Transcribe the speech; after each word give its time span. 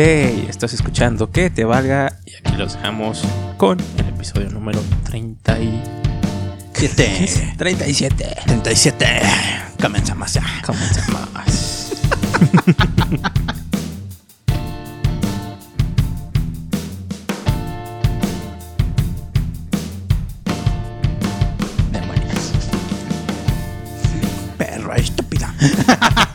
Hey, 0.00 0.46
estás 0.48 0.72
escuchando 0.74 1.32
Que 1.32 1.50
Te 1.50 1.64
Valga 1.64 2.20
y 2.24 2.36
aquí 2.36 2.56
los 2.56 2.74
dejamos 2.74 3.24
con 3.56 3.80
el 3.80 4.06
episodio 4.06 4.48
número 4.48 4.80
30 5.02 5.58
y... 5.58 5.82
7. 6.72 7.54
37. 7.58 8.36
37. 8.46 9.22
Comenzamos 9.82 10.34
ya. 10.34 10.44
Comenzamos. 10.64 11.96
Demonios. 21.90 22.52
Perra 24.56 24.94
estúpida. 24.94 25.52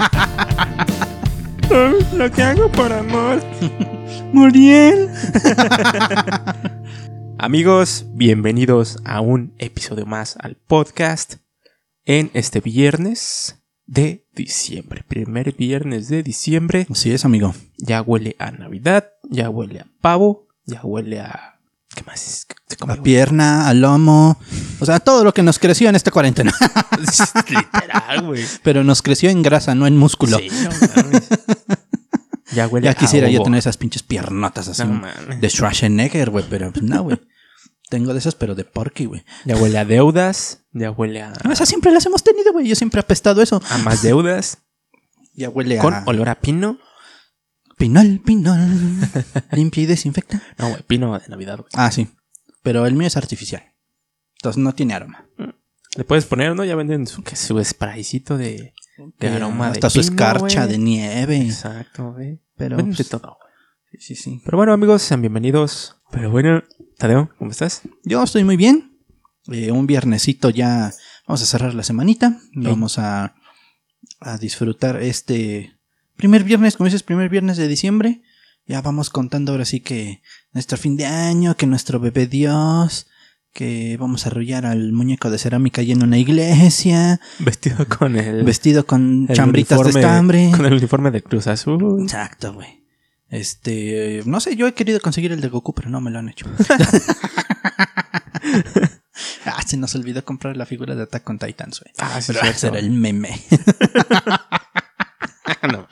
Lo 1.74 2.32
que 2.32 2.44
hago 2.44 2.72
por 2.72 2.94
amor. 2.94 3.42
Muriel. 4.32 5.10
Amigos, 7.40 8.06
bienvenidos 8.14 9.00
a 9.06 9.22
un 9.22 9.56
episodio 9.58 10.06
más 10.06 10.38
al 10.38 10.56
podcast 10.56 11.38
en 12.06 12.30
este 12.36 12.60
viernes 12.60 13.60
de 13.88 14.28
diciembre. 14.36 15.04
Primer 15.08 15.56
viernes 15.56 16.10
de 16.10 16.22
diciembre. 16.22 16.86
Así 16.92 17.12
es, 17.12 17.26
amigo. 17.26 17.56
Ya 17.80 18.04
huele 18.04 18.36
a 18.38 18.52
Navidad, 18.52 19.10
ya 19.24 19.50
huele 19.50 19.80
a 19.80 19.88
pavo, 20.00 20.50
ya 20.66 20.82
huele 20.84 21.22
a... 21.22 21.53
¿Qué 21.96 22.04
más 22.04 22.48
A 22.88 22.96
pierna, 23.04 23.68
al 23.68 23.82
lomo. 23.82 24.40
O 24.80 24.86
sea, 24.86 25.00
todo 25.00 25.24
lo 25.24 25.34
que 25.34 25.44
nos 25.44 25.60
creció 25.60 25.90
en 25.90 25.96
esta 25.96 26.12
cuarentena. 26.12 26.54
Literal, 27.50 28.26
güey. 28.26 28.46
Pero 28.64 28.84
nos 28.84 29.02
creció 29.02 29.30
en 29.30 29.42
grasa, 29.42 29.76
no 29.76 29.88
en 29.88 29.98
músculo. 29.98 30.38
Sí, 30.40 30.50
no 30.50 30.70
mames. 31.04 31.28
Ya 32.54 32.68
huele 32.68 32.86
Ya 32.86 32.92
a 32.92 32.94
quisiera 32.94 33.30
yo 33.30 33.42
tener 33.42 33.58
esas 33.58 33.78
pinches 33.78 34.04
piernotas 34.04 34.68
así. 34.68 34.84
No 34.84 34.90
mames. 34.94 35.42
de 35.42 35.50
Schwarzenegger, 35.50 36.30
güey. 36.30 36.46
Pero 36.48 36.72
pues, 36.72 36.84
no, 36.84 37.02
güey. 37.02 37.20
Tengo 37.90 38.14
de 38.14 38.20
esas, 38.20 38.36
pero 38.36 38.54
de 38.54 38.64
porky, 38.64 39.06
güey. 39.06 39.24
Ya 39.46 39.56
huele 39.56 39.78
a 39.78 39.86
deudas, 39.86 40.60
ya 40.72 40.92
huele 40.92 41.22
a, 41.24 41.34
No, 41.44 41.52
esas 41.52 41.68
siempre 41.68 41.92
las 41.92 42.06
hemos 42.06 42.24
tenido, 42.24 42.52
güey. 42.52 42.68
Yo 42.68 42.76
siempre 42.76 43.00
he 43.00 43.04
apestado 43.04 43.42
eso. 43.42 43.62
a 43.70 43.78
más 43.80 44.04
deudas, 44.04 44.60
Ya 45.36 45.50
huele 45.50 45.78
con 45.78 45.94
a... 45.94 46.04
olor 46.06 46.30
a 46.30 46.36
pino. 46.36 46.78
Pinol, 47.84 48.22
pinol. 48.24 48.62
Limpia 49.52 49.84
y 49.84 49.86
desinfecta. 49.86 50.42
No, 50.58 50.70
güey, 50.70 50.84
pino 50.84 51.20
de 51.20 51.28
Navidad, 51.28 51.58
güey. 51.58 51.70
Ah, 51.74 51.92
sí. 51.92 52.08
Pero 52.62 52.86
el 52.86 52.96
mío 52.96 53.08
es 53.08 53.18
artificial. 53.18 53.62
Entonces 54.38 54.64
no 54.64 54.74
tiene 54.74 54.94
aroma. 54.94 55.28
Le 55.98 56.06
puedes 56.06 56.26
poner, 56.26 56.56
¿no? 56.56 56.64
Ya 56.64 56.78
venden 56.78 57.06
su, 57.08 57.24
que 57.24 57.36
su 57.36 57.62
spraycito 57.62 58.38
de, 58.38 58.74
de 59.20 59.28
aroma 59.28 59.66
de 59.66 59.72
Hasta 59.74 59.90
su 59.90 60.00
pino, 60.00 60.12
escarcha 60.14 60.62
güey. 60.64 60.72
de 60.72 60.78
nieve. 60.78 61.38
Exacto, 61.42 62.14
güey. 62.14 62.42
Pero, 62.56 62.78
Venden 62.78 62.94
de 62.94 62.96
pues, 62.96 63.10
todo, 63.10 63.38
güey. 63.38 63.54
sí, 64.00 64.16
sí, 64.16 64.16
sí. 64.16 64.42
Pero 64.46 64.56
bueno, 64.58 64.72
amigos, 64.72 65.02
sean 65.02 65.20
bienvenidos. 65.20 65.98
Pero 66.10 66.32
bueno, 66.32 66.64
Tadeo, 66.98 67.32
¿cómo 67.38 67.52
estás? 67.52 67.82
Yo 68.06 68.24
estoy 68.24 68.46
muy 68.46 68.56
bien. 68.56 68.98
Eh, 69.52 69.74
un 69.74 69.88
viernesito 69.88 70.50
ya. 70.50 70.94
Vamos 71.28 71.42
a 71.42 71.46
cerrar 71.46 71.74
la 71.74 71.84
semanita. 71.84 72.40
Vamos 72.56 72.98
a, 72.98 73.36
a 74.22 74.38
disfrutar 74.38 75.02
este 75.02 75.74
primer 76.16 76.44
viernes, 76.44 76.78
como 76.78 76.86
dices, 76.86 77.04
primer 77.04 77.30
viernes 77.30 77.58
de 77.58 77.68
diciembre. 77.68 78.22
Ya 78.66 78.82
vamos 78.82 79.10
contando 79.10 79.52
ahora 79.52 79.66
sí 79.66 79.82
que 79.82 80.22
nuestro 80.54 80.78
fin 80.78 80.96
de 80.96 81.06
año, 81.06 81.56
que 81.58 81.68
nuestro 81.68 82.00
bebé 82.00 82.28
Dios, 82.28 83.08
que 83.52 83.98
vamos 84.00 84.26
a 84.26 84.30
arrullar 84.30 84.66
al 84.66 84.94
muñeco 84.94 85.30
de 85.30 85.38
cerámica 85.38 85.82
ahí 85.82 85.92
en 85.92 86.02
una 86.04 86.18
iglesia, 86.18 87.20
Vestido 87.40 87.86
con 87.88 88.16
el... 88.16 88.44
vestido 88.44 88.86
con 88.86 89.28
el 89.30 89.36
chambritas 89.36 89.82
de 89.84 89.90
estambre. 89.90 90.52
Con 90.56 90.66
el 90.66 90.74
uniforme 90.74 91.12
de 91.12 91.22
Cruz 91.22 91.48
Azul. 91.48 92.02
Exacto, 92.02 92.54
güey. 92.54 92.84
Este, 93.30 94.22
no 94.26 94.40
sé, 94.40 94.56
yo 94.56 94.68
he 94.68 94.74
querido 94.74 95.00
conseguir 95.00 95.32
el 95.32 95.42
de 95.42 95.50
Goku, 95.50 95.74
pero 95.74 95.90
no 95.90 96.00
me 96.02 96.12
lo 96.12 96.20
han 96.20 96.30
hecho. 96.30 96.46
ah, 99.46 99.62
se 99.66 99.76
nos 99.76 99.96
olvidó 99.96 100.24
comprar 100.24 100.56
la 100.56 100.68
figura 100.68 100.96
de 100.96 101.04
Attack 101.04 101.30
on 101.30 101.40
Titans, 101.40 101.82
güey. 101.82 101.94
Ah, 101.98 102.22
sí, 102.22 102.32
Pero 102.32 102.48
ese 102.48 102.68
era 102.68 102.80
el 102.80 102.92
meme. 102.92 103.42
No. 105.72 105.88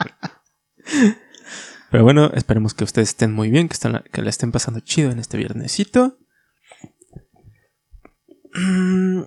Pero 1.92 2.04
bueno, 2.04 2.32
esperemos 2.34 2.74
que 2.74 2.84
ustedes 2.84 3.10
estén 3.10 3.34
muy 3.34 3.50
bien, 3.52 3.68
que, 3.68 3.74
están, 3.74 4.04
que 4.12 4.22
la 4.22 4.30
estén 4.30 4.52
pasando 4.52 4.80
chido 4.80 5.12
en 5.12 5.20
este 5.20 5.38
viernesito. 5.38 6.18
Mm, 8.54 9.24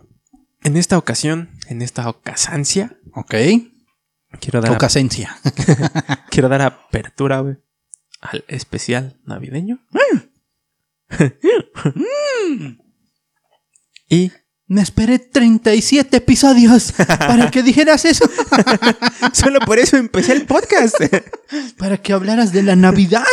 En 0.65 0.77
esta 0.77 0.97
ocasión, 0.99 1.51
en 1.69 1.83
esta 1.83 2.09
ocasancia, 2.09 2.97
ok. 3.13 3.35
quiero 4.41 4.61
dar, 4.61 4.73
Ocasencia. 4.73 5.37
quiero 6.31 6.49
dar 6.49 6.63
apertura 6.63 7.39
al 8.21 8.45
especial 8.49 9.21
navideño. 9.25 9.87
y 14.09 14.33
Me 14.67 14.81
esperé 14.81 15.19
37 15.19 16.17
episodios 16.17 16.93
para 17.19 17.51
que 17.51 17.63
dijeras 17.63 18.05
eso. 18.07 18.25
solo 19.33 19.61
por 19.61 19.79
eso 19.79 19.97
empecé 19.97 20.33
el 20.33 20.47
podcast. 20.47 20.97
Para 21.79 21.99
que 21.99 22.13
hablaras 22.13 22.53
de 22.53 22.63
la 22.63 22.75
Navidad. 22.75 23.27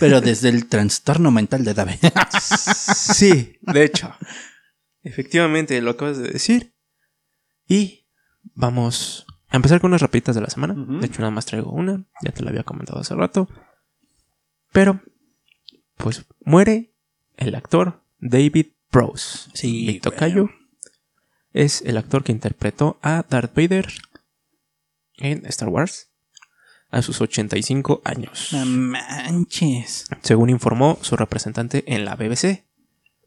Pero 0.00 0.20
desde 0.20 0.48
el 0.48 0.66
trastorno 0.66 1.30
mental 1.30 1.64
de 1.64 1.74
David. 1.74 1.96
Sí, 2.40 3.58
de 3.60 3.84
hecho. 3.84 4.12
Efectivamente, 5.02 5.80
lo 5.80 5.92
acabas 5.92 6.18
de 6.18 6.28
decir. 6.28 6.74
Y 7.68 8.08
vamos 8.54 9.24
a 9.48 9.56
empezar 9.56 9.80
con 9.80 9.92
unas 9.92 10.02
rapiditas 10.02 10.34
de 10.34 10.40
la 10.40 10.50
semana. 10.50 10.74
De 10.74 11.06
hecho, 11.06 11.20
nada 11.20 11.30
más 11.30 11.46
traigo 11.46 11.70
una. 11.70 12.04
Ya 12.22 12.32
te 12.32 12.42
la 12.42 12.50
había 12.50 12.64
comentado 12.64 13.00
hace 13.00 13.14
rato. 13.14 13.48
Pero, 14.72 15.00
pues, 15.96 16.24
muere 16.40 16.92
el 17.36 17.54
actor 17.54 18.02
David 18.18 18.66
Prowse. 18.90 19.50
Sí, 19.54 19.84
Mi 19.86 20.00
tocayo. 20.00 20.50
Es 21.52 21.82
el 21.82 21.96
actor 21.96 22.24
que 22.24 22.32
interpretó 22.32 22.98
a 23.02 23.24
Darth 23.28 23.54
Vader 23.54 23.92
en 25.18 25.44
Star 25.46 25.68
Wars 25.68 26.10
a 26.90 27.02
sus 27.02 27.20
85 27.20 28.02
años. 28.04 28.48
No 28.52 28.64
manches. 28.66 30.06
Según 30.22 30.50
informó 30.50 30.98
su 31.02 31.16
representante 31.16 31.84
en 31.86 32.04
la 32.04 32.16
BBC, 32.16 32.64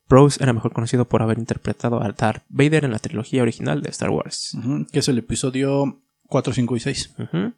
Prowse 0.08 0.42
era 0.44 0.54
mejor 0.54 0.72
conocido 0.74 1.08
por 1.08 1.22
haber 1.24 1.40
interpretado 1.40 2.02
a 2.02 2.12
Darth 2.12 2.44
Vader 2.50 2.86
en 2.86 2.92
la 2.92 3.00
trilogía 3.00 3.42
original 3.42 3.82
de 3.82 3.90
Star 3.90 4.10
Wars. 4.12 4.54
Ujú, 4.56 4.86
Que 4.92 5.00
es 5.00 5.08
el 5.08 5.18
episodio 5.18 6.02
4, 6.28 6.54
5 6.54 6.76
y 6.76 6.80
6. 6.80 7.14
Ujú. 7.18 7.54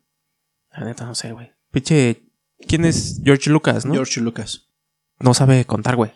La 0.72 0.86
neta, 0.86 1.06
no 1.06 1.16
sé, 1.16 1.32
güey. 1.34 1.52
Pinche. 1.72 2.24
¿Quién 2.68 2.86
es 2.86 3.22
George 3.24 3.50
Lucas, 3.50 3.86
no? 3.86 3.94
George 3.94 4.20
Lucas. 4.22 4.68
No 5.20 5.34
sabe 5.34 5.66
contar, 5.66 5.96
güey. 5.96 6.12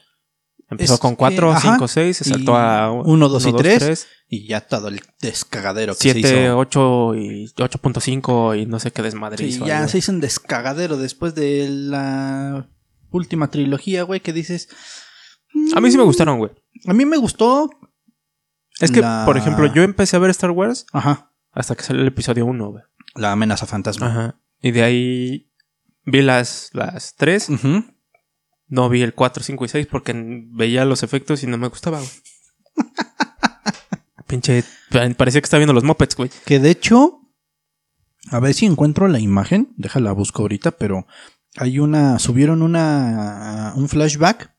Empezó 0.71 0.93
Es 0.95 0.99
con 0.99 1.11
que, 1.11 1.17
4, 1.17 1.51
ajá, 1.51 1.71
5, 1.73 1.87
6, 1.87 2.17
se 2.17 2.23
saltó 2.23 2.55
a 2.55 2.91
uno, 2.91 3.27
dos 3.29 3.45
y 3.45 3.53
tres, 3.53 3.79
3, 3.79 4.07
Y 4.29 4.47
ya 4.47 4.61
todo 4.61 4.87
el 4.87 5.01
descagadero 5.21 5.93
que 5.93 5.99
se 5.99 6.13
7, 6.13 6.43
hizo. 6.45 6.57
8 6.57 7.15
y 7.15 7.45
8.5 7.55 8.59
y 8.61 8.65
no 8.65 8.79
sé 8.79 8.91
qué 8.91 9.01
desmadre 9.01 9.37
Sí, 9.37 9.43
hizo. 9.45 9.63
ahí, 9.65 9.67
ya 9.69 9.77
güey. 9.79 9.89
se 9.89 9.97
hizo 9.97 10.11
un 10.13 10.21
descagadero 10.21 10.97
después 10.97 11.35
de 11.35 11.67
la 11.69 12.69
última 13.11 13.49
trilogía, 13.51 14.03
güey, 14.03 14.21
que 14.21 14.31
dices... 14.33 14.69
A 15.75 15.81
mí 15.81 15.91
sí 15.91 15.97
me 15.97 16.03
gustaron, 16.03 16.37
güey. 16.39 16.51
A 16.87 16.93
mí 16.93 17.03
me 17.05 17.17
gustó. 17.17 17.69
Es 18.79 18.89
que, 18.89 19.01
La- 19.01 19.23
por 19.25 19.35
ejemplo, 19.37 19.65
yo 19.73 19.83
empecé 19.83 20.15
a 20.15 20.19
ver 20.19 20.29
Star 20.31 20.51
Wars 20.51 20.85
Ajá. 20.93 21.33
hasta 21.51 21.75
que 21.75 21.83
salió 21.83 22.01
el 22.01 22.07
episodio 22.07 22.45
1, 22.45 22.69
güey. 22.71 22.83
La 23.15 23.33
amenaza 23.33 23.65
fantasma. 23.65 24.07
Ajá. 24.07 24.39
Y 24.61 24.71
de 24.71 24.83
ahí 24.83 25.51
vi 26.05 26.21
las, 26.21 26.69
las 26.71 27.15
3. 27.15 27.49
Ujú. 27.49 27.83
No 28.71 28.87
vi 28.87 29.01
el 29.01 29.13
4, 29.13 29.43
5 29.43 29.65
y 29.65 29.67
6 29.67 29.87
porque 29.91 30.13
veía 30.15 30.85
los 30.85 31.03
efectos 31.03 31.43
y 31.43 31.47
no 31.47 31.57
me 31.57 31.67
gustaba, 31.67 31.99
güey. 31.99 32.09
Pinche. 34.27 34.63
Parecía 35.17 35.41
que 35.41 35.45
estaba 35.45 35.59
viendo 35.59 35.73
los 35.73 35.83
mopeds, 35.83 36.15
güey. 36.15 36.31
Que 36.45 36.59
de 36.59 36.71
hecho. 36.71 37.17
A 38.29 38.39
ver 38.39 38.53
si 38.53 38.65
encuentro 38.65 39.09
la 39.09 39.19
imagen. 39.19 39.73
Déjala 39.75 40.13
busco 40.13 40.43
ahorita, 40.43 40.71
pero. 40.71 41.05
Hay 41.57 41.79
una. 41.79 42.17
Subieron 42.17 42.61
una. 42.61 43.73
Un 43.75 43.89
flashback. 43.89 44.55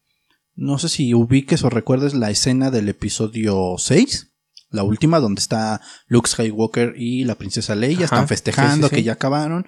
No 0.54 0.78
sé 0.78 0.90
si 0.90 1.14
ubiques 1.14 1.64
o 1.64 1.70
recuerdes 1.70 2.12
la 2.12 2.30
escena 2.30 2.70
del 2.70 2.90
episodio 2.90 3.76
6. 3.78 4.28
La 4.68 4.82
última, 4.82 5.20
donde 5.20 5.40
está 5.40 5.80
Luke 6.06 6.28
Skywalker 6.28 6.94
y 6.98 7.24
la 7.24 7.36
princesa 7.36 7.74
Leia. 7.74 8.04
Ajá, 8.04 8.04
Están 8.04 8.28
festejando 8.28 8.88
sí, 8.88 8.90
sí, 8.90 8.96
sí. 8.96 8.96
que 8.96 9.02
ya 9.04 9.14
acabaron. 9.14 9.66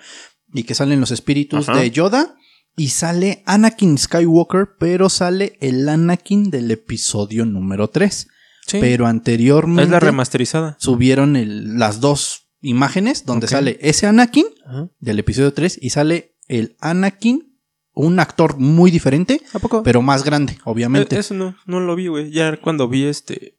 Y 0.52 0.64
que 0.64 0.74
salen 0.74 1.00
los 1.00 1.12
espíritus 1.12 1.66
Ajá. 1.70 1.80
de 1.80 1.90
Yoda. 1.90 2.36
Y 2.76 2.88
sale 2.88 3.42
Anakin 3.46 3.98
Skywalker, 3.98 4.76
pero 4.78 5.08
sale 5.08 5.56
el 5.60 5.88
Anakin 5.88 6.50
del 6.50 6.70
episodio 6.70 7.44
número 7.46 7.88
3. 7.88 8.28
Sí. 8.66 8.78
Pero 8.80 9.06
anteriormente 9.06 9.84
es 9.84 9.90
la 9.90 10.00
remasterizada. 10.00 10.76
subieron 10.80 11.36
el- 11.36 11.78
las 11.78 12.00
dos 12.00 12.48
imágenes 12.62 13.26
donde 13.26 13.46
sale 13.46 13.78
ese 13.82 14.06
Anakin 14.06 14.46
Ajá. 14.66 14.88
del 15.00 15.18
episodio 15.18 15.52
3 15.52 15.78
y 15.80 15.90
sale 15.90 16.34
el 16.48 16.76
Anakin, 16.80 17.58
un 17.92 18.18
actor 18.18 18.56
muy 18.58 18.90
diferente, 18.90 19.40
¿A 19.52 19.58
poco? 19.60 19.82
pero 19.82 20.00
más 20.02 20.24
grande, 20.24 20.58
obviamente. 20.64 21.14
Eh, 21.14 21.20
Eso 21.20 21.34
no, 21.34 21.54
no 21.66 21.78
lo 21.80 21.94
vi, 21.94 22.08
güey. 22.08 22.30
Ya 22.30 22.56
cuando 22.56 22.88
vi 22.88 23.04
este. 23.04 23.56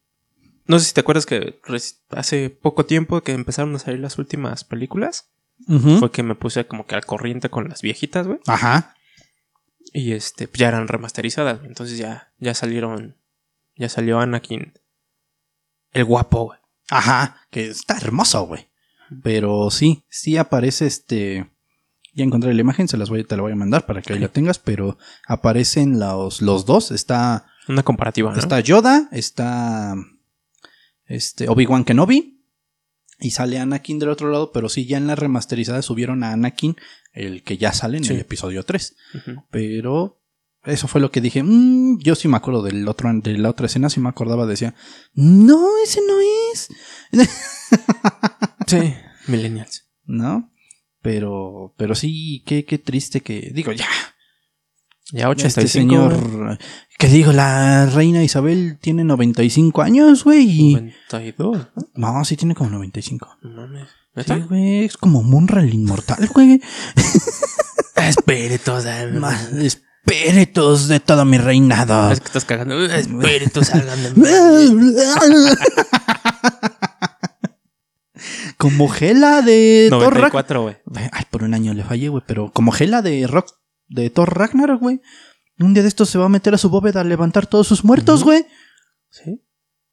No 0.66 0.78
sé 0.80 0.86
si 0.86 0.94
te 0.94 1.00
acuerdas 1.00 1.24
que 1.24 1.58
hace 2.10 2.50
poco 2.50 2.84
tiempo 2.84 3.22
que 3.22 3.32
empezaron 3.32 3.74
a 3.76 3.78
salir 3.78 4.00
las 4.00 4.18
últimas 4.18 4.64
películas. 4.64 5.30
Fue 6.00 6.10
que 6.10 6.22
me 6.22 6.34
puse 6.34 6.66
como 6.66 6.84
que 6.86 6.96
al 6.96 7.06
corriente 7.06 7.48
con 7.48 7.68
las 7.68 7.80
viejitas, 7.80 8.26
güey. 8.26 8.40
Ajá. 8.46 8.94
Y 9.92 10.12
este, 10.12 10.48
pues 10.48 10.58
ya 10.58 10.68
eran 10.68 10.88
remasterizadas. 10.88 11.60
Entonces 11.64 11.98
ya, 11.98 12.32
ya 12.38 12.54
salieron. 12.54 13.16
Ya 13.76 13.88
salió 13.88 14.18
Anakin. 14.20 14.74
El 15.92 16.04
guapo, 16.04 16.46
güey. 16.46 16.58
Ajá, 16.88 17.46
que 17.50 17.68
está 17.68 17.96
hermoso, 17.96 18.46
güey. 18.46 18.68
Pero 19.22 19.70
sí, 19.70 20.04
sí 20.08 20.36
aparece 20.36 20.86
este. 20.86 21.50
Ya 22.14 22.24
encontré 22.24 22.54
la 22.54 22.60
imagen, 22.60 22.88
se 22.88 22.96
las 22.96 23.10
voy, 23.10 23.24
te 23.24 23.36
la 23.36 23.42
voy 23.42 23.52
a 23.52 23.56
mandar 23.56 23.84
para 23.84 24.00
que 24.00 24.14
ahí 24.14 24.18
la 24.18 24.28
tengas, 24.28 24.58
pero 24.58 24.96
aparecen 25.26 25.98
los, 25.98 26.40
los 26.40 26.64
dos. 26.64 26.90
Está, 26.90 27.46
Una 27.68 27.82
comparativa, 27.82 28.32
¿no? 28.32 28.38
está 28.38 28.58
Yoda, 28.60 29.08
está 29.12 29.94
este, 31.04 31.48
Obi-Wan 31.48 31.84
Kenobi 31.84 32.42
y 33.18 33.30
sale 33.30 33.58
Anakin 33.58 33.98
del 33.98 34.10
otro 34.10 34.30
lado, 34.30 34.52
pero 34.52 34.68
sí, 34.68 34.86
ya 34.86 34.98
en 34.98 35.06
la 35.06 35.14
remasterizada 35.14 35.82
subieron 35.82 36.22
a 36.22 36.32
Anakin, 36.32 36.76
el 37.16 37.42
que 37.42 37.56
ya 37.58 37.72
sale 37.72 37.98
en 37.98 38.04
Sí. 38.04 38.12
el 38.14 38.20
episodio 38.20 38.62
3. 38.62 38.94
Ujú. 39.14 39.42
Pero 39.50 40.22
eso 40.64 40.86
fue 40.88 41.00
lo 41.00 41.10
que 41.10 41.20
dije. 41.20 41.42
"Mm", 41.42 41.98
yo 42.00 42.14
sí 42.14 42.28
me 42.28 42.36
acuerdo 42.36 42.62
del 42.62 42.86
otro, 42.88 43.10
de 43.12 43.38
la 43.38 43.50
otra 43.50 43.66
escena, 43.66 43.88
sí 43.90 44.00
me 44.00 44.08
acordaba, 44.08 44.46
decía, 44.46 44.74
no, 45.14 45.68
ese 45.82 46.00
no 46.06 46.14
es. 46.52 46.68
Sí, 48.66 48.94
Millennials. 49.28 49.84
¿No? 50.04 50.52
Pero, 51.02 51.74
pero 51.76 51.94
sí, 51.94 52.42
qué, 52.46 52.64
qué 52.64 52.78
triste 52.78 53.20
que, 53.20 53.50
digo, 53.54 53.70
ya, 53.72 53.86
Ya 55.12 55.28
85. 55.28 55.60
este 55.60 55.68
señor, 55.68 56.58
que 56.98 57.06
digo, 57.08 57.32
la 57.32 57.86
reina 57.86 58.24
Isabel 58.24 58.78
tiene 58.80 59.04
95 59.04 59.82
años, 59.82 60.24
güey, 60.24 60.48
y... 60.48 60.74
92, 60.74 61.68
¿no? 61.94 62.12
No, 62.12 62.24
sí 62.24 62.36
tiene 62.36 62.56
como 62.56 62.70
95. 62.70 63.38
No 63.42 63.50
mames. 63.50 63.88
Sí, 64.16 64.22
¿Neta? 64.32 64.38
güey, 64.46 64.84
es 64.86 64.96
como 64.96 65.22
Munra 65.22 65.60
el 65.60 65.74
inmortal, 65.74 66.26
güey. 66.32 66.60
Espíritus. 67.96 68.84
Ma- 69.14 69.38
Espíritus 69.60 70.88
de 70.88 71.00
todo 71.00 71.24
mi 71.24 71.36
reinado. 71.38 72.10
Es 72.10 72.20
que 72.20 72.26
estás 72.26 72.44
cagando. 72.44 72.82
Espíritus 72.86 73.66
salgan 73.66 74.02
de 74.02 74.10
mí. 74.14 74.26
como 78.56 78.88
Gela 78.88 79.42
de 79.42 79.88
Thor 79.90 80.14
Ragnarok. 80.14 80.32
94, 80.32 80.62
güey. 80.62 80.76
Ay, 81.12 81.24
por 81.30 81.42
un 81.44 81.54
año 81.54 81.74
le 81.74 81.84
fallé, 81.84 82.08
güey, 82.08 82.22
pero 82.26 82.50
como 82.52 82.72
Gela 82.72 83.02
de 83.02 83.26
Rock 83.26 83.50
de 83.88 84.08
Thor 84.10 84.36
Ragnarok, 84.36 84.80
güey. 84.80 85.00
Un 85.58 85.74
día 85.74 85.82
de 85.82 85.88
estos 85.88 86.08
se 86.10 86.18
va 86.18 86.26
a 86.26 86.30
meter 86.30 86.54
a 86.54 86.58
su 86.58 86.68
bóveda 86.70 87.00
a 87.00 87.04
levantar 87.04 87.46
todos 87.46 87.66
sus 87.66 87.84
muertos, 87.84 88.24
güey. 88.24 88.46
Sí. 89.10 89.42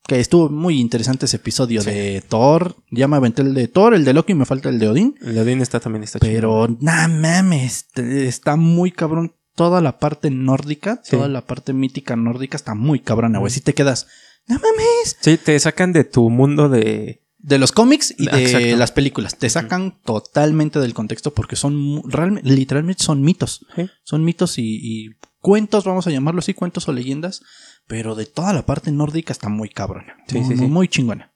Que 0.06 0.20
estuvo 0.20 0.50
muy 0.50 0.80
interesante 0.82 1.26
ese 1.28 1.38
episodio 1.38 1.82
Sí. 1.82 1.90
de 1.90 2.22
Thor. 2.28 2.76
Ya 2.92 3.08
me 3.08 3.16
aventé 3.16 3.42
el 3.42 3.54
de 3.54 3.68
Thor, 3.70 3.94
el 3.94 4.04
de 4.04 4.14
Loki, 4.14 4.34
me 4.34 4.46
falta 4.46 4.68
el 4.70 4.78
de 4.80 4.90
Odín. 4.90 5.16
El 5.22 5.36
de 5.36 5.42
Odín 5.42 5.62
está 5.62 5.80
también 5.80 6.04
está. 6.04 6.20
Pero, 6.20 6.68
nah 6.82 7.08
mames, 7.08 7.88
está 7.96 8.56
muy 8.58 8.92
cabrón. 8.92 9.34
Toda 9.56 9.82
la 9.82 10.00
parte 10.00 10.30
nórdica, 10.32 11.00
Sí. 11.04 11.12
toda 11.12 11.28
la 11.30 11.46
parte 11.46 11.74
mítica 11.74 12.16
nórdica 12.16 12.58
está 12.58 12.74
muy 12.76 13.00
cabrona, 13.00 13.40
güey. 13.40 13.52
Mm. 13.52 13.54
Si 13.54 13.62
te 13.62 13.74
quedas, 13.74 14.08
no 14.48 14.56
mames. 14.56 15.16
Sí, 15.22 15.38
te 15.38 15.58
sacan 15.60 15.94
de 15.94 16.04
tu 16.04 16.30
mundo 16.30 16.70
de. 16.70 17.22
De 17.38 17.58
los 17.58 17.72
cómics 17.74 18.16
y 18.18 18.26
de 18.26 18.42
exacto. 18.44 18.78
las 18.78 18.92
películas. 18.94 19.38
Te 19.38 19.50
sacan 19.50 20.00
totalmente 20.06 20.80
del 20.80 20.94
contexto 20.94 21.34
porque 21.34 21.58
son, 21.58 22.02
realmente, 22.10 22.50
literalmente 22.50 23.04
son 23.04 23.22
mitos. 23.22 23.66
Sí. 23.76 23.90
Son 24.04 24.24
mitos 24.24 24.58
y, 24.58 24.64
y 24.82 25.10
cuentos, 25.44 25.84
vamos 25.84 26.08
a 26.08 26.10
llamarlo 26.10 26.40
así, 26.40 26.56
cuentos 26.56 26.88
o 26.88 26.94
leyendas. 26.94 27.44
Pero 27.86 28.16
de 28.16 28.26
toda 28.26 28.54
la 28.54 28.66
parte 28.66 28.92
nórdica 28.92 29.32
está 29.34 29.50
muy 29.50 29.70
cabrona. 29.70 30.16
Sí, 30.28 30.40
muy, 30.40 30.48
sí, 30.56 30.58
sí. 30.58 30.66
muy 30.68 30.88
chingona. 30.88 31.34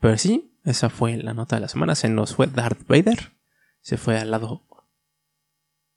Pero 0.00 0.18
sí, 0.18 0.54
esa 0.64 0.90
fue 0.90 1.16
la 1.16 1.32
nota 1.34 1.56
de 1.56 1.62
la 1.62 1.68
semana. 1.68 1.94
Se 1.94 2.08
nos 2.08 2.34
fue 2.36 2.46
Darth 2.46 2.86
Vader. 2.86 3.32
Se 3.80 3.96
fue 3.96 4.18
al 4.18 4.30
lado 4.30 4.62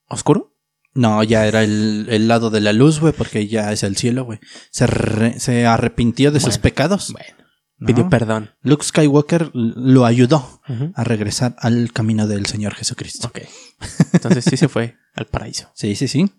oscuro. 0.07 0.53
No, 0.93 1.21
ya 1.23 1.45
era 1.45 1.63
el, 1.63 2.07
el 2.09 2.27
lado 2.29 2.49
de 2.49 2.61
la 2.61 2.71
luz, 2.71 3.01
güey, 3.01 3.11
porque 3.11 3.47
ya 3.47 3.73
es 3.73 3.83
el 3.83 3.97
cielo, 3.97 4.23
güey. 4.23 4.39
Se, 4.71 4.87
re- 4.87 5.39
se 5.41 5.65
arrepintió 5.65 6.31
de 6.31 6.39
sus 6.39 6.57
pecados. 6.57 7.11
Bueno, 7.11 7.35
¿no? 7.77 7.87
pidió 7.87 8.09
perdón. 8.09 8.51
Luke 8.61 8.85
Skywalker 8.85 9.51
lo 9.53 10.05
ayudó 10.05 10.61
a 10.93 11.03
regresar 11.03 11.57
al 11.59 11.91
camino 11.91 12.27
del 12.27 12.45
Señor 12.45 12.75
Jesucristo. 12.75 13.27
Ok. 13.27 13.39
Entonces 14.13 14.45
sí 14.45 14.55
se 14.55 14.69
fue 14.69 14.95
al 15.15 15.25
paraíso. 15.25 15.69
Sí, 15.75 15.95
sí, 15.95 16.07
sí. 16.07 16.31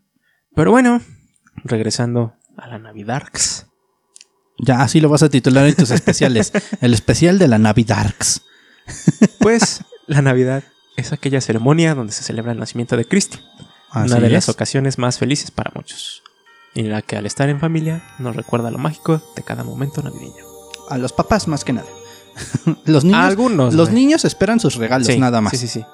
Pero 0.57 0.71
bueno, 0.73 1.01
regresando 1.65 2.35
a 2.57 2.67
la 2.67 2.79
Navidarks. 2.79 3.67
Ya 4.59 4.81
así 4.81 5.01
lo 5.01 5.11
vas 5.11 5.23
a 5.23 5.29
titular 5.29 5.67
en 5.67 5.75
tus 5.77 5.91
especiales. 5.91 6.51
El 6.81 6.95
especial 6.95 7.39
de 7.39 7.47
la 7.47 7.59
Navidarks. 7.59 8.41
Pues 9.39 9.83
la 10.07 10.23
Navidad 10.23 10.65
es 10.97 11.13
aquella 11.13 11.41
ceremonia 11.43 11.95
donde 11.95 12.13
se 12.15 12.23
celebra 12.23 12.53
el 12.53 12.59
nacimiento 12.59 12.97
de 12.97 13.05
Cristo. 13.05 13.39
Así 13.91 14.11
una 14.11 14.21
de 14.21 14.29
es. 14.29 14.33
las 14.33 14.49
ocasiones 14.49 14.97
más 14.99 15.19
felices 15.19 15.51
para 15.51 15.71
muchos. 15.75 16.23
Y 16.75 16.81
en 16.81 16.91
la 16.91 17.03
que 17.03 17.17
al 17.17 17.27
estar 17.27 17.49
en 17.51 17.61
familia 17.61 18.03
nos 18.19 18.35
recuerda 18.35 18.71
lo 18.71 18.79
mágico 18.79 19.21
de 19.37 19.43
cada 19.43 19.63
momento 19.63 20.03
navideño. 20.03 20.45
A 20.89 20.97
los 20.99 21.13
papás 21.13 21.49
más 21.49 21.65
que 21.65 21.75
nada. 21.75 21.89
los 22.87 23.05
niños, 23.05 23.21
Algunos. 23.21 23.75
los 23.75 23.91
güey. 23.91 24.03
niños 24.05 24.25
esperan 24.25 24.59
sus 24.61 24.77
regalos, 24.77 25.07
Sí, 25.07 25.19
nada 25.19 25.41
más. 25.43 25.51
Sí, 25.51 25.59
sí, 25.59 25.69
sí. 25.69 25.85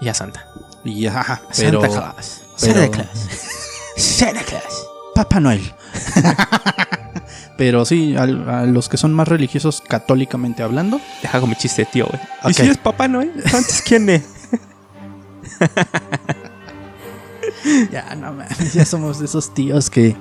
Y 0.00 0.08
a 0.08 0.14
Santa. 0.14 0.46
Y 0.84 1.06
ajá, 1.06 1.42
pero 1.56 1.80
Santa 1.82 1.88
Claus. 2.14 2.40
pero- 2.60 2.74
Santa 2.80 2.90
Claus. 2.90 3.28
Santa 3.98 4.42
Claus. 4.42 4.86
Papá 5.14 5.40
Noel. 5.40 5.74
pero 7.58 7.84
sí, 7.84 8.16
a, 8.16 8.26
los 8.26 8.88
que 8.88 8.96
son 8.96 9.12
más 9.12 9.26
religiosos 9.26 9.80
católicamente 9.80 10.62
hablando, 10.62 11.00
Deja 11.20 11.40
con 11.40 11.50
mi 11.50 11.56
chiste, 11.56 11.84
tío, 11.84 12.06
güey. 12.06 12.22
¿Y 12.48 12.54
si 12.54 12.62
es 12.62 12.78
papá 12.78 13.08
Noel? 13.08 13.32
Entonces, 13.34 13.82
¿quién 13.82 14.08
es? 14.08 14.22
ya 17.90 18.14
no 18.14 18.32
mames, 18.32 18.72
ya 18.72 18.84
somos 18.84 19.18
de 19.18 19.24
esos 19.24 19.52
tíos 19.52 19.90
que 19.90 20.14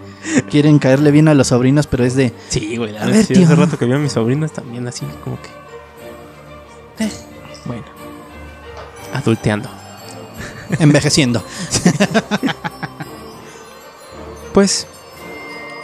quieren 0.49 0.79
caerle 0.79 1.11
bien 1.11 1.27
a 1.27 1.35
los 1.35 1.47
sobrinos, 1.47 1.85
pero 1.85 2.03
es 2.03 2.15
de 2.15 2.33
Sí, 2.49 2.77
güey. 2.77 2.93
la 2.93 3.03
A 3.03 3.05
ver, 3.05 3.23
sí, 3.23 3.35
tío. 3.35 3.45
Hace 3.45 3.55
rato 3.55 3.77
que 3.77 3.85
vi 3.85 3.93
a 3.93 3.99
mis 3.99 4.13
sobrinos 4.13 4.51
también 4.51 4.87
así, 4.87 5.05
como 5.23 5.37
que. 5.39 5.49
Eh, 7.05 7.11
bueno. 7.65 7.83
Adulteando. 9.13 9.69
envejeciendo. 10.79 11.45
Pues. 14.57 14.87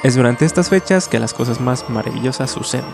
Es 0.02 0.16
durante 0.16 0.46
estas 0.46 0.70
fechas 0.70 1.08
que 1.08 1.20
las 1.20 1.36
cosas 1.36 1.62
más 1.62 1.92
maravillosas 1.92 2.50
suceden. 2.50 2.88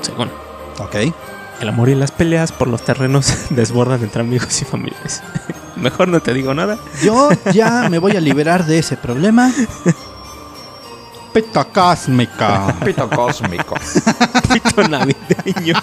Según. 0.00 0.30
ok. 0.78 1.14
El 1.60 1.68
amor 1.68 1.90
y 1.90 1.94
las 1.94 2.10
peleas 2.10 2.50
por 2.50 2.68
los 2.68 2.82
terrenos 2.82 3.30
desbordan 3.50 4.02
entre 4.02 4.22
amigos 4.22 4.62
y 4.62 4.64
familiares. 4.64 5.22
Mejor 5.76 6.08
no 6.08 6.20
te 6.20 6.32
digo 6.32 6.54
nada. 6.54 6.78
Yo 7.02 7.28
ya 7.52 7.90
me 7.90 7.98
voy 7.98 8.16
a 8.16 8.22
liberar 8.22 8.64
de 8.64 8.78
ese 8.78 8.96
problema. 8.96 9.52
Pita 11.34 11.66
cósmica. 11.66 12.74
Pito 12.82 13.10
cósmico. 13.10 13.74
Pito 14.50 14.88
navideño. 14.88 15.74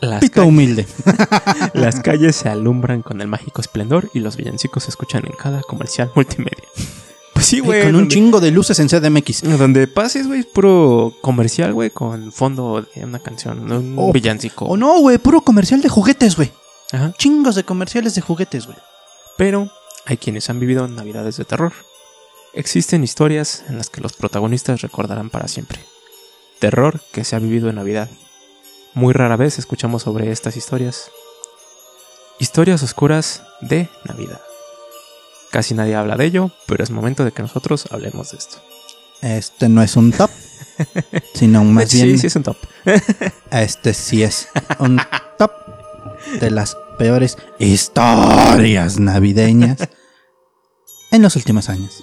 Las, 0.00 0.20
Pito 0.20 0.46
humilde. 0.46 0.86
las 1.74 2.00
calles 2.00 2.36
se 2.36 2.48
alumbran 2.48 3.02
con 3.02 3.20
el 3.20 3.26
mágico 3.26 3.60
esplendor 3.60 4.10
y 4.14 4.20
los 4.20 4.36
villancicos 4.36 4.84
se 4.84 4.90
escuchan 4.90 5.24
en 5.26 5.32
cada 5.32 5.60
comercial 5.62 6.10
multimedia. 6.14 6.62
Pues 7.34 7.46
sí, 7.46 7.60
güey. 7.60 7.80
con 7.82 7.88
un 7.90 7.94
donde- 8.02 8.14
chingo 8.14 8.40
de 8.40 8.50
luces 8.50 8.78
en 8.78 8.88
CDMX. 8.88 9.42
Donde 9.58 9.86
pases, 9.88 10.26
güey, 10.26 10.40
es 10.40 10.46
puro 10.46 11.14
comercial, 11.20 11.72
güey, 11.72 11.90
con 11.90 12.30
fondo 12.32 12.86
de 12.94 13.04
una 13.04 13.18
canción, 13.18 13.70
un 13.72 13.94
O- 13.98 14.12
villancico. 14.12 14.66
O 14.66 14.76
no, 14.76 15.00
güey, 15.00 15.18
puro 15.18 15.40
comercial 15.40 15.82
de 15.82 15.88
juguetes, 15.88 16.36
güey. 16.36 16.52
Ajá. 16.92 17.12
Chingos 17.18 17.54
de 17.54 17.64
comerciales 17.64 18.14
de 18.14 18.20
juguetes, 18.22 18.66
güey. 18.66 18.78
Pero 19.36 19.70
hay 20.06 20.16
quienes 20.16 20.48
han 20.48 20.58
vivido 20.60 20.86
navidades 20.88 21.36
de 21.36 21.44
terror. 21.44 21.72
Existen 22.54 23.04
historias 23.04 23.62
en 23.68 23.76
las 23.78 23.90
que 23.90 24.00
los 24.00 24.12
protagonistas 24.14 24.80
recordarán 24.80 25.28
para 25.30 25.48
siempre. 25.48 25.80
Terror 26.58 27.00
que 27.12 27.24
se 27.24 27.36
ha 27.36 27.38
vivido 27.38 27.68
en 27.68 27.76
Navidad. 27.76 28.08
Muy 28.98 29.14
rara 29.14 29.36
vez 29.36 29.60
escuchamos 29.60 30.02
sobre 30.02 30.32
estas 30.32 30.56
historias. 30.56 31.12
Historias 32.40 32.82
oscuras 32.82 33.44
de 33.60 33.88
Navidad. 34.04 34.40
Casi 35.52 35.72
nadie 35.72 35.94
habla 35.94 36.16
de 36.16 36.24
ello, 36.24 36.50
pero 36.66 36.82
es 36.82 36.90
momento 36.90 37.24
de 37.24 37.30
que 37.30 37.42
nosotros 37.42 37.86
hablemos 37.92 38.32
de 38.32 38.38
esto. 38.38 38.56
Este 39.22 39.68
no 39.68 39.84
es 39.84 39.94
un 39.94 40.10
top, 40.10 40.32
sino 41.34 41.62
más 41.62 41.90
sí, 41.90 42.02
bien 42.02 42.18
sí 42.18 42.26
es 42.26 42.34
un 42.34 42.42
top. 42.42 42.56
este 43.52 43.94
sí 43.94 44.24
es 44.24 44.48
un 44.80 45.00
top 45.38 45.52
de 46.40 46.50
las 46.50 46.76
peores 46.98 47.38
historias 47.60 48.98
navideñas 48.98 49.78
en 51.12 51.22
los 51.22 51.36
últimos 51.36 51.68
años. 51.68 52.02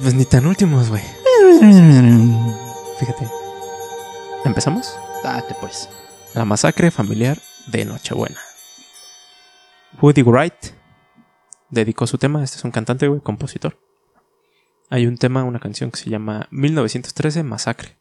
Pues 0.00 0.14
ni 0.14 0.24
tan 0.24 0.46
últimos, 0.46 0.88
güey. 0.88 1.02
Fíjate. 3.00 3.28
¿Empezamos? 4.44 4.96
Date 5.22 5.54
pues. 5.60 5.88
La 6.34 6.44
masacre 6.44 6.90
familiar 6.90 7.38
de 7.66 7.84
Nochebuena. 7.84 8.40
Woody 10.00 10.22
Wright 10.22 10.54
dedicó 11.70 12.06
su 12.06 12.18
tema, 12.18 12.44
este 12.44 12.58
es 12.58 12.64
un 12.64 12.70
cantante, 12.70 13.08
güey, 13.08 13.20
compositor. 13.20 13.78
Hay 14.90 15.06
un 15.06 15.18
tema, 15.18 15.44
una 15.44 15.58
canción 15.58 15.90
que 15.90 15.98
se 15.98 16.10
llama 16.10 16.48
1913 16.50 17.42
Masacre. 17.42 17.98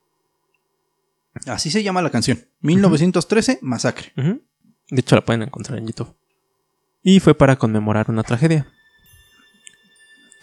Así 1.46 1.70
se 1.70 1.84
llama 1.84 2.02
la 2.02 2.10
canción. 2.10 2.48
1913, 2.62 3.60
Masacre. 3.62 4.14
De 4.16 5.02
hecho, 5.02 5.16
la 5.16 5.26
pueden 5.26 5.44
encontrar 5.44 5.78
en 5.78 5.88
YouTube. 5.88 6.16
Y 7.04 7.20
fue 7.20 7.36
para 7.36 7.58
conmemorar 7.58 8.10
una 8.10 8.24
tragedia, 8.24 8.68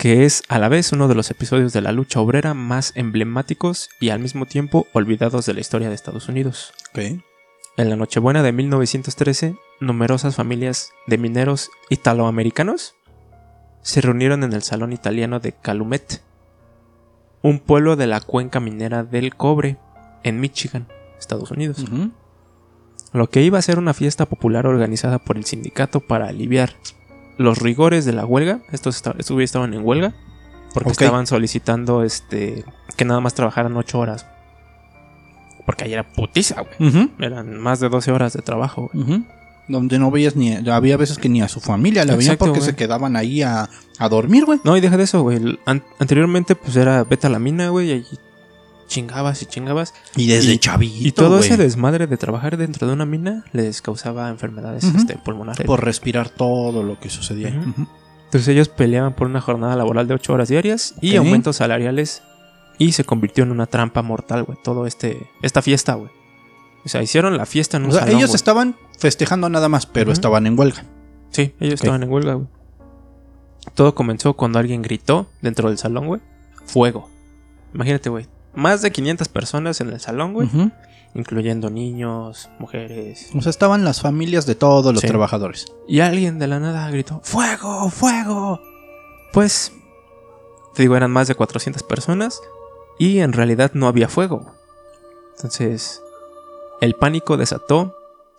que 0.05 0.27
es 0.27 0.43
a 0.49 0.59
la 0.59 0.69
vez 0.69 0.93
uno 0.93 1.09
de 1.09 1.15
los 1.15 1.31
episodios 1.31 1.73
de 1.73 1.81
la 1.81 1.91
lucha 1.91 2.21
obrera 2.21 2.53
más 2.53 2.93
emblemáticos 2.95 3.89
y 4.01 4.11
al 4.11 4.19
mismo 4.19 4.45
tiempo 4.45 4.87
olvidados 4.93 5.47
de 5.47 5.55
la 5.55 5.61
historia 5.61 5.89
de 5.89 5.95
Estados 5.95 6.29
Unidos. 6.29 6.75
En 7.79 7.89
la 7.89 7.97
Nochebuena 7.97 8.43
de 8.43 8.53
1913, 8.53 9.57
numerosas 9.81 10.37
familias 10.37 10.93
de 11.07 11.17
mineros 11.17 11.71
italoamericanos 11.89 12.97
se 13.81 14.03
reunieron 14.03 14.45
en 14.45 14.53
el 14.53 14.63
Salón 14.63 14.93
Italiano 14.93 15.41
de 15.41 15.53
Calumet, 15.53 16.23
un 17.41 17.59
pueblo 17.59 17.97
de 17.97 18.07
la 18.07 18.21
cuenca 18.21 18.61
minera 18.61 19.05
del 19.05 19.35
cobre, 19.35 19.79
en 20.23 20.39
Michigan, 20.39 20.87
Estados 21.19 21.51
Unidos. 21.51 21.83
Lo 23.15 23.31
que 23.31 23.41
iba 23.41 23.59
a 23.59 23.63
ser 23.63 23.79
una 23.79 23.95
fiesta 23.95 24.27
popular 24.27 24.67
organizada 24.67 25.19
por 25.19 25.39
el 25.39 25.47
sindicato 25.47 26.01
para 26.01 26.29
aliviar 26.29 26.75
los 27.39 27.59
rigores 27.59 28.05
de 28.05 28.13
la 28.13 28.25
huelga. 28.27 28.61
Estos, 28.73 29.03
estaban 29.41 29.75
en 29.75 29.85
huelga 29.85 30.13
porque 30.73 30.91
estaban 31.05 31.27
solicitando 31.27 32.03
este 32.03 32.65
que 32.97 33.05
nada 33.05 33.21
más 33.21 33.35
trabajaran 33.35 33.77
8 33.77 33.99
horas. 33.99 34.27
Porque 35.67 35.85
ayer 35.85 35.99
era 36.01 36.09
putiza, 36.13 36.63
güey. 36.79 37.11
Eran 37.19 37.59
más 37.59 37.81
de 37.81 37.89
12 37.89 38.13
horas 38.13 38.33
de 38.35 38.43
trabajo, 38.43 38.91
güey. 38.93 39.25
Donde 39.67 39.99
no 39.99 40.11
veías 40.11 40.37
ni. 40.37 40.53
Había 40.69 40.97
veces 40.99 41.17
que 41.17 41.31
ni 41.31 41.41
a 41.41 41.49
su 41.49 41.59
familia 41.61 42.05
la 42.05 42.13
veían 42.17 42.37
porque 42.37 42.61
se 42.61 42.77
quedaban 42.77 43.17
ahí 43.17 43.41
a, 43.43 43.71
a 43.99 44.09
dormir, 44.11 44.45
güey. 44.45 44.61
No, 44.63 44.77
y 44.77 44.81
deja 44.83 44.99
de 44.99 45.05
eso, 45.05 45.23
güey. 45.23 45.59
An- 45.65 45.83
anteriormente, 45.99 46.55
pues 46.55 46.77
era 46.77 47.03
vete 47.05 47.29
a 47.29 47.31
la 47.31 47.39
mina, 47.39 47.71
güey, 47.71 47.91
y 47.93 48.05
chingabas 48.95 49.43
y 49.43 49.47
chingabas. 49.47 49.93
Y 50.17 50.29
desde 50.29 50.53
Y- 50.55 50.59
chavito. 50.59 51.09
Y 51.09 51.11
todo 51.13 51.41
ese 51.41 51.57
desmadre 51.57 52.07
de 52.07 52.17
trabajar 52.17 52.57
dentro 52.57 52.87
de 52.87 52.93
una 52.93 53.05
mina 53.05 53.45
les 53.53 53.83
causaba 53.83 54.29
enfermedades 54.29 54.85
este, 54.85 55.17
pulmonares. 55.19 55.67
Por 55.67 55.85
respirar 55.85 56.29
todo 56.31 56.83
lo 56.85 57.01
que 57.01 57.11
sucedía. 57.11 57.49
Entonces 57.49 58.47
ellos 58.49 58.69
peleaban 58.69 59.15
por 59.15 59.27
una 59.27 59.41
jornada 59.41 59.75
laboral 59.75 60.07
de 60.07 60.15
8 60.15 60.33
horas 60.33 60.49
diarias 60.49 60.95
y 61.01 61.17
aumentos 61.17 61.57
salariales 61.57 62.23
y 62.79 62.93
se 62.93 63.05
convirtió 63.05 63.43
en 63.45 63.51
una 63.51 63.67
trampa 63.67 64.03
mortal, 64.03 64.45
güey. 64.45 64.59
Todo 64.63 64.87
este 64.87 65.27
esta 65.43 65.61
fiesta, 65.61 65.95
güey. 65.95 66.11
O 66.85 66.89
sea, 66.89 67.03
hicieron 67.03 67.37
la 67.37 67.47
fiesta 67.47 67.77
en 67.79 67.85
un 67.85 67.91
O 67.91 67.93
sea, 67.93 68.03
salón, 68.03 68.17
ellos 68.19 68.35
estaban 68.35 68.77
festejando 68.99 69.49
nada 69.49 69.69
más, 69.69 69.87
pero 69.87 70.13
estaban 70.13 70.47
en 70.47 70.57
huelga. 70.59 70.85
Sí, 71.31 71.53
ellos 71.59 71.75
estaban 71.81 72.03
en 72.05 72.11
huelga, 72.11 72.35
güey. 72.35 72.47
Todo 73.75 73.95
comenzó 73.95 74.35
cuando 74.35 74.59
alguien 74.59 74.83
gritó 74.83 75.27
dentro 75.41 75.69
del 75.69 75.79
salón, 75.79 76.07
güey. 76.07 76.21
Fuego. 76.67 77.09
Imagínate, 77.75 78.09
güey. 78.11 78.27
Más 78.55 78.83
de 78.83 78.93
500 78.93 79.29
personas 79.29 79.81
en 79.81 79.91
el 79.91 80.01
salón, 80.01 80.33
güey. 80.33 80.49
Incluyendo 81.15 81.71
niños, 81.71 82.49
mujeres. 82.59 83.31
O 83.37 83.41
sea, 83.41 83.51
estaban 83.51 83.85
las 83.85 84.01
familias 84.01 84.47
de 84.47 84.55
todos 84.57 84.93
los 84.93 85.01
Sí. 85.01 85.07
trabajadores. 85.07 85.67
Y 85.87 86.01
alguien 86.01 86.39
de 86.39 86.49
la 86.49 86.59
nada 86.59 86.91
gritó, 86.91 87.21
¡Fuego! 87.23 87.89
¡Fuego! 87.91 88.61
Pues, 89.33 89.73
te 90.75 90.83
digo, 90.83 90.97
eran 90.97 91.11
más 91.13 91.29
de 91.29 91.35
400 91.37 91.83
personas 91.85 92.41
y 92.99 93.19
en 93.21 93.33
realidad 93.33 93.73
no 93.75 93.87
había 93.87 94.09
fuego. 94.09 94.55
Entonces, 95.37 96.03
el 96.81 96.95
pánico 96.95 97.37
desató 97.37 97.97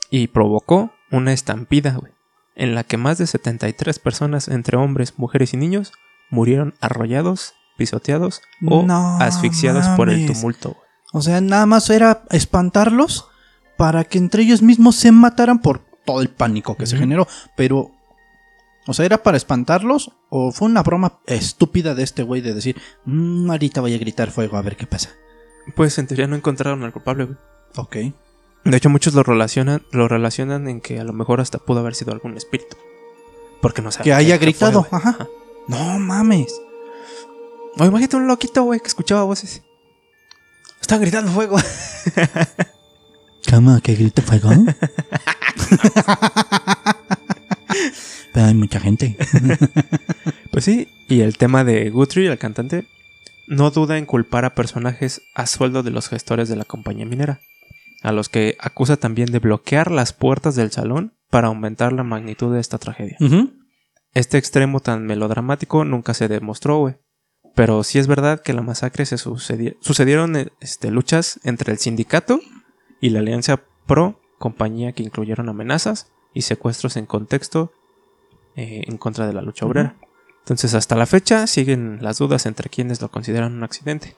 y 0.09 0.27
provocó 0.27 0.91
una 1.11 1.33
estampida, 1.33 1.95
güey, 1.95 2.11
en 2.55 2.75
la 2.75 2.83
que 2.83 2.97
más 2.97 3.17
de 3.17 3.27
73 3.27 3.99
personas, 3.99 4.47
entre 4.47 4.77
hombres, 4.77 5.13
mujeres 5.17 5.53
y 5.53 5.57
niños, 5.57 5.91
murieron 6.29 6.73
arrollados, 6.81 7.53
pisoteados 7.77 8.41
o 8.65 8.83
No 8.83 9.17
asfixiados 9.19 9.87
por 9.89 10.09
el 10.09 10.25
tumulto. 10.25 10.77
O 11.13 11.21
sea, 11.21 11.41
nada 11.41 11.65
más 11.65 11.89
era 11.89 12.23
espantarlos 12.29 13.27
para 13.77 14.03
que 14.03 14.17
entre 14.17 14.43
ellos 14.43 14.61
mismos 14.61 14.95
se 14.95 15.11
mataran 15.11 15.59
por 15.59 15.79
todo 16.05 16.21
el 16.21 16.29
pánico 16.29 16.75
que 16.75 16.85
se 16.85 16.97
generó. 16.97 17.27
Pero, 17.55 17.91
o 18.87 18.93
sea, 18.93 19.05
¿era 19.05 19.23
para 19.23 19.37
espantarlos 19.37 20.11
o 20.29 20.51
fue 20.51 20.67
una 20.67 20.83
broma 20.83 21.19
estúpida 21.25 21.95
de 21.95 22.03
este 22.03 22.23
güey 22.23 22.41
de 22.41 22.53
decir, 22.53 22.79
"Mm, 23.05 23.49
ahorita 23.49 23.81
voy 23.81 23.93
a 23.93 23.97
gritar 23.97 24.31
fuego 24.31 24.57
a 24.57 24.61
ver 24.61 24.77
qué 24.77 24.87
pasa? 24.87 25.09
Pues 25.75 25.97
en 25.97 26.07
teoría 26.07 26.27
no 26.27 26.35
encontraron 26.35 26.83
al 26.83 26.93
culpable, 26.93 27.25
güey. 27.25 27.37
Ok. 27.77 27.95
De 28.65 28.77
hecho, 28.77 28.89
muchos 28.89 29.13
lo 29.13 29.23
relacionan, 29.23 29.83
lo 29.91 30.07
relacionan 30.07 30.67
en 30.67 30.81
que 30.81 30.99
a 30.99 31.03
lo 31.03 31.13
mejor 31.13 31.39
hasta 31.39 31.59
pudo 31.59 31.79
haber 31.79 31.95
sido 31.95 32.11
algún 32.13 32.35
espíritu. 32.37 32.77
Porque 33.61 33.81
no 33.81 33.91
sabe 33.91 34.05
Que 34.05 34.13
haya 34.13 34.37
gritado, 34.37 34.83
fue, 34.83 34.97
ajá. 34.97 35.27
No 35.67 35.99
mames. 35.99 36.53
O 37.77 37.85
imagínate 37.85 38.15
un 38.15 38.27
loquito, 38.27 38.63
güey, 38.63 38.79
que 38.79 38.87
escuchaba 38.87 39.23
voces. 39.23 39.61
Están 40.81 41.01
gritando 41.01 41.31
fuego. 41.31 41.57
¿Cómo 43.49 43.79
que 43.81 43.95
grita 43.95 44.21
fuego? 44.21 44.49
Pero 48.33 48.45
hay 48.45 48.53
mucha 48.53 48.79
gente. 48.79 49.17
Pues 50.51 50.63
sí, 50.63 50.87
y 51.09 51.19
el 51.19 51.37
tema 51.37 51.65
de 51.65 51.89
Guthrie, 51.89 52.31
el 52.31 52.37
cantante, 52.37 52.87
no 53.45 53.71
duda 53.71 53.97
en 53.97 54.05
culpar 54.05 54.45
a 54.45 54.55
personajes 54.55 55.21
a 55.35 55.47
sueldo 55.47 55.83
de 55.83 55.91
los 55.91 56.07
gestores 56.07 56.47
de 56.47 56.55
la 56.55 56.63
compañía 56.63 57.05
minera, 57.05 57.41
a 58.03 58.13
los 58.13 58.29
que 58.29 58.55
acusa 58.61 58.95
también 58.95 59.33
de 59.33 59.39
bloquear 59.39 59.91
las 59.91 60.13
puertas 60.13 60.55
del 60.55 60.71
salón 60.71 61.13
para 61.29 61.49
aumentar 61.49 61.91
la 61.91 62.03
magnitud 62.03 62.53
de 62.53 62.61
esta 62.61 62.77
tragedia. 62.77 63.17
Este 64.13 64.37
extremo 64.37 64.79
tan 64.79 65.05
melodramático 65.05 65.83
nunca 65.83 66.13
se 66.13 66.29
demostró, 66.29 66.77
güey. 66.77 66.95
Pero 67.55 67.83
sí 67.83 67.99
es 67.99 68.07
verdad 68.07 68.41
que 68.41 68.53
la 68.53 68.61
masacre 68.61 69.05
se 69.05 69.15
sucedi- 69.15 69.77
sucedieron 69.79 70.35
eh, 70.35 70.49
este, 70.59 70.91
luchas 70.91 71.39
entre 71.43 71.71
el 71.71 71.79
sindicato 71.79 72.39
y 73.01 73.09
la 73.09 73.19
alianza 73.19 73.61
pro 73.85 74.19
compañía 74.37 74.91
que 74.91 75.03
incluyeron 75.03 75.47
amenazas 75.49 76.11
y 76.33 76.41
secuestros 76.41 76.97
en 76.97 77.05
contexto 77.05 77.71
eh, 78.57 78.83
en 78.87 78.97
contra 78.97 79.25
de 79.27 79.33
la 79.33 79.41
lucha 79.41 79.65
obrera. 79.65 79.95
Entonces 80.39 80.73
hasta 80.75 80.95
la 80.95 81.05
fecha 81.05 81.47
siguen 81.47 81.99
las 82.01 82.17
dudas 82.19 82.45
entre 82.45 82.69
quienes 82.69 83.01
lo 83.01 83.09
consideran 83.09 83.53
un 83.53 83.63
accidente, 83.63 84.15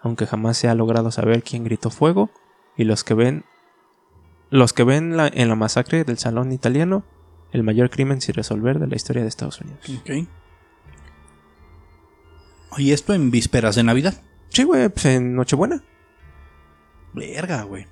aunque 0.00 0.26
jamás 0.26 0.56
se 0.56 0.68
ha 0.68 0.74
logrado 0.74 1.10
saber 1.10 1.42
quién 1.42 1.64
gritó 1.64 1.90
fuego 1.90 2.30
y 2.76 2.84
los 2.84 3.04
que 3.04 3.14
ven 3.14 3.44
los 4.50 4.72
que 4.72 4.82
ven 4.84 5.16
la- 5.16 5.28
en 5.28 5.48
la 5.50 5.54
masacre 5.56 6.04
del 6.04 6.16
salón 6.18 6.52
italiano 6.52 7.04
el 7.52 7.62
mayor 7.62 7.90
crimen 7.90 8.20
sin 8.22 8.34
resolver 8.34 8.78
de 8.78 8.86
la 8.86 8.96
historia 8.96 9.22
de 9.22 9.28
Estados 9.28 9.60
Unidos. 9.60 9.80
Ok. 10.00 10.26
Y 12.76 12.92
esto 12.92 13.14
en 13.14 13.30
vísperas 13.30 13.74
de 13.76 13.82
Navidad. 13.82 14.14
Sí, 14.50 14.62
güey, 14.64 14.88
pues 14.88 15.06
en 15.06 15.34
Nochebuena. 15.34 15.82
Verga, 17.14 17.62
güey. 17.62 17.86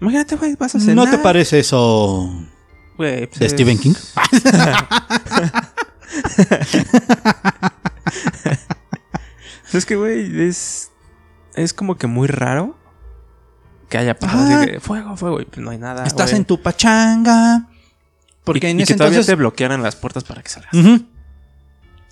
Imagínate, 0.00 0.36
güey, 0.36 0.54
vas 0.56 0.74
a 0.74 0.80
cenar. 0.80 0.96
¿No 0.96 1.10
te 1.10 1.18
parece 1.18 1.58
eso 1.60 2.30
Güey, 2.96 3.26
pues 3.26 3.38
de 3.40 3.46
es- 3.46 3.52
Stephen 3.52 3.78
King? 3.78 3.94
Es 9.72 9.86
que, 9.86 9.96
güey, 9.96 10.42
es. 10.48 10.90
Es 11.54 11.72
como 11.72 11.96
que 11.96 12.06
muy 12.06 12.26
raro 12.28 12.76
que 13.88 13.98
haya 13.98 14.18
pasado 14.18 14.42
Ah. 14.48 14.60
así 14.62 14.78
fuego, 14.80 15.16
fuego, 15.16 15.40
y 15.40 15.44
pues 15.44 15.58
no 15.64 15.70
hay 15.70 15.78
nada. 15.78 16.04
Estás 16.04 16.30
güey. 16.30 16.40
en 16.40 16.44
tu 16.44 16.60
pachanga. 16.62 17.68
Porque 18.44 18.68
Y- 18.68 18.70
en 18.72 18.80
y 18.80 18.82
ese 18.82 18.92
que 18.94 18.98
todavía 18.98 19.16
entonces. 19.18 19.32
te 19.32 19.36
bloquearan 19.36 19.82
las 19.82 19.96
puertas 19.96 20.24
para 20.24 20.42
que 20.42 20.48
salgas. 20.50 20.72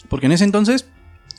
Porque 0.08 0.26
en 0.26 0.32
ese 0.32 0.44
entonces 0.44 0.86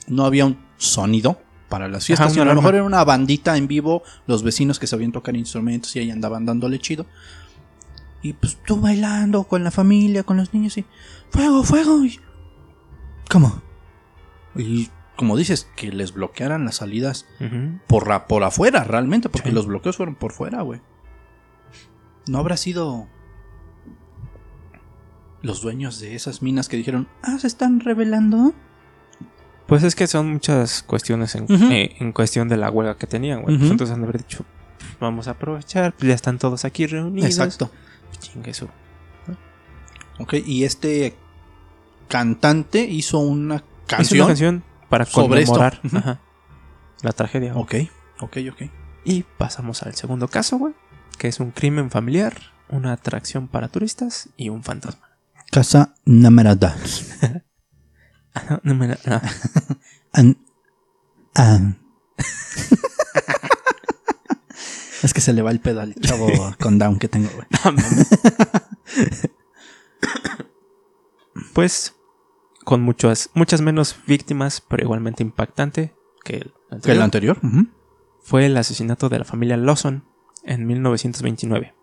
no 0.06 0.24
había 0.24 0.44
un 0.46 0.58
sonido 0.76 1.38
para 1.68 1.88
las 1.88 2.06
fiestas. 2.06 2.26
Ajá, 2.26 2.30
sino 2.34 2.42
a 2.42 2.46
lo 2.46 2.54
mejor 2.54 2.74
era 2.74 2.84
una 2.84 3.02
bandita 3.04 3.56
en 3.56 3.66
vivo, 3.68 4.02
los 4.26 4.42
vecinos 4.42 4.78
que 4.78 4.86
sabían 4.86 5.12
tocar 5.12 5.34
instrumentos 5.36 5.94
y 5.96 6.00
ahí 6.00 6.10
andaban 6.10 6.44
dándole 6.46 6.78
chido. 6.78 7.06
Y 8.22 8.32
pues 8.34 8.56
tú 8.66 8.80
bailando 8.80 9.44
con 9.44 9.64
la 9.64 9.70
familia, 9.70 10.22
con 10.22 10.36
los 10.36 10.54
niños 10.54 10.78
y. 10.78 10.84
¡Fuego, 11.30 11.62
fuego! 11.62 12.04
Y- 12.04 12.20
¿Cómo? 13.30 13.60
Y 14.56 14.88
como 15.16 15.36
dices, 15.36 15.68
que 15.76 15.92
les 15.92 16.12
bloquearan 16.12 16.64
las 16.64 16.76
salidas 16.76 17.26
por, 17.86 18.08
la- 18.08 18.26
por 18.26 18.42
afuera, 18.44 18.82
realmente, 18.84 19.28
porque 19.28 19.50
Sí. 19.50 19.54
los 19.54 19.66
bloqueos 19.66 19.96
fueron 19.96 20.14
por 20.14 20.32
fuera, 20.32 20.62
güey. 20.62 20.80
¿No 22.26 22.38
habrá 22.38 22.56
sido 22.56 23.06
los 25.42 25.60
dueños 25.60 26.00
de 26.00 26.14
esas 26.14 26.40
minas 26.42 26.68
que 26.68 26.76
dijeron, 26.76 27.06
ah, 27.22 27.38
se 27.38 27.46
están 27.46 27.80
revelando? 27.80 28.54
Pues 29.66 29.82
es 29.82 29.94
que 29.94 30.06
son 30.06 30.30
muchas 30.32 30.82
cuestiones 30.82 31.34
en, 31.34 31.46
eh, 31.72 31.96
en 31.98 32.12
cuestión 32.12 32.48
de 32.48 32.56
la 32.58 32.70
huelga 32.70 32.96
que 32.96 33.06
tenían, 33.06 33.42
güey. 33.42 33.56
Pues 33.56 33.64
Ujú. 33.64 33.72
entonces 33.72 33.94
han 33.94 34.00
de 34.02 34.08
haber 34.08 34.18
dicho, 34.18 34.44
vamos 35.00 35.26
a 35.28 35.32
aprovechar, 35.32 35.94
pues 35.94 36.08
ya 36.08 36.14
están 36.14 36.38
todos 36.38 36.64
aquí 36.64 36.86
reunidos. 36.86 37.28
Exacto. 37.30 37.70
Pues 38.08 38.18
chingue 38.20 38.52
su. 38.52 38.68
Ok, 40.18 40.34
y 40.46 40.64
este 40.64 41.16
cantante 42.08 42.80
hizo 42.84 43.18
una 43.18 43.56
Hizo 43.56 43.64
canción. 43.86 44.20
una 44.20 44.26
canción 44.28 44.64
para 44.88 45.04
sobre 45.06 45.40
esto. 45.42 45.54
conmemorar 45.54 45.80
ajá, 45.92 46.20
la 47.02 47.12
tragedia. 47.12 47.52
güey. 47.54 47.64
Ok, 47.64 47.74
ok, 48.20 48.36
ok. 48.52 48.70
Y 49.04 49.24
pasamos 49.38 49.82
al 49.82 49.94
segundo 49.94 50.28
caso, 50.28 50.56
güey, 50.58 50.74
que 51.18 51.28
es 51.28 51.40
un 51.40 51.50
crimen 51.50 51.90
familiar, 51.90 52.34
una 52.68 52.92
atracción 52.92 53.48
para 53.48 53.68
turistas 53.68 54.28
y 54.36 54.50
un 54.50 54.62
fantasma. 54.62 55.08
Casa 55.50 55.94
2. 58.34 58.60
No 58.64 58.74
me 58.74 58.88
la- 58.88 58.98
no. 59.06 59.20
es 65.02 65.12
que 65.12 65.20
se 65.20 65.32
le 65.32 65.42
va 65.42 65.50
el 65.50 65.60
pedo 65.60 65.80
al 65.80 65.94
chavo 65.96 66.28
con 66.60 66.78
down 66.78 66.98
que 66.98 67.08
tengo, 67.08 67.28
güey. 67.34 67.46
pues 71.52 71.94
con 72.64 72.80
muchas, 72.82 73.30
muchas 73.34 73.60
menos 73.60 73.96
víctimas, 74.06 74.62
pero 74.66 74.82
igualmente 74.84 75.22
impactante 75.22 75.94
que 76.24 76.36
el 76.36 76.52
¿Que 76.70 76.74
anterior, 76.74 76.96
el 76.96 77.02
anterior? 77.02 77.38
Ujú. 77.42 77.66
fue 78.22 78.46
el 78.46 78.56
asesinato 78.56 79.08
de 79.08 79.18
la 79.18 79.24
familia 79.24 79.56
Lawson 79.56 80.04
en 80.44 80.66
1929, 80.66 81.74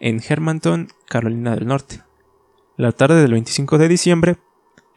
en 0.00 0.22
Hermanton, 0.26 0.88
Carolina 1.06 1.54
del 1.54 1.66
Norte. 1.66 2.02
La 2.76 2.92
tarde 2.92 3.20
del 3.22 3.32
25 3.32 3.78
de 3.78 3.88
diciembre, 3.88 4.38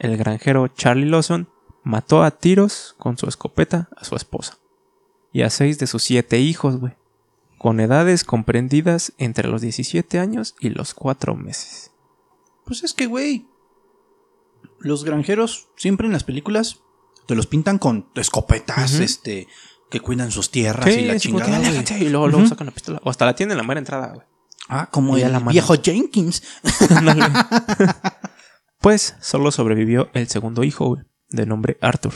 el 0.01 0.17
granjero 0.17 0.67
Charlie 0.67 1.05
Lawson 1.07 1.47
mató 1.83 2.23
a 2.23 2.31
tiros 2.31 2.95
con 2.97 3.17
su 3.17 3.27
escopeta 3.27 3.87
a 3.95 4.03
su 4.03 4.15
esposa 4.15 4.57
y 5.31 5.43
a 5.43 5.49
seis 5.49 5.77
de 5.77 5.85
sus 5.87 6.03
siete 6.03 6.39
hijos, 6.39 6.77
güey, 6.77 6.93
con 7.59 7.79
edades 7.79 8.23
comprendidas 8.23 9.13
entre 9.19 9.47
los 9.47 9.61
17 9.61 10.19
años 10.19 10.55
y 10.59 10.69
los 10.69 10.93
4 10.95 11.35
meses. 11.35 11.91
Pues 12.65 12.83
es 12.83 12.93
que, 12.93 13.05
güey. 13.05 13.47
Los 14.79 15.03
granjeros 15.05 15.69
siempre 15.77 16.07
en 16.07 16.13
las 16.13 16.23
películas 16.23 16.79
te 17.27 17.35
los 17.35 17.45
pintan 17.45 17.77
con 17.77 18.09
escopetas, 18.15 18.95
este, 18.95 19.47
que 19.91 19.99
cuidan 19.99 20.31
sus 20.31 20.49
tierras 20.49 20.87
y 20.97 21.05
la 21.05 21.19
chingada. 21.19 21.57
"Aléjate", 21.57 21.99
y 21.99 22.09
luego, 22.09 22.45
sacan 22.47 22.65
la 22.65 22.73
pistola. 22.73 22.99
O 23.03 23.09
hasta 23.11 23.25
la 23.25 23.35
tienen 23.35 23.51
en 23.51 23.57
la 23.59 23.63
mera 23.63 23.79
entrada, 23.79 24.13
güey. 24.13 24.25
Ah, 24.67 24.89
como 24.91 25.17
Y 25.17 25.21
el 25.21 25.31
la 25.31 25.39
viejo 25.39 25.75
Jenkins. 25.81 26.41
Pues 28.81 29.15
solo 29.19 29.51
sobrevivió 29.51 30.09
el 30.13 30.27
segundo 30.27 30.63
hijo, 30.63 30.87
güey, 30.87 31.03
de 31.29 31.45
nombre 31.45 31.77
Arthur, 31.81 32.13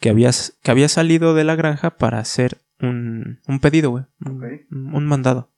que 0.00 0.10
había, 0.10 0.30
que 0.60 0.70
había 0.72 0.88
salido 0.88 1.34
de 1.34 1.44
la 1.44 1.54
granja 1.54 1.96
para 1.96 2.18
hacer 2.18 2.60
un, 2.80 3.38
un 3.46 3.60
pedido, 3.60 3.90
güey, 3.90 4.04
un, 4.26 4.94
un 4.94 5.06
mandado. 5.06 5.52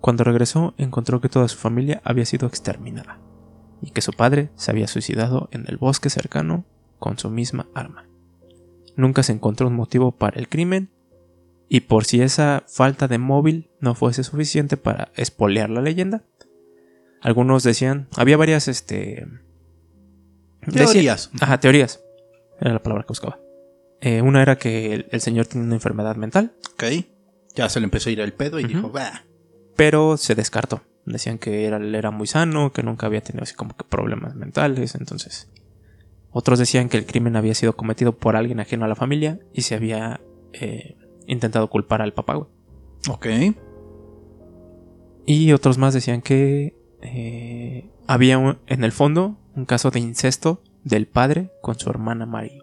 Cuando 0.00 0.24
regresó, 0.24 0.72
encontró 0.78 1.20
que 1.20 1.28
toda 1.28 1.48
su 1.48 1.58
familia 1.58 2.00
había 2.02 2.24
sido 2.24 2.48
exterminada 2.48 3.20
y 3.82 3.90
que 3.90 4.00
su 4.00 4.12
padre 4.12 4.50
se 4.54 4.70
había 4.70 4.86
suicidado 4.86 5.50
en 5.52 5.66
el 5.68 5.76
bosque 5.76 6.08
cercano 6.08 6.64
con 6.98 7.18
su 7.18 7.28
misma 7.28 7.66
arma. 7.74 8.08
Nunca 8.96 9.22
se 9.22 9.32
encontró 9.32 9.68
un 9.68 9.76
motivo 9.76 10.12
para 10.12 10.38
el 10.38 10.48
crimen 10.48 10.90
y 11.68 11.80
por 11.80 12.06
si 12.06 12.22
esa 12.22 12.64
falta 12.68 13.06
de 13.08 13.18
móvil 13.18 13.70
no 13.80 13.94
fuese 13.94 14.24
suficiente 14.24 14.78
para 14.78 15.12
espolear 15.14 15.68
la 15.68 15.82
leyenda, 15.82 16.24
algunos 17.24 17.62
decían, 17.64 18.06
había 18.16 18.36
varias, 18.36 18.68
este... 18.68 19.26
Teorías. 20.72 21.30
ajá, 21.40 21.58
teorías. 21.58 22.00
Era 22.60 22.74
la 22.74 22.82
palabra 22.82 23.04
que 23.04 23.08
buscaba. 23.08 23.40
Eh, 24.00 24.22
una 24.22 24.42
era 24.42 24.56
que 24.56 24.94
el, 24.94 25.06
el 25.10 25.20
señor 25.20 25.46
tenía 25.46 25.66
una 25.66 25.74
enfermedad 25.74 26.16
mental, 26.16 26.54
Ok. 26.74 26.84
Ya 27.54 27.68
se 27.68 27.80
le 27.80 27.84
empezó 27.84 28.08
a 28.08 28.12
ir 28.12 28.20
el 28.20 28.32
pedo 28.32 28.58
y 28.58 28.64
dijo, 28.64 28.90
va. 28.92 29.24
pero 29.76 30.16
se 30.16 30.34
descartó. 30.34 30.82
Decían 31.06 31.38
que 31.38 31.64
era, 31.66 31.76
era 31.78 32.10
muy 32.10 32.26
sano, 32.26 32.72
que 32.72 32.82
nunca 32.82 33.06
había 33.06 33.20
tenido 33.20 33.42
así 33.44 33.54
como 33.54 33.76
que 33.76 33.84
problemas 33.84 34.34
mentales, 34.34 34.94
entonces... 34.94 35.50
Otros 36.30 36.58
decían 36.58 36.88
que 36.88 36.96
el 36.96 37.06
crimen 37.06 37.36
había 37.36 37.54
sido 37.54 37.76
cometido 37.76 38.18
por 38.18 38.34
alguien 38.34 38.58
ajeno 38.58 38.84
a 38.84 38.88
la 38.88 38.96
familia 38.96 39.38
y 39.52 39.62
se 39.62 39.76
había 39.76 40.20
eh, 40.52 40.96
intentado 41.28 41.70
culpar 41.70 42.02
al 42.02 42.12
papá, 42.12 42.34
güey. 42.34 42.48
Ok. 43.08 43.26
Y 45.26 45.52
otros 45.52 45.78
más 45.78 45.94
decían 45.94 46.22
que 46.22 46.74
eh, 47.04 47.90
había 48.06 48.38
un- 48.38 48.58
en 48.66 48.82
el 48.84 48.92
fondo 48.92 49.36
un 49.54 49.64
caso 49.66 49.90
de 49.90 50.00
incesto 50.00 50.62
del 50.82 51.06
padre 51.06 51.52
con 51.62 51.78
su 51.78 51.88
hermana 51.90 52.26
Mary. 52.26 52.60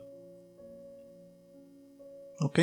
Ok. 2.40 2.60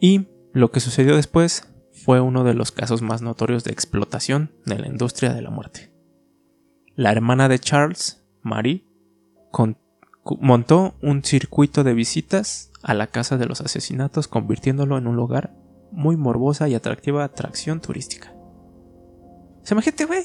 Y 0.00 0.28
lo 0.52 0.70
que 0.70 0.80
sucedió 0.80 1.16
después 1.16 1.72
fue 1.92 2.20
uno 2.20 2.44
de 2.44 2.54
los 2.54 2.72
casos 2.72 3.02
más 3.02 3.22
notorios 3.22 3.64
de 3.64 3.72
explotación 3.72 4.52
de 4.64 4.78
la 4.78 4.86
industria 4.86 5.32
de 5.34 5.42
la 5.42 5.50
muerte. 5.50 5.92
La 6.94 7.10
hermana 7.12 7.48
de 7.48 7.58
Charles, 7.58 8.24
Mary, 8.42 8.86
con- 9.50 9.78
montó 10.40 10.94
un 11.02 11.22
circuito 11.24 11.84
de 11.84 11.94
visitas 11.94 12.72
a 12.82 12.94
la 12.94 13.08
casa 13.08 13.36
de 13.36 13.46
los 13.46 13.60
asesinatos, 13.60 14.28
convirtiéndolo 14.28 14.96
en 14.98 15.06
un 15.06 15.16
lugar 15.16 15.54
muy 15.90 16.16
morbosa 16.16 16.68
y 16.68 16.74
atractiva 16.74 17.24
atracción 17.24 17.80
turística. 17.80 18.34
Se 19.62 19.74
imagínate, 19.74 20.04
güey. 20.04 20.22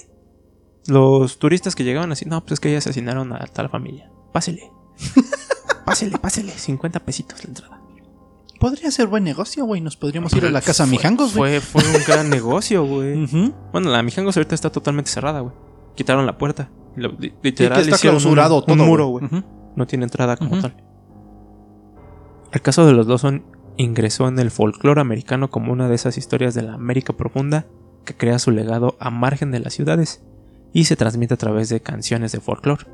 Los 0.87 1.37
turistas 1.39 1.75
que 1.75 1.83
llegaban 1.83 2.11
así, 2.11 2.25
no, 2.25 2.41
pues 2.41 2.53
es 2.53 2.59
que 2.59 2.71
ya 2.71 2.79
asesinaron 2.79 3.33
a 3.33 3.39
tal 3.47 3.69
familia. 3.69 4.11
Pásele. 4.31 4.71
pásele, 5.85 6.17
pásele. 6.17 6.51
50 6.51 6.99
pesitos 7.01 7.43
la 7.43 7.47
entrada. 7.49 7.81
Podría 8.59 8.91
ser 8.91 9.07
buen 9.07 9.23
negocio, 9.23 9.65
güey. 9.65 9.81
Nos 9.81 9.97
podríamos 9.97 10.33
ir 10.33 10.45
a 10.45 10.51
la 10.51 10.61
casa 10.61 10.85
Mijangos, 10.85 11.35
güey. 11.35 11.59
Fue, 11.59 11.81
fue 11.81 11.91
un 11.97 12.03
gran 12.05 12.29
negocio, 12.31 12.85
güey. 12.85 13.25
Bueno, 13.71 13.89
la 13.89 14.03
Mijangos 14.03 14.37
ahorita 14.37 14.53
está 14.55 14.71
totalmente 14.71 15.09
cerrada, 15.09 15.39
güey. 15.41 15.53
Quitaron 15.95 16.25
la 16.25 16.37
puerta. 16.37 16.69
Lo- 16.95 17.11
li- 17.17 17.33
Literal, 17.41 17.83
Sí, 17.83 17.89
que 17.89 17.95
está 17.95 18.07
un- 18.07 18.11
clausurado 18.11 18.57
un, 18.59 18.65
todo, 18.65 18.75
muro, 18.85 19.07
güey. 19.07 19.25
No 19.75 19.87
tiene 19.87 20.05
entrada 20.05 20.37
como 20.37 20.59
tal. 20.61 20.75
El 22.51 22.61
caso 22.61 22.85
de 22.85 22.93
los 22.93 23.07
Lawson 23.07 23.45
ingresó 23.77 24.27
en 24.27 24.37
el 24.39 24.51
folclore 24.51 25.01
americano 25.01 25.49
como 25.49 25.71
una 25.71 25.87
de 25.87 25.95
esas 25.95 26.17
historias 26.17 26.53
de 26.53 26.61
la 26.63 26.73
América 26.73 27.13
profunda 27.13 27.65
que 28.05 28.15
crea 28.15 28.39
su 28.39 28.51
legado 28.51 28.97
a 28.99 29.09
margen 29.09 29.51
de 29.51 29.59
las 29.59 29.73
ciudades 29.73 30.23
y 30.73 30.85
se 30.85 30.95
transmite 30.95 31.33
a 31.33 31.37
través 31.37 31.69
de 31.69 31.81
canciones 31.81 32.31
de 32.31 32.39
folclore. 32.39 32.85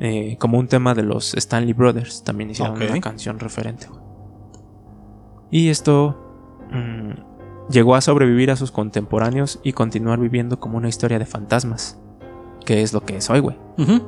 Eh, 0.00 0.36
como 0.38 0.58
un 0.58 0.66
tema 0.66 0.94
de 0.94 1.02
los 1.02 1.34
Stanley 1.34 1.74
Brothers, 1.74 2.24
también 2.24 2.50
hicieron 2.50 2.80
una 2.80 3.00
canción 3.00 3.38
referente. 3.38 3.86
güey. 3.86 4.00
Y 5.50 5.68
esto 5.68 6.16
mm, 6.70 7.70
llegó 7.70 7.94
a 7.96 8.00
sobrevivir 8.00 8.50
a 8.50 8.56
sus 8.56 8.72
contemporáneos 8.72 9.60
y 9.62 9.72
continuar 9.72 10.18
viviendo 10.18 10.58
como 10.58 10.78
una 10.78 10.88
historia 10.88 11.18
de 11.18 11.26
fantasmas, 11.26 12.00
que 12.64 12.82
es 12.82 12.92
lo 12.92 13.02
que 13.02 13.16
es 13.16 13.28
hoy, 13.28 13.40
güey. 13.40 13.58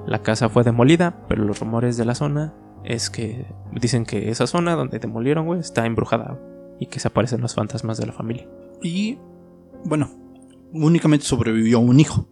La 0.06 0.22
casa 0.22 0.48
fue 0.48 0.64
demolida, 0.64 1.24
pero 1.28 1.44
los 1.44 1.60
rumores 1.60 1.96
de 1.96 2.04
la 2.04 2.14
zona 2.14 2.54
es 2.84 3.10
que 3.10 3.46
dicen 3.72 4.04
que 4.04 4.30
esa 4.30 4.46
zona 4.46 4.74
donde 4.74 4.98
demolieron, 4.98 5.46
güey, 5.46 5.60
está 5.60 5.86
embrujada 5.86 6.38
y 6.78 6.86
que 6.86 7.00
se 7.00 7.08
aparecen 7.08 7.40
los 7.40 7.54
fantasmas 7.54 7.98
de 7.98 8.06
la 8.06 8.12
familia. 8.12 8.48
Y 8.82 9.18
bueno, 9.84 10.10
únicamente 10.72 11.24
sobrevivió 11.26 11.80
un 11.80 12.00
hijo. 12.00 12.28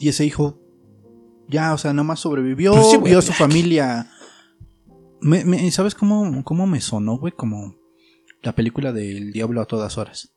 Y 0.00 0.08
ese 0.08 0.24
hijo 0.24 0.60
ya, 1.48 1.72
o 1.74 1.78
sea, 1.78 1.92
nomás 1.92 2.20
sobrevivió, 2.20 2.72
Pues 2.72 2.90
sí, 2.90 2.98
vio 2.98 3.18
a 3.18 3.22
su 3.22 3.32
familia. 3.32 4.10
Me- 5.20 5.44
me- 5.44 5.70
¿Sabes 5.70 5.94
cómo, 5.94 6.42
cómo 6.44 6.66
me 6.66 6.80
sonó, 6.80 7.18
güey? 7.18 7.32
Como 7.32 7.74
la 8.42 8.54
película 8.54 8.92
del 8.92 9.32
Diablo 9.32 9.60
a 9.60 9.64
todas 9.66 9.96
horas. 9.98 10.32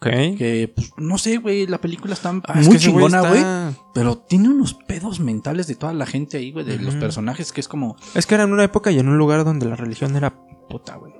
Ok. 0.00 0.06
Que, 0.36 0.72
pues, 0.74 0.92
no 0.96 1.18
sé, 1.18 1.38
güey, 1.38 1.66
la 1.66 1.78
película 1.80 2.14
está 2.14 2.30
Ah, 2.44 2.60
es 2.60 2.66
muy 2.66 2.76
que 2.76 2.82
ese 2.82 2.90
güey 2.90 3.06
chingona, 3.06 3.28
güey. 3.28 3.40
está- 3.40 3.74
Pero 3.94 4.18
tiene 4.18 4.48
unos 4.48 4.74
pedos 4.74 5.18
mentales 5.18 5.66
de 5.66 5.74
toda 5.74 5.92
la 5.92 6.06
gente 6.06 6.36
ahí, 6.36 6.52
güey, 6.52 6.64
de 6.64 6.78
los 6.78 6.94
personajes, 6.96 7.50
que 7.52 7.60
es 7.60 7.66
como... 7.68 7.96
Es 8.14 8.24
que 8.26 8.34
era 8.36 8.44
en 8.44 8.52
una 8.52 8.62
época 8.64 8.92
y 8.92 8.98
en 9.00 9.08
un 9.08 9.18
lugar 9.18 9.44
donde 9.44 9.66
la 9.66 9.74
religión 9.74 10.14
era 10.14 10.34
puta, 10.68 10.96
güey. 10.96 11.12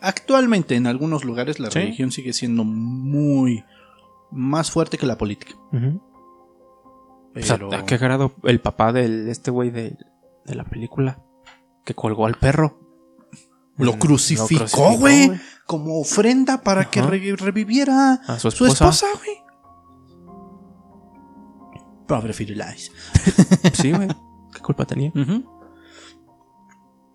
Actualmente 0.00 0.74
en 0.76 0.86
algunos 0.86 1.24
lugares 1.24 1.60
la 1.60 1.70
Sí. 1.70 1.78
religión 1.80 2.10
sigue 2.12 2.32
siendo 2.32 2.64
muy... 2.64 3.64
Más 4.30 4.70
fuerte 4.70 4.96
que 4.96 5.04
la 5.06 5.18
política. 5.18 5.54
O 5.72 7.40
sea, 7.42 7.56
Pero... 7.56 7.74
¿a 7.74 7.84
qué 7.84 7.98
grado 7.98 8.32
el 8.44 8.60
papá 8.60 8.92
de 8.92 9.30
este 9.30 9.50
güey 9.50 9.70
de, 9.70 9.96
de 10.46 10.54
la 10.54 10.64
película 10.64 11.22
que 11.84 11.94
colgó 11.94 12.26
al 12.26 12.34
perro? 12.36 12.78
Lo 13.76 13.94
Mm, 13.94 13.98
crucificó, 13.98 14.96
güey. 14.98 15.32
Como 15.66 16.00
ofrenda 16.00 16.62
para 16.62 16.90
que 16.90 17.00
re- 17.02 17.36
reviviera 17.36 18.14
A 18.26 18.38
su 18.38 18.48
esposa, 18.48 19.06
güey. 19.16 19.36
Pobre 22.06 22.32
Firulais. 22.32 22.90
Sí, 23.74 23.92
güey. 23.92 24.08
¿Qué 24.52 24.60
culpa 24.60 24.84
tenía? 24.84 25.12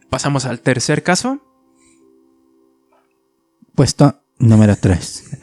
Pasamos 0.09 0.45
al 0.45 0.61
tercer 0.61 1.03
caso. 1.03 1.39
Puesto 3.77 4.23
número 4.39 4.75
3. 4.75 5.37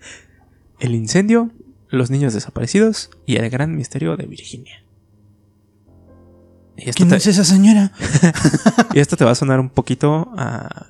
El 0.80 0.94
incendio, 0.94 1.50
los 1.90 2.10
niños 2.10 2.32
desaparecidos 2.32 3.10
y 3.26 3.36
el 3.36 3.50
gran 3.50 3.76
misterio 3.76 4.16
de 4.16 4.24
Virginia. 4.24 4.82
Y 6.78 6.88
esto, 6.88 7.00
¿Quién 7.00 7.10
te, 7.10 7.16
es 7.16 7.26
esa 7.26 7.44
señora? 7.44 7.92
y 8.94 8.98
esto 8.98 9.18
te 9.18 9.26
va 9.26 9.32
a 9.32 9.34
sonar 9.34 9.60
un 9.60 9.68
poquito 9.68 10.32
a, 10.38 10.86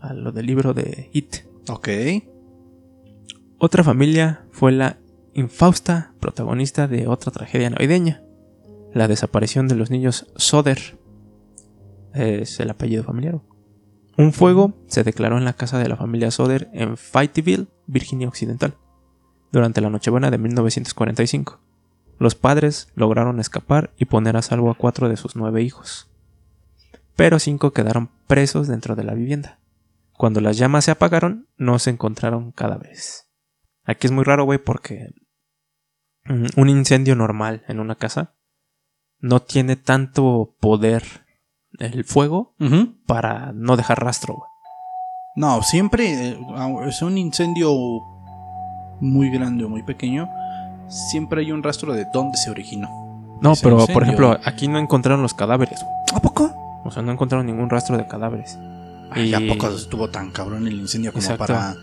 a 0.00 0.14
lo 0.14 0.32
del 0.32 0.46
libro 0.46 0.72
de 0.72 1.10
It. 1.12 1.44
Ok. 1.68 1.88
Otra 3.58 3.84
familia 3.84 4.46
fue 4.50 4.72
la 4.72 4.96
infausta 5.34 6.14
protagonista 6.20 6.88
de 6.88 7.06
otra 7.06 7.32
tragedia 7.32 7.68
navideña, 7.68 8.22
la 8.94 9.08
desaparición 9.08 9.68
de 9.68 9.74
los 9.74 9.90
niños 9.90 10.32
Soder. 10.36 10.98
Es 12.14 12.60
el 12.60 12.70
apellido 12.70 13.04
familiar. 13.04 13.42
Un 14.16 14.32
fuego 14.32 14.74
se 14.86 15.02
declaró 15.02 15.38
en 15.38 15.44
la 15.44 15.54
casa 15.54 15.78
de 15.78 15.88
la 15.88 15.96
familia 15.96 16.30
Soder 16.30 16.70
en 16.72 16.96
Fightyville, 16.96 17.66
Virginia 17.86 18.28
Occidental, 18.28 18.76
durante 19.50 19.80
la 19.80 19.90
Nochebuena 19.90 20.30
de 20.30 20.38
1945. 20.38 21.60
Los 22.18 22.36
padres 22.36 22.92
lograron 22.94 23.40
escapar 23.40 23.92
y 23.96 24.04
poner 24.04 24.36
a 24.36 24.42
salvo 24.42 24.70
a 24.70 24.76
cuatro 24.76 25.08
de 25.08 25.16
sus 25.16 25.34
nueve 25.34 25.62
hijos, 25.62 26.08
pero 27.16 27.40
cinco 27.40 27.72
quedaron 27.72 28.10
presos 28.28 28.68
dentro 28.68 28.94
de 28.94 29.04
la 29.04 29.14
vivienda. 29.14 29.58
Cuando 30.12 30.40
las 30.40 30.56
llamas 30.56 30.84
se 30.84 30.92
apagaron, 30.92 31.48
no 31.56 31.80
se 31.80 31.90
encontraron 31.90 32.52
cadáveres. 32.52 33.28
Aquí 33.82 34.06
es 34.06 34.12
muy 34.12 34.22
raro, 34.22 34.44
güey, 34.44 34.58
porque 34.58 35.08
mm, 36.26 36.46
un 36.56 36.68
incendio 36.68 37.16
normal 37.16 37.64
en 37.66 37.80
una 37.80 37.96
casa 37.96 38.36
no 39.18 39.42
tiene 39.42 39.74
tanto 39.74 40.56
poder 40.60 41.23
el 41.78 42.04
fuego 42.04 42.54
para 43.06 43.52
no 43.52 43.76
dejar 43.76 44.02
rastro, 44.02 44.34
güey. 44.34 44.48
No, 45.36 45.62
siempre 45.62 46.28
eh, 46.30 46.38
es 46.86 47.02
un 47.02 47.18
incendio 47.18 47.74
muy 49.00 49.30
grande 49.30 49.64
o 49.64 49.68
muy 49.68 49.82
pequeño. 49.82 50.28
Siempre 51.10 51.40
hay 51.40 51.50
un 51.52 51.62
rastro 51.62 51.92
de 51.92 52.06
dónde 52.12 52.38
se 52.38 52.50
originó. 52.50 52.88
No, 53.42 53.52
Ese 53.52 53.64
pero 53.64 53.84
por 53.88 54.02
ejemplo, 54.04 54.38
aquí 54.44 54.68
no 54.68 54.78
encontraron 54.78 55.22
los 55.22 55.34
cadáveres, 55.34 55.80
güey. 55.82 55.94
¿A 56.14 56.20
poco? 56.20 56.52
O 56.84 56.90
sea, 56.90 57.02
no 57.02 57.10
encontraron 57.12 57.46
ningún 57.46 57.68
rastro 57.68 57.96
de 57.96 58.06
cadáveres. 58.06 58.56
Ay, 59.10 59.30
Y- 59.30 59.34
¿A 59.34 59.52
poco 59.54 59.68
estuvo 59.74 60.08
tan 60.10 60.30
cabrón 60.30 60.66
el 60.68 60.74
incendio 60.74 61.12
como 61.12 61.22
Exacto. 61.22 61.46
para 61.46 61.74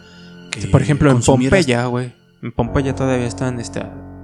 que 0.51 0.67
Por 0.67 0.82
ejemplo, 0.82 1.12
en 1.12 1.21
Pompeya, 1.21 1.86
güey. 1.88 2.13
En 2.41 2.51
Pompeya 2.54 2.95
todavía 2.95 3.27
están 3.27 3.60
este, 3.60 3.84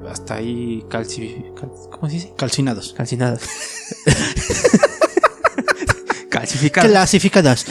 hasta 0.10 0.36
ahí 0.36 0.84
calci... 0.90 1.44
cal- 1.60 1.72
¿Cómo 1.92 2.08
se 2.08 2.14
dice? 2.16 2.34
Calcinados. 2.38 2.94
Calcinados. 2.94 3.42
Clasificadas. 6.88 7.66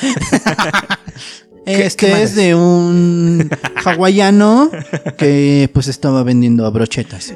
este 1.67 2.23
es 2.23 2.35
de 2.35 2.55
un 2.55 3.51
hawaiano 3.85 4.71
que 5.17 5.71
pues 5.73 5.89
estaba 5.89 6.23
vendiendo 6.23 6.71
brochetas. 6.71 7.35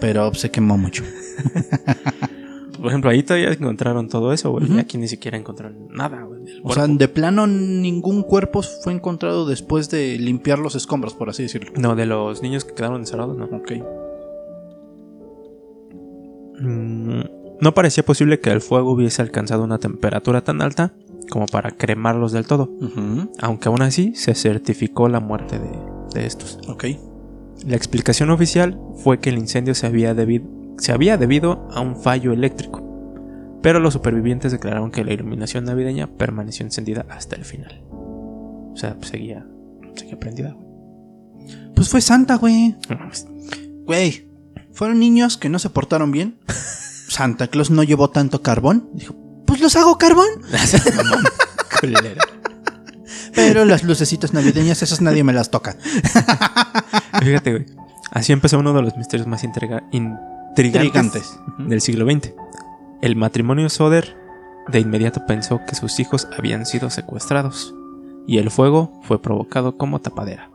Pero 0.00 0.34
se 0.34 0.50
quemó 0.50 0.76
mucho. 0.76 1.04
Por 2.82 2.88
ejemplo, 2.88 3.10
ahí 3.10 3.22
todavía 3.22 3.52
encontraron 3.52 4.08
todo 4.08 4.32
eso, 4.32 4.50
güey. 4.50 4.72
Y 4.72 4.78
aquí 4.80 4.98
ni 4.98 5.06
siquiera 5.06 5.38
encontraron 5.38 5.86
nada, 5.90 6.22
güey. 6.22 6.42
O 6.64 6.74
sea, 6.74 6.88
de 6.88 7.06
plano 7.06 7.46
ningún 7.46 8.24
cuerpo 8.24 8.60
fue 8.62 8.92
encontrado 8.92 9.46
después 9.46 9.88
de 9.88 10.18
limpiar 10.18 10.58
los 10.58 10.74
escombros, 10.74 11.14
por 11.14 11.30
así 11.30 11.44
decirlo. 11.44 11.70
No, 11.76 11.94
de 11.94 12.06
los 12.06 12.42
niños 12.42 12.64
que 12.64 12.74
quedaron 12.74 13.00
encerrados, 13.00 13.36
no. 13.36 13.44
Ok. 13.44 13.72
Mm, 16.60 17.41
no 17.62 17.74
parecía 17.74 18.04
posible 18.04 18.40
que 18.40 18.50
el 18.50 18.60
fuego 18.60 18.90
hubiese 18.90 19.22
alcanzado 19.22 19.62
una 19.62 19.78
temperatura 19.78 20.42
tan 20.42 20.60
alta 20.60 20.92
como 21.30 21.46
para 21.46 21.70
cremarlos 21.70 22.32
del 22.32 22.44
todo. 22.44 22.68
Aunque 23.40 23.68
aún 23.68 23.82
así 23.82 24.16
se 24.16 24.34
certificó 24.34 25.08
la 25.08 25.20
muerte 25.20 25.60
de, 25.60 25.70
de 26.12 26.26
estos. 26.26 26.58
Ok. 26.66 26.86
La 27.64 27.76
explicación 27.76 28.30
oficial 28.30 28.80
fue 28.96 29.20
que 29.20 29.30
el 29.30 29.38
incendio 29.38 29.76
se 29.76 29.86
había, 29.86 30.12
debido, 30.12 30.44
se 30.78 30.90
había 30.90 31.16
debido 31.16 31.68
a 31.70 31.80
un 31.80 31.94
fallo 31.94 32.32
eléctrico, 32.32 32.82
pero 33.62 33.78
los 33.78 33.92
supervivientes 33.92 34.50
declararon 34.50 34.90
que 34.90 35.04
la 35.04 35.12
iluminación 35.12 35.64
navideña 35.64 36.08
permaneció 36.08 36.66
encendida 36.66 37.06
hasta 37.08 37.36
el 37.36 37.44
final. 37.44 37.80
O 37.92 38.74
sea, 38.74 38.96
pues, 38.96 39.10
seguía, 39.10 39.46
seguía 39.94 40.18
prendida. 40.18 40.50
güey. 40.52 40.66
Pues 41.76 41.88
fue 41.88 42.00
Santa, 42.00 42.34
güey. 42.38 42.74
Güey. 43.84 44.26
Fueron 44.72 44.98
niños 44.98 45.36
que 45.36 45.48
no 45.48 45.60
se 45.60 45.70
portaron 45.70 46.10
bien. 46.10 46.38
Santa 47.12 47.46
Claus 47.48 47.70
no 47.70 47.82
llevó 47.82 48.10
tanto 48.10 48.42
carbón. 48.42 48.88
Dijo, 48.94 49.14
pues 49.46 49.60
los 49.60 49.76
hago 49.76 49.98
carbón. 49.98 50.26
Pero 53.34 53.64
las 53.64 53.82
lucecitas 53.82 54.34
navideñas, 54.34 54.82
esas 54.82 55.00
nadie 55.00 55.24
me 55.24 55.32
las 55.32 55.50
toca. 55.50 55.76
Fíjate, 57.22 57.50
güey. 57.52 57.66
Así 58.10 58.32
empezó 58.32 58.58
uno 58.58 58.72
de 58.74 58.82
los 58.82 58.96
misterios 58.96 59.26
más 59.26 59.42
intriga- 59.42 59.84
intrigantes 59.90 60.84
Intrigantes. 60.84 61.38
del 61.58 61.80
siglo 61.80 62.04
XX. 62.10 62.32
El 63.00 63.16
matrimonio 63.16 63.70
Soder 63.70 64.16
de 64.68 64.80
inmediato 64.80 65.24
pensó 65.26 65.60
que 65.66 65.74
sus 65.74 65.98
hijos 65.98 66.28
habían 66.36 66.66
sido 66.66 66.90
secuestrados 66.90 67.74
y 68.26 68.36
el 68.38 68.50
fuego 68.50 69.00
fue 69.04 69.20
provocado 69.20 69.78
como 69.78 70.00
tapadera. 70.00 70.50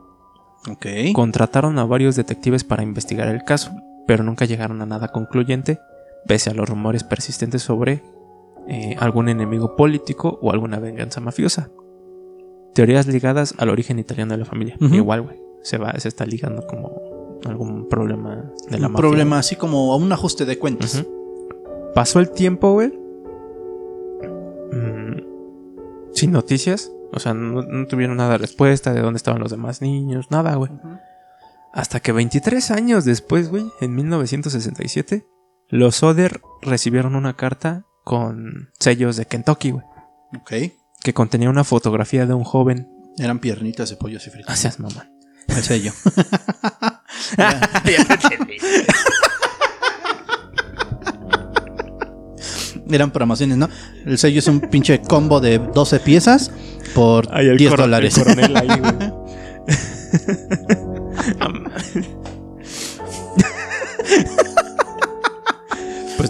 Ok. 0.70 0.86
Contrataron 1.14 1.78
a 1.80 1.84
varios 1.84 2.14
detectives 2.14 2.62
para 2.62 2.84
investigar 2.84 3.26
el 3.28 3.42
caso, 3.42 3.72
pero 4.06 4.22
nunca 4.22 4.44
llegaron 4.44 4.80
a 4.80 4.86
nada 4.86 5.08
concluyente, 5.08 5.80
pese 6.28 6.50
a 6.50 6.54
los 6.54 6.68
rumores 6.68 7.02
persistentes 7.02 7.62
sobre 7.62 8.04
eh, 8.68 8.94
algún 9.00 9.28
enemigo 9.28 9.74
político 9.74 10.38
o 10.40 10.52
alguna 10.52 10.78
venganza 10.78 11.20
mafiosa. 11.20 11.70
Teorías 12.74 13.08
ligadas 13.08 13.54
al 13.58 13.70
origen 13.70 13.98
italiano 13.98 14.34
de 14.34 14.38
la 14.38 14.44
familia. 14.44 14.76
Igual, 14.78 15.22
güey. 15.22 15.36
Se, 15.62 15.78
va, 15.78 15.92
se 15.98 16.06
está 16.06 16.24
ligando 16.24 16.64
como 16.66 17.40
algún 17.44 17.88
problema 17.88 18.52
de 18.70 18.78
la 18.78 18.86
Un 18.86 18.92
mafia. 18.92 19.08
problema 19.08 19.38
así 19.38 19.56
como 19.56 19.92
a 19.92 19.96
un 19.96 20.12
ajuste 20.12 20.44
de 20.44 20.58
cuentas. 20.58 21.04
Pasó 21.94 22.20
el 22.20 22.30
tiempo, 22.30 22.72
güey. 22.74 22.92
Mm, 24.70 25.20
sin 26.12 26.30
noticias. 26.30 26.92
O 27.12 27.18
sea, 27.20 27.32
no, 27.34 27.62
no 27.62 27.86
tuvieron 27.86 28.18
nada 28.18 28.32
de 28.32 28.38
respuesta 28.38 28.92
de 28.92 29.00
dónde 29.00 29.16
estaban 29.16 29.40
los 29.40 29.50
demás 29.50 29.80
niños, 29.80 30.30
nada, 30.30 30.54
güey. 30.56 30.70
Hasta 31.72 32.00
que 32.00 32.12
23 32.12 32.70
años 32.70 33.04
después, 33.06 33.50
güey, 33.50 33.64
en 33.80 33.94
1967, 33.94 35.26
los 35.68 35.96
Soder 35.96 36.40
recibieron 36.62 37.14
una 37.16 37.36
carta 37.36 37.84
con 38.04 38.70
sellos 38.78 39.16
de 39.16 39.26
Kentucky, 39.26 39.70
güey, 39.72 39.84
Ok. 40.36 40.52
que 41.02 41.14
contenía 41.14 41.50
una 41.50 41.64
fotografía 41.64 42.26
de 42.26 42.34
un 42.34 42.44
joven. 42.44 42.88
Eran 43.18 43.38
piernitas 43.38 43.90
de 43.90 43.96
pollo 43.96 44.16
así 44.18 44.30
fritas. 44.30 44.58
Seas 44.58 44.78
mamá. 44.80 45.10
El 45.48 45.62
sello. 45.62 45.92
Eran 52.90 53.10
promociones, 53.10 53.58
¿no? 53.58 53.68
El 54.06 54.16
sello 54.18 54.38
es 54.38 54.46
un 54.48 54.60
pinche 54.60 55.00
combo 55.02 55.40
de 55.40 55.58
12 55.58 56.00
piezas 56.00 56.50
por 56.94 57.28
10 57.56 57.76
dólares. 57.76 58.14
coronel 58.18 58.56
ahí, 58.56 58.66
güey. 58.80 59.12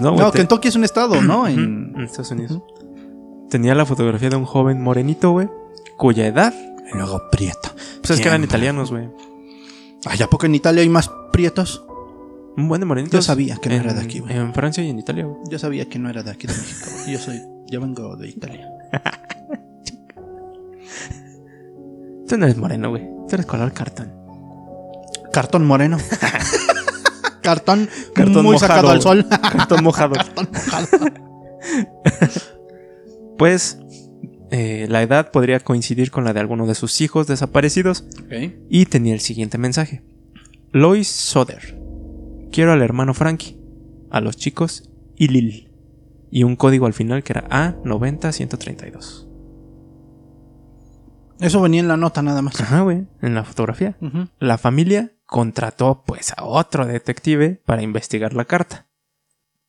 no, 0.00 0.12
güey. 0.12 0.24
No, 0.24 0.30
te- 0.30 0.38
Kentucky 0.38 0.68
es 0.68 0.76
un 0.76 0.84
estado, 0.84 1.20
¿no? 1.22 1.46
En... 1.48 1.94
Estados 2.00 2.30
Unidos. 2.30 2.60
Tenía 3.50 3.74
la 3.74 3.86
fotografía 3.86 4.28
de 4.30 4.36
un 4.36 4.44
joven 4.44 4.80
morenito, 4.82 5.30
güey, 5.32 5.48
cuya 5.96 6.26
edad, 6.26 6.52
Y 6.92 6.96
luego 6.96 7.22
prieto. 7.30 7.70
pues 8.00 8.10
es 8.10 8.20
que 8.20 8.28
eran 8.28 8.44
italianos, 8.44 8.90
güey. 8.90 9.08
Ay, 10.04 10.22
¿a 10.22 10.28
poco 10.28 10.46
en 10.46 10.54
Italia 10.54 10.82
hay 10.82 10.88
más 10.88 11.10
prietos? 11.32 11.84
Un 12.56 12.68
buen 12.68 12.80
de 12.80 12.86
morenitos. 12.86 13.18
Yo 13.18 13.22
sabía 13.22 13.56
que 13.56 13.68
no 13.68 13.74
en- 13.76 13.80
era 13.82 13.94
de 13.94 14.00
aquí, 14.02 14.18
güey. 14.20 14.36
En 14.36 14.52
Francia 14.52 14.82
y 14.84 14.90
en 14.90 14.98
Italia, 14.98 15.24
güey. 15.26 15.38
Yo 15.50 15.58
sabía 15.58 15.88
que 15.88 15.98
no 15.98 16.10
era 16.10 16.22
de 16.22 16.30
aquí 16.30 16.46
de 16.46 16.52
México. 16.54 16.90
Yo 17.08 17.18
soy, 17.18 17.40
yo 17.70 17.80
vengo 17.80 18.16
de 18.16 18.28
Italia. 18.28 18.68
Tú 22.28 22.36
no 22.36 22.44
eres 22.44 22.58
moreno, 22.58 22.90
güey. 22.90 23.04
Tú 23.28 23.34
eres 23.34 23.46
color 23.46 23.72
cartón. 23.72 24.12
Cartón 25.32 25.66
moreno. 25.66 25.96
Cartón, 27.42 27.88
Cartón 28.14 28.44
muy 28.44 28.54
mojado. 28.54 28.58
sacado 28.58 28.90
al 28.90 29.02
sol. 29.02 29.26
Cartón 29.42 29.84
mojado. 29.84 30.14
Cartón 30.16 30.48
mojado. 30.52 30.86
Pues 33.36 33.78
eh, 34.50 34.86
la 34.88 35.02
edad 35.02 35.30
podría 35.30 35.60
coincidir 35.60 36.10
con 36.10 36.24
la 36.24 36.32
de 36.32 36.40
alguno 36.40 36.66
de 36.66 36.74
sus 36.74 37.00
hijos 37.00 37.26
desaparecidos 37.26 38.04
y 38.68 38.86
tenía 38.86 39.14
el 39.14 39.20
siguiente 39.20 39.58
mensaje. 39.58 40.02
Lois 40.72 41.08
Soder. 41.08 41.78
Quiero 42.50 42.72
al 42.72 42.82
hermano 42.82 43.14
Frankie, 43.14 43.58
a 44.10 44.20
los 44.20 44.36
chicos 44.36 44.90
y 45.16 45.28
Lil. 45.28 45.70
Y 46.30 46.42
un 46.42 46.56
código 46.56 46.86
al 46.86 46.94
final 46.94 47.22
que 47.22 47.32
era 47.32 47.48
A90132. 47.48 49.26
Eso 51.40 51.60
venía 51.60 51.80
en 51.80 51.88
la 51.88 51.96
nota 51.96 52.20
nada 52.22 52.42
más. 52.42 52.60
Ajá, 52.60 52.80
güey, 52.80 53.06
en 53.22 53.34
la 53.34 53.44
fotografía. 53.44 53.96
La 54.40 54.58
familia 54.58 55.12
contrató 55.28 56.02
pues 56.06 56.32
a 56.36 56.42
otro 56.44 56.86
detective 56.86 57.60
para 57.66 57.82
investigar 57.82 58.32
la 58.32 58.46
carta. 58.46 58.86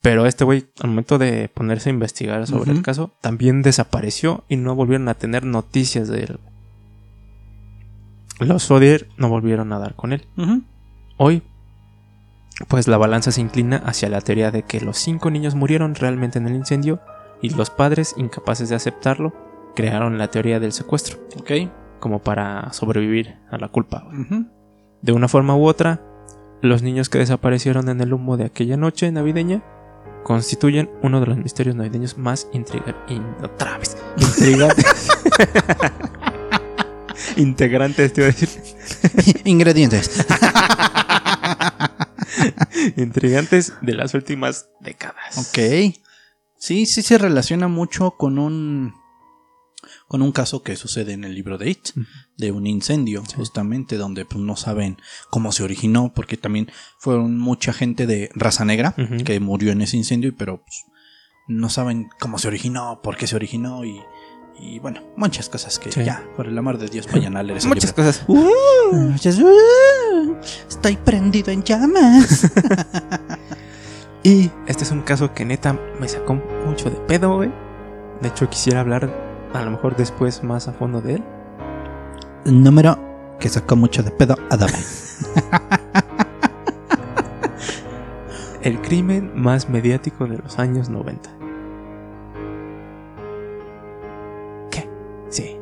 Pero 0.00 0.24
este 0.24 0.44
güey, 0.44 0.66
al 0.80 0.88
momento 0.88 1.18
de 1.18 1.50
ponerse 1.50 1.90
a 1.90 1.92
investigar 1.92 2.46
sobre 2.46 2.72
el 2.72 2.80
caso, 2.80 3.12
también 3.20 3.60
desapareció 3.60 4.44
y 4.48 4.56
no 4.56 4.74
volvieron 4.74 5.08
a 5.10 5.14
tener 5.14 5.44
noticias 5.44 6.08
de 6.08 6.22
él. 6.24 6.40
Los 8.38 8.62
Sodier 8.62 9.08
no 9.18 9.28
volvieron 9.28 9.70
a 9.74 9.78
dar 9.78 9.94
con 9.96 10.14
él. 10.14 10.26
Hoy, 11.18 11.42
pues 12.68 12.88
la 12.88 12.96
balanza 12.96 13.30
se 13.30 13.42
inclina 13.42 13.76
hacia 13.76 14.08
la 14.08 14.22
teoría 14.22 14.50
de 14.50 14.62
que 14.62 14.80
los 14.80 14.96
cinco 14.96 15.30
niños 15.30 15.54
murieron 15.54 15.94
realmente 15.94 16.38
en 16.38 16.46
el 16.48 16.54
incendio 16.54 17.00
y 17.42 17.50
los 17.50 17.68
padres, 17.68 18.14
incapaces 18.16 18.70
de 18.70 18.76
aceptarlo, 18.76 19.34
crearon 19.76 20.16
la 20.16 20.28
teoría 20.28 20.58
del 20.60 20.72
secuestro, 20.72 21.18
Ok. 21.38 21.50
como 22.00 22.20
para 22.20 22.72
sobrevivir 22.72 23.36
a 23.50 23.58
la 23.58 23.68
culpa. 23.68 24.08
De 25.02 25.12
una 25.12 25.28
forma 25.28 25.56
u 25.56 25.66
otra, 25.66 26.02
los 26.62 26.82
niños 26.82 27.08
que 27.08 27.18
desaparecieron 27.18 27.88
en 27.88 28.00
el 28.00 28.12
humo 28.12 28.36
de 28.36 28.44
aquella 28.44 28.76
noche 28.76 29.10
navideña 29.10 29.62
constituyen 30.24 30.90
uno 31.02 31.20
de 31.20 31.26
los 31.26 31.38
misterios 31.38 31.74
navideños 31.74 32.18
más 32.18 32.48
intrigantes. 32.52 32.96
otra 33.42 33.78
vez. 33.78 33.96
Intrigantes. 34.18 35.08
Integrantes, 37.36 38.12
te 38.12 38.20
iba 38.20 38.28
a 38.28 38.32
decir. 38.32 38.48
Ingredientes. 39.44 40.26
Intrigantes 42.96 43.72
de 43.80 43.94
las 43.94 44.14
últimas 44.14 44.68
décadas. 44.80 45.38
Ok. 45.38 45.58
Sí, 46.56 46.86
sí 46.86 47.02
se 47.02 47.18
relaciona 47.18 47.68
mucho 47.68 48.12
con 48.12 48.38
un. 48.38 48.94
Con 50.10 50.22
un 50.22 50.32
caso 50.32 50.64
que 50.64 50.74
sucede 50.74 51.12
en 51.12 51.22
el 51.22 51.36
libro 51.36 51.56
de 51.56 51.70
It, 51.70 51.90
de 52.36 52.50
un 52.50 52.66
incendio, 52.66 53.22
justamente, 53.36 53.96
donde 53.96 54.24
pues, 54.24 54.40
no 54.42 54.56
saben 54.56 54.96
cómo 55.30 55.52
se 55.52 55.62
originó, 55.62 56.12
porque 56.12 56.36
también 56.36 56.68
fueron 56.98 57.38
mucha 57.38 57.72
gente 57.72 58.08
de 58.08 58.28
raza 58.34 58.64
negra 58.64 58.96
que 59.24 59.38
murió 59.38 59.70
en 59.70 59.82
ese 59.82 59.96
incendio, 59.96 60.34
pero 60.36 60.62
pues, 60.64 60.82
no 61.46 61.68
saben 61.68 62.08
cómo 62.18 62.38
se 62.40 62.48
originó, 62.48 63.00
por 63.04 63.16
qué 63.16 63.28
se 63.28 63.36
originó 63.36 63.84
y, 63.84 64.00
y 64.58 64.80
bueno, 64.80 65.00
muchas 65.16 65.48
cosas 65.48 65.78
que 65.78 65.90
ya, 66.04 66.24
por 66.36 66.48
el 66.48 66.58
amor 66.58 66.78
de 66.78 66.88
Dios, 66.88 67.06
vayan 67.12 67.36
a 67.36 67.44
leer 67.44 67.58
ese 67.58 67.68
Muchas 67.68 67.96
libro. 67.96 68.04
cosas. 68.04 68.24
Muchas- 68.92 69.38
¡Uh! 69.38 70.36
estoy 70.68 70.96
prendido 70.96 71.52
en 71.52 71.62
llamas. 71.62 72.50
Y 74.22 74.50
este 74.66 74.84
es 74.84 74.90
un 74.90 75.00
caso 75.00 75.32
que 75.32 75.46
neta 75.46 75.78
me 75.98 76.06
sacó 76.08 76.34
mucho 76.66 76.90
de 76.90 76.96
pedo, 76.96 77.36
güey. 77.36 77.50
De 78.20 78.28
hecho, 78.28 78.50
quisiera 78.50 78.80
hablar 78.80 79.29
a 79.52 79.64
lo 79.64 79.70
mejor 79.72 79.96
después 79.96 80.42
más 80.42 80.68
a 80.68 80.72
fondo 80.72 81.00
de 81.00 81.14
él. 81.16 81.24
Número 82.44 82.98
que 83.38 83.48
sacó 83.48 83.76
mucho 83.76 84.02
de 84.02 84.10
pedo 84.10 84.36
a 84.50 84.56
Dame. 84.56 84.72
El 88.62 88.80
crimen 88.82 89.32
más 89.34 89.68
mediático 89.70 90.26
de 90.26 90.38
los 90.38 90.58
años 90.58 90.90
90. 90.90 91.30
¿Qué? 94.70 94.88
Sí, 95.30 95.56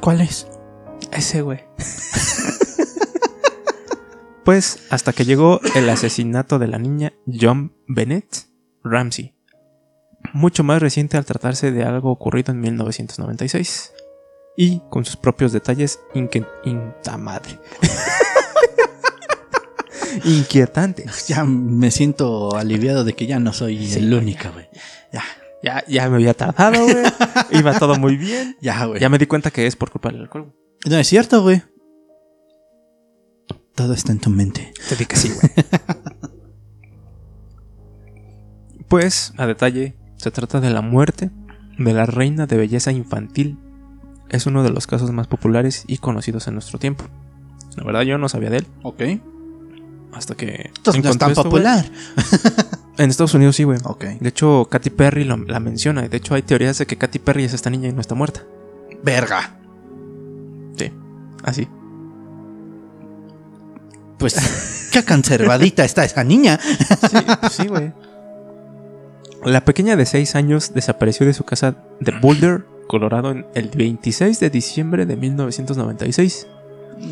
¿Cuál 0.00 0.22
es? 0.22 0.46
ese 1.12 1.42
güey. 1.42 1.60
pues 4.44 4.86
hasta 4.90 5.12
que 5.12 5.24
llegó 5.24 5.60
el 5.74 5.88
asesinato 5.88 6.58
de 6.58 6.68
la 6.68 6.78
niña 6.78 7.12
John 7.26 7.72
Bennett 7.86 8.46
Ramsey. 8.82 9.33
Mucho 10.32 10.64
más 10.64 10.82
reciente 10.82 11.16
al 11.16 11.24
tratarse 11.24 11.70
de 11.70 11.84
algo 11.84 12.10
ocurrido 12.10 12.52
en 12.52 12.60
1996. 12.60 13.92
Y 14.56 14.80
con 14.88 15.04
sus 15.04 15.16
propios 15.16 15.52
detalles 15.52 16.00
inque- 16.14 16.46
inta 16.64 17.16
madre. 17.18 17.58
Inquietantes. 20.24 21.26
Ya 21.28 21.44
me 21.44 21.90
siento 21.90 22.54
aliviado 22.56 23.04
de 23.04 23.14
que 23.14 23.26
ya 23.26 23.38
no 23.40 23.52
soy 23.52 23.86
Sí, 23.86 23.98
el 23.98 24.14
único, 24.14 24.50
güey. 24.52 24.66
Ya, 25.12 25.22
Ya, 25.62 25.84
ya 25.88 26.08
me 26.08 26.16
había 26.16 26.34
tardado, 26.34 26.82
güey. 26.82 26.96
Iba 27.60 27.78
todo 27.78 27.96
muy 27.96 28.16
bien. 28.16 28.56
ya, 28.60 28.84
güey. 28.86 29.00
Ya 29.00 29.08
me 29.08 29.18
di 29.18 29.26
cuenta 29.26 29.50
que 29.50 29.66
es 29.66 29.76
por 29.76 29.90
culpa 29.90 30.10
del 30.10 30.22
alcohol. 30.22 30.54
No 30.88 30.96
es 30.96 31.08
cierto, 31.08 31.42
güey. 31.42 31.62
Todo 33.74 33.92
está 33.94 34.12
en 34.12 34.20
tu 34.20 34.30
mente. 34.30 34.72
Te 34.88 34.94
di 34.94 35.04
que 35.06 35.16
sí, 35.16 35.32
güey. 35.32 35.50
pues, 38.88 39.32
a 39.36 39.46
detalle, 39.46 39.96
se 40.24 40.30
trata 40.30 40.60
de 40.60 40.70
la 40.70 40.80
muerte 40.80 41.30
de 41.78 41.92
la 41.92 42.06
reina 42.06 42.46
de 42.46 42.56
belleza 42.56 42.90
infantil. 42.92 43.58
Es 44.30 44.46
uno 44.46 44.62
de 44.62 44.70
los 44.70 44.86
casos 44.86 45.12
más 45.12 45.26
populares 45.26 45.84
y 45.86 45.98
conocidos 45.98 46.48
en 46.48 46.54
nuestro 46.54 46.78
tiempo. 46.78 47.04
La 47.76 47.84
verdad, 47.84 48.02
yo 48.02 48.16
no 48.18 48.28
sabía 48.28 48.48
de 48.50 48.58
él 48.58 48.66
Ok. 48.82 49.02
hasta 50.14 50.34
que. 50.34 50.70
Entonces 50.76 51.04
no 51.04 51.10
es 51.10 51.18
tan 51.18 51.30
esto, 51.30 51.42
güey. 51.50 51.62
popular. 51.62 51.84
En 52.96 53.10
Estados 53.10 53.34
Unidos 53.34 53.56
sí, 53.56 53.64
güey. 53.64 53.78
Ok. 53.82 54.04
De 54.20 54.28
hecho, 54.28 54.68
Katy 54.70 54.90
Perry 54.90 55.24
lo- 55.24 55.36
la 55.36 55.58
menciona. 55.58 56.02
De 56.06 56.16
hecho, 56.16 56.34
hay 56.36 56.42
teorías 56.42 56.78
de 56.78 56.86
que 56.86 56.96
Katy 56.96 57.18
Perry 57.18 57.42
es 57.42 57.52
esta 57.52 57.68
niña 57.68 57.88
y 57.88 57.92
no 57.92 58.00
está 58.00 58.14
muerta. 58.14 58.42
Verga. 59.02 59.56
Sí, 60.76 60.92
así. 61.42 61.66
Pues, 64.18 64.88
qué 64.92 65.02
conservadita 65.08 65.84
está 65.84 66.04
esa 66.04 66.22
niña. 66.24 66.58
Sí, 66.60 67.16
pues 67.40 67.52
sí, 67.52 67.66
güey. 67.66 67.92
La 69.44 69.64
pequeña 69.64 69.96
de 69.96 70.06
6 70.06 70.36
años 70.36 70.72
desapareció 70.74 71.26
de 71.26 71.34
su 71.34 71.44
casa 71.44 71.76
de 72.00 72.12
Boulder, 72.12 72.64
Colorado, 72.86 73.30
en 73.30 73.46
el 73.54 73.68
26 73.68 74.40
de 74.40 74.50
diciembre 74.50 75.06
de 75.06 75.16
1996. 75.16 76.46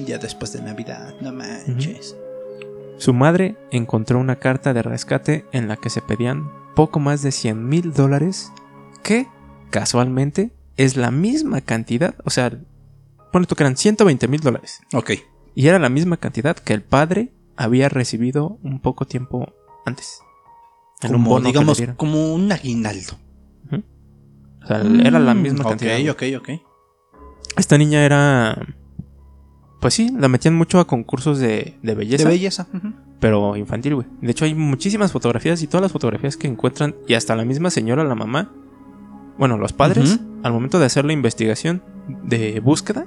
Ya 0.06 0.18
después 0.18 0.52
de 0.52 0.62
Navidad, 0.62 1.14
no 1.20 1.32
manches. 1.32 2.16
Su 2.98 3.12
madre 3.12 3.56
encontró 3.70 4.18
una 4.18 4.36
carta 4.36 4.72
de 4.72 4.82
rescate 4.82 5.44
en 5.52 5.68
la 5.68 5.76
que 5.76 5.90
se 5.90 6.00
pedían 6.00 6.50
poco 6.74 7.00
más 7.00 7.22
de 7.22 7.32
100 7.32 7.68
mil 7.68 7.92
dólares, 7.92 8.52
que, 9.02 9.26
casualmente, 9.70 10.52
es 10.76 10.96
la 10.96 11.10
misma 11.10 11.60
cantidad, 11.60 12.14
o 12.24 12.30
sea, 12.30 12.52
pone 13.30 13.46
tú 13.46 13.56
que 13.56 13.64
eran 13.64 13.76
120 13.76 14.28
mil 14.28 14.40
dólares, 14.40 14.80
Ok. 14.94 15.12
y 15.54 15.66
era 15.68 15.78
la 15.78 15.88
misma 15.90 16.16
cantidad 16.16 16.56
que 16.56 16.72
el 16.72 16.82
padre 16.82 17.32
había 17.56 17.88
recibido 17.90 18.58
un 18.62 18.80
poco 18.80 19.04
tiempo 19.06 19.52
antes. 19.84 20.20
Como, 21.10 21.28
bono 21.30 21.40
que 21.40 21.44
le 21.44 21.52
digamos, 21.52 21.82
como 21.96 22.34
un 22.34 22.50
aguinaldo. 22.52 23.14
O 24.62 24.66
sea, 24.66 24.80
era 25.04 25.18
la 25.18 25.34
misma 25.34 25.64
Mm, 25.64 25.68
cantidad. 25.68 25.92
güey. 25.94 26.08
Ok, 26.08 26.22
ok, 26.36 26.50
ok. 26.54 26.60
Esta 27.56 27.76
niña 27.78 28.04
era. 28.04 28.56
Pues 29.80 29.94
sí, 29.94 30.10
la 30.16 30.28
metían 30.28 30.54
mucho 30.54 30.78
a 30.78 30.86
concursos 30.86 31.38
de, 31.40 31.76
de 31.82 31.94
belleza. 31.96 32.24
De 32.28 32.30
belleza. 32.30 32.68
pero 33.18 33.56
infantil, 33.56 33.96
güey. 33.96 34.06
De 34.20 34.30
hecho, 34.30 34.44
hay 34.44 34.54
muchísimas 34.54 35.10
fotografías 35.10 35.60
y 35.62 35.66
todas 35.66 35.82
las 35.82 35.92
fotografías 35.92 36.36
que 36.36 36.46
encuentran, 36.46 36.94
y 37.08 37.14
hasta 37.14 37.34
la 37.34 37.44
misma 37.44 37.70
señora, 37.70 38.04
la 38.04 38.14
mamá, 38.14 38.52
bueno, 39.38 39.58
los 39.58 39.72
padres, 39.72 40.20
al 40.44 40.52
momento 40.52 40.78
de 40.78 40.86
hacer 40.86 41.04
la 41.04 41.12
investigación 41.12 41.82
de 42.24 42.60
búsqueda, 42.60 43.06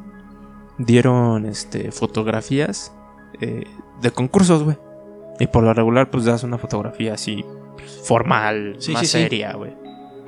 dieron 0.78 1.46
este, 1.46 1.92
fotografías 1.92 2.94
eh, 3.40 3.64
de 4.02 4.12
concursos, 4.12 4.64
güey. 4.64 4.78
Y 5.40 5.48
por 5.48 5.64
lo 5.64 5.74
regular, 5.74 6.10
pues 6.12 6.26
das 6.26 6.44
una 6.44 6.58
fotografía 6.58 7.14
así 7.14 7.44
formal, 8.04 8.76
Sí, 8.80 8.92
más 8.94 9.02
sí, 9.02 9.08
seria, 9.08 9.54
güey. 9.54 9.74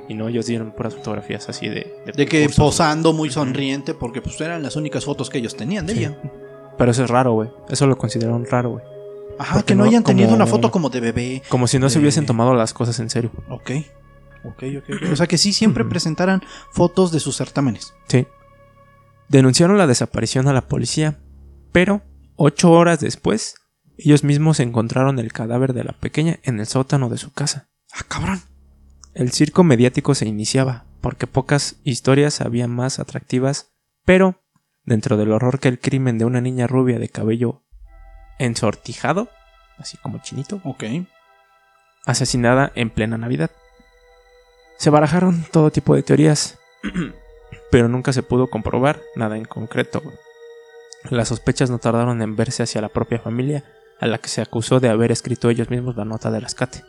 Y 0.08 0.14
no, 0.14 0.28
ellos 0.28 0.46
dieron 0.46 0.72
puras 0.72 0.94
fotografías 0.94 1.48
así 1.48 1.68
de. 1.68 1.94
De 2.16 2.26
que 2.26 2.48
posando 2.56 3.12
muy 3.12 3.30
sonriente 3.30 3.92
porque 3.94 4.22
pues 4.22 4.40
eran 4.40 4.62
las 4.62 4.74
únicas 4.76 5.04
fotos 5.04 5.28
que 5.28 5.38
ellos 5.38 5.54
tenían 5.56 5.86
de 5.86 5.92
ella. 5.92 6.18
Pero 6.78 6.90
eso 6.92 7.04
es 7.04 7.10
raro, 7.10 7.32
güey. 7.32 7.50
Eso 7.68 7.86
lo 7.86 7.98
consideraron 7.98 8.46
raro, 8.46 8.70
güey. 8.70 8.84
Ajá, 9.38 9.54
Porque 9.56 9.66
que 9.66 9.74
no, 9.74 9.84
no- 9.84 9.90
hayan 9.90 10.04
tenido 10.04 10.28
como- 10.28 10.36
una 10.36 10.46
foto 10.46 10.70
como 10.70 10.88
de 10.88 11.00
bebé. 11.00 11.42
Como 11.48 11.66
si 11.66 11.78
no 11.78 11.90
se 11.90 11.98
hubiesen 11.98 12.24
tomado 12.26 12.54
las 12.54 12.72
cosas 12.72 12.98
en 13.00 13.10
serio. 13.10 13.30
Ok. 13.50 13.70
Ok, 14.44 14.62
ok. 14.78 15.12
O 15.12 15.16
sea 15.16 15.26
que 15.26 15.36
sí 15.38 15.52
siempre 15.52 15.84
presentaran 15.88 16.42
fotos 16.72 17.12
de 17.12 17.20
sus 17.20 17.36
certámenes. 17.36 17.94
Sí. 18.08 18.26
Denunciaron 19.28 19.76
la 19.76 19.86
desaparición 19.86 20.48
a 20.48 20.52
la 20.54 20.62
policía, 20.68 21.18
pero 21.72 22.00
ocho 22.36 22.70
horas 22.72 23.00
después, 23.00 23.56
ellos 23.98 24.24
mismos 24.24 24.60
encontraron 24.60 25.18
el 25.18 25.32
cadáver 25.32 25.72
de 25.72 25.84
la 25.84 25.92
pequeña 25.92 26.38
en 26.44 26.60
el 26.60 26.66
sótano 26.66 27.08
de 27.08 27.18
su 27.18 27.32
casa. 27.32 27.68
Ah, 27.92 28.04
cabrón. 28.06 28.40
El 29.14 29.32
circo 29.32 29.64
mediático 29.64 30.14
se 30.14 30.26
iniciaba, 30.26 30.84
porque 31.00 31.26
pocas 31.26 31.76
historias 31.82 32.40
había 32.40 32.68
más 32.68 33.00
atractivas, 33.00 33.72
pero 34.04 34.40
dentro 34.84 35.16
del 35.16 35.32
horror 35.32 35.58
que 35.58 35.68
el 35.68 35.80
crimen 35.80 36.16
de 36.16 36.24
una 36.24 36.40
niña 36.40 36.66
rubia 36.66 36.98
de 36.98 37.08
cabello 37.08 37.64
ensortijado, 38.38 39.28
así 39.78 39.96
como 39.96 40.18
chinito, 40.22 40.60
Ok. 40.64 40.84
asesinada 42.06 42.72
en 42.76 42.90
plena 42.90 43.18
Navidad. 43.18 43.50
Se 44.78 44.90
barajaron 44.90 45.44
todo 45.50 45.72
tipo 45.72 45.96
de 45.96 46.04
teorías, 46.04 46.58
pero 47.72 47.88
nunca 47.88 48.12
se 48.12 48.22
pudo 48.22 48.48
comprobar 48.48 49.00
nada 49.16 49.36
en 49.36 49.44
concreto. 49.44 50.02
Las 51.10 51.28
sospechas 51.28 51.68
no 51.70 51.78
tardaron 51.78 52.22
en 52.22 52.36
verse 52.36 52.62
hacia 52.62 52.80
la 52.80 52.88
propia 52.88 53.18
familia, 53.18 53.64
a 54.00 54.06
la 54.06 54.18
que 54.18 54.28
se 54.28 54.40
acusó 54.40 54.80
de 54.80 54.88
haber 54.88 55.10
escrito 55.12 55.50
ellos 55.50 55.70
mismos 55.70 55.96
la 55.96 56.04
nota 56.04 56.30
de 56.30 56.40
rescate. 56.40 56.84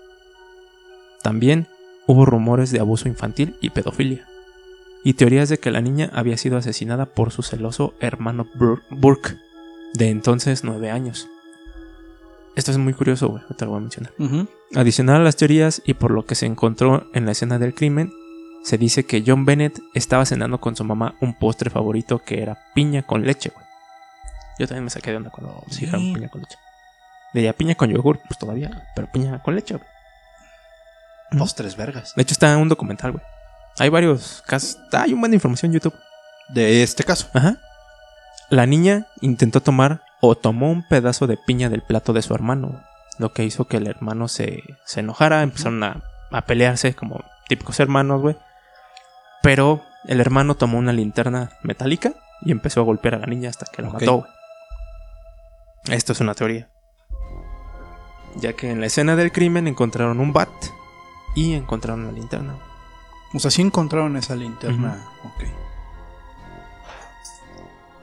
También 1.21 1.67
hubo 2.07 2.25
rumores 2.25 2.71
de 2.71 2.79
abuso 2.79 3.07
infantil 3.07 3.55
y 3.61 3.69
pedofilia, 3.71 4.25
y 5.03 5.13
teorías 5.13 5.49
de 5.49 5.59
que 5.59 5.71
la 5.71 5.81
niña 5.81 6.09
había 6.13 6.37
sido 6.37 6.57
asesinada 6.57 7.05
por 7.07 7.31
su 7.31 7.41
celoso 7.43 7.93
hermano 7.99 8.45
Bur- 8.55 8.81
Burke, 8.89 9.35
de 9.93 10.09
entonces 10.09 10.63
nueve 10.63 10.91
años. 10.91 11.27
Esto 12.55 12.71
es 12.71 12.77
muy 12.77 12.93
curioso, 12.93 13.29
güey, 13.29 13.43
te 13.57 13.65
lo 13.65 13.71
voy 13.71 13.77
a 13.77 13.81
mencionar. 13.81 14.13
Ujú. 14.19 14.47
Adicional 14.75 15.21
a 15.21 15.23
las 15.23 15.35
teorías 15.35 15.81
y 15.85 15.93
por 15.93 16.11
lo 16.11 16.25
que 16.25 16.35
se 16.35 16.45
encontró 16.45 17.07
en 17.13 17.25
la 17.25 17.31
escena 17.31 17.57
del 17.59 17.73
crimen, 17.73 18.11
se 18.63 18.77
dice 18.77 19.05
que 19.05 19.23
John 19.25 19.45
Bennett 19.45 19.79
estaba 19.93 20.25
cenando 20.25 20.59
con 20.59 20.75
su 20.75 20.83
mamá 20.83 21.15
un 21.21 21.37
postre 21.39 21.69
favorito 21.69 22.19
que 22.19 22.41
era 22.41 22.57
piña 22.75 23.03
con 23.03 23.23
leche, 23.25 23.51
güey. 23.53 23.65
Yo 24.59 24.67
también 24.67 24.83
me 24.83 24.89
saqué 24.89 25.11
de 25.11 25.17
onda 25.17 25.29
cuando 25.29 25.63
Sí. 25.69 25.85
piña 25.87 26.27
con 26.27 26.41
leche. 26.41 26.57
Diría 27.33 27.53
piña 27.53 27.75
con 27.75 27.89
yogur, 27.89 28.19
pues 28.27 28.39
todavía, 28.39 28.87
pero 28.95 29.11
piña 29.11 29.41
con 29.43 29.55
leche, 29.55 29.75
güey. 29.75 29.87
Ujú. 31.31 31.39
Postres 31.39 31.75
vergas. 31.75 32.13
De 32.15 32.23
hecho 32.23 32.33
está 32.33 32.57
un 32.57 32.69
documental, 32.69 33.11
güey. 33.11 33.23
Hay 33.77 33.89
varios 33.89 34.43
casos, 34.45 34.77
hay 34.91 35.13
un 35.13 35.21
buen 35.21 35.31
de 35.31 35.37
información 35.37 35.69
en 35.69 35.75
YouTube. 35.75 35.95
De 36.49 36.81
este 36.83 37.03
caso. 37.03 37.29
Ajá. 37.33 37.57
La 38.49 38.65
niña 38.65 39.07
intentó 39.21 39.61
tomar 39.61 40.01
o 40.21 40.35
tomó 40.35 40.71
un 40.71 40.87
pedazo 40.87 41.27
de 41.27 41.37
piña 41.37 41.69
del 41.69 41.83
plato 41.83 42.13
de 42.13 42.23
su 42.23 42.33
hermano, 42.33 42.83
lo 43.19 43.31
que 43.31 43.43
hizo 43.43 43.65
que 43.65 43.77
el 43.77 43.87
hermano 43.87 44.27
se, 44.27 44.63
se 44.85 45.01
enojara, 45.01 45.43
empezaron 45.43 45.83
a, 45.83 46.03
a 46.31 46.41
pelearse 46.41 46.95
como 46.95 47.23
típicos 47.47 47.79
hermanos, 47.79 48.21
güey. 48.21 48.35
Pero 49.43 49.83
el 50.05 50.19
hermano 50.19 50.55
tomó 50.55 50.79
una 50.79 50.91
linterna 50.93 51.51
metálica 51.61 52.13
y 52.41 52.51
empezó 52.51 52.81
a 52.81 52.85
golpear 52.85 53.15
a 53.15 53.19
la 53.19 53.27
niña 53.27 53.49
hasta 53.49 53.67
que 53.71 53.81
la 53.83 53.89
mató, 53.91 54.17
güey. 54.17 54.31
Esto 55.89 56.13
es 56.13 56.19
una 56.19 56.33
teoría. 56.33 56.69
Ya 58.35 58.53
que 58.53 58.69
en 58.69 58.79
la 58.79 58.87
escena 58.87 59.15
del 59.15 59.31
crimen 59.31 59.67
encontraron 59.67 60.19
un 60.19 60.33
bat 60.33 60.49
y 61.35 61.53
encontraron 61.53 62.01
una 62.01 62.11
linterna. 62.11 62.55
O 63.33 63.39
sea, 63.39 63.51
sí 63.51 63.61
encontraron 63.61 64.17
esa 64.17 64.35
linterna. 64.35 65.05
Ok. 65.23 65.43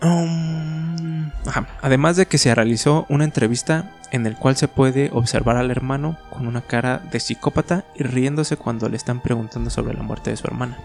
Um, 0.02 1.30
ajá. 1.46 1.66
Además 1.82 2.16
de 2.16 2.26
que 2.26 2.38
se 2.38 2.54
realizó 2.54 3.06
una 3.08 3.24
entrevista 3.24 3.92
en 4.12 4.26
el 4.26 4.36
cual 4.36 4.56
se 4.56 4.68
puede 4.68 5.10
observar 5.12 5.56
al 5.56 5.70
hermano 5.70 6.18
con 6.30 6.46
una 6.46 6.60
cara 6.60 6.98
de 6.98 7.18
psicópata 7.18 7.84
y 7.94 8.04
riéndose 8.04 8.56
cuando 8.56 8.88
le 8.88 8.96
están 8.96 9.20
preguntando 9.20 9.70
sobre 9.70 9.94
la 9.94 10.02
muerte 10.02 10.30
de 10.30 10.36
su 10.36 10.46
hermana. 10.46 10.78